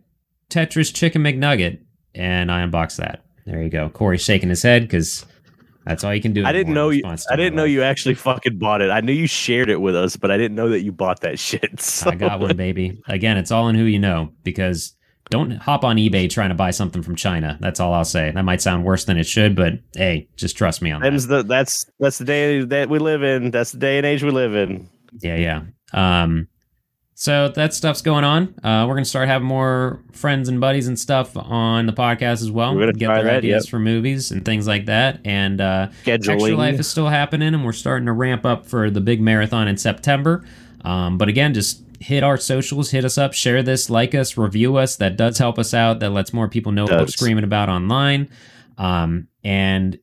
[0.49, 1.81] Tetris Chicken McNugget,
[2.15, 3.25] and I unboxed that.
[3.45, 3.89] There you go.
[3.89, 5.25] Corey's shaking his head because
[5.85, 6.45] that's all you can do.
[6.45, 7.01] I didn't know you.
[7.05, 7.71] I didn't know life.
[7.71, 8.91] you actually fucking bought it.
[8.91, 11.37] I knew you shared it with us, but I didn't know that you bought that
[11.47, 11.81] shit.
[11.81, 12.11] So.
[12.11, 13.01] I got one, baby.
[13.09, 14.96] Again, it's all in who you know because
[15.29, 17.57] don't hop on eBay trying to buy something from China.
[17.59, 18.31] That's all I'll say.
[18.31, 21.11] That might sound worse than it should, but hey, just trust me on that.
[21.11, 23.51] The, that's that's the day that we live in.
[23.51, 24.89] That's the day and age we live in.
[25.19, 25.61] Yeah, yeah.
[25.93, 26.47] Um,
[27.19, 28.53] So that stuff's going on.
[28.63, 32.51] Uh, we're gonna start having more friends and buddies and stuff on the podcast as
[32.51, 32.75] well.
[32.75, 33.71] We're gonna Get their that, ideas yep.
[33.71, 35.21] for movies and things like that.
[35.25, 39.01] And uh, Extra Life is still happening, and we're starting to ramp up for the
[39.01, 40.45] big marathon in September.
[40.85, 44.77] Um, but again, just hit our socials, hit us up, share this, like us, review
[44.77, 44.95] us.
[44.97, 45.99] That does help us out.
[45.99, 48.29] That lets more people know what we're screaming about online.
[48.77, 49.97] Um, and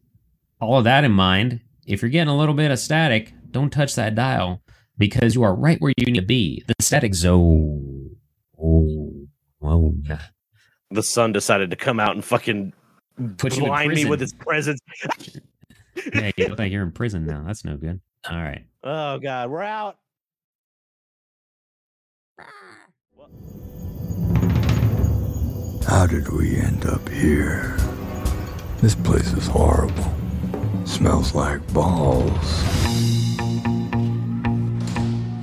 [0.61, 3.95] all of that in mind, if you're getting a little bit of static, don't touch
[3.95, 4.63] that dial
[4.99, 6.63] because you are right where you need to be.
[6.67, 8.17] The static zone.
[8.61, 9.27] Oh,
[9.63, 10.23] oh, yeah.
[10.91, 12.73] the sun decided to come out and fucking
[13.37, 14.81] Put blind me with his presence.
[16.15, 17.45] yeah, you look like you're in prison now.
[17.47, 18.01] That's no good.
[18.29, 18.65] All right.
[18.83, 19.99] Oh god, we're out.
[25.87, 27.77] How did we end up here?
[28.81, 30.13] This place is horrible.
[30.85, 32.65] Smells like balls.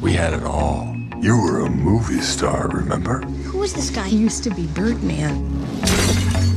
[0.01, 0.93] We had it all.
[1.21, 3.21] You were a movie star, remember?
[3.21, 4.07] Who was this guy?
[4.09, 5.35] He used to be Birdman.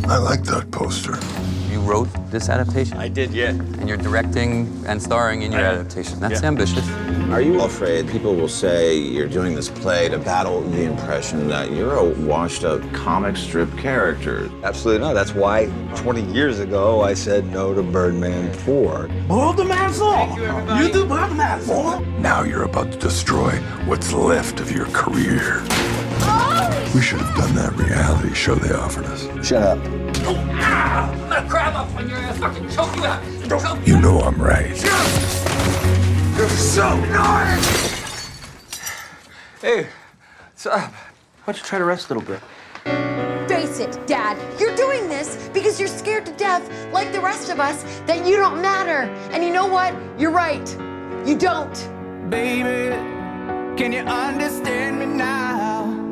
[0.09, 1.17] I like that poster.
[1.85, 3.51] You wrote this adaptation, I did, yeah.
[3.51, 6.19] and you're directing and starring in your adaptation.
[6.19, 6.49] That's Yeah.
[6.49, 6.83] ambitious.
[7.31, 11.73] Are you afraid people will say you're doing this play to battle the impression that
[11.73, 14.49] you're a washed up comic strip character?
[14.63, 15.13] Absolutely not.
[15.13, 19.93] That's why 20 years ago I said no to birdman 4 Birdman
[21.61, 22.01] 4.
[22.19, 23.51] Now you're about to destroy
[23.85, 25.63] what's left of your career.
[26.95, 29.23] We should have done that reality show they offered us.
[29.45, 29.79] Shut up.
[30.27, 33.21] Oh, ah, I'm gonna grab up on your ass, fucking choke you out.
[33.49, 34.69] Choke you know I'm right.
[36.37, 38.29] You're so nice.
[39.61, 39.89] Hey,
[40.53, 40.93] what's up?
[40.93, 40.93] Why
[41.47, 42.41] don't you try to rest a little bit?
[43.49, 44.39] Face it, Dad.
[44.61, 48.37] You're doing this because you're scared to death, like the rest of us, that you
[48.37, 49.11] don't matter.
[49.33, 49.97] And you know what?
[50.17, 50.71] You're right.
[51.27, 52.31] You don't.
[52.31, 52.95] Baby,
[53.77, 56.04] can you understand me now?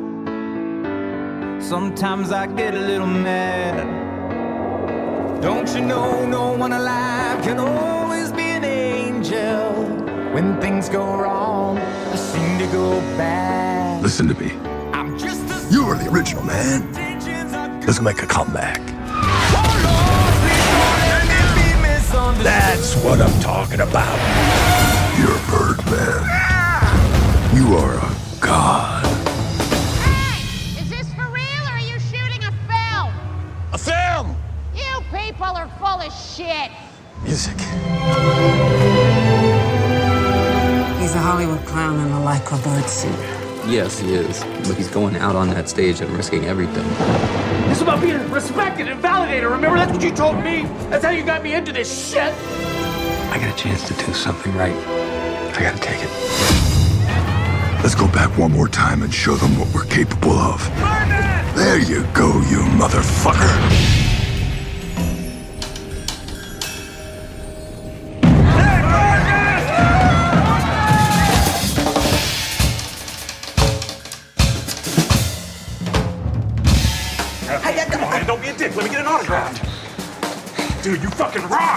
[1.63, 3.87] Sometimes I get a little mad.
[5.41, 9.71] Don't you know no one alive can always be an angel?
[10.33, 14.03] When things go wrong, I seem to go bad.
[14.03, 14.51] Listen to me.
[14.91, 16.83] I'm just a You were the original man.
[16.93, 17.81] are.
[17.87, 18.81] Let's make a comeback.
[19.55, 22.45] Oh, Lord, please don't let me be misunderstood.
[22.45, 24.19] That's what I'm talking about.
[25.17, 26.23] You're Birdman.
[27.55, 29.02] You are a god.
[35.43, 36.71] People are full of shit.
[37.23, 37.57] Music.
[41.01, 43.11] He's a Hollywood clown in a lycra bird suit.
[43.69, 44.41] Yes, he is.
[44.65, 46.85] But he's going out on that stage and risking everything.
[47.69, 49.49] It's about being respected and validated.
[49.49, 50.63] Remember, that's what you told me.
[50.89, 52.33] That's how you got me into this shit.
[53.33, 54.75] I got a chance to do something right.
[54.75, 56.09] I gotta take it.
[57.83, 60.65] Let's go back one more time and show them what we're capable of.
[61.55, 64.02] There you go, you motherfucker.
[81.01, 81.72] You fucking rock.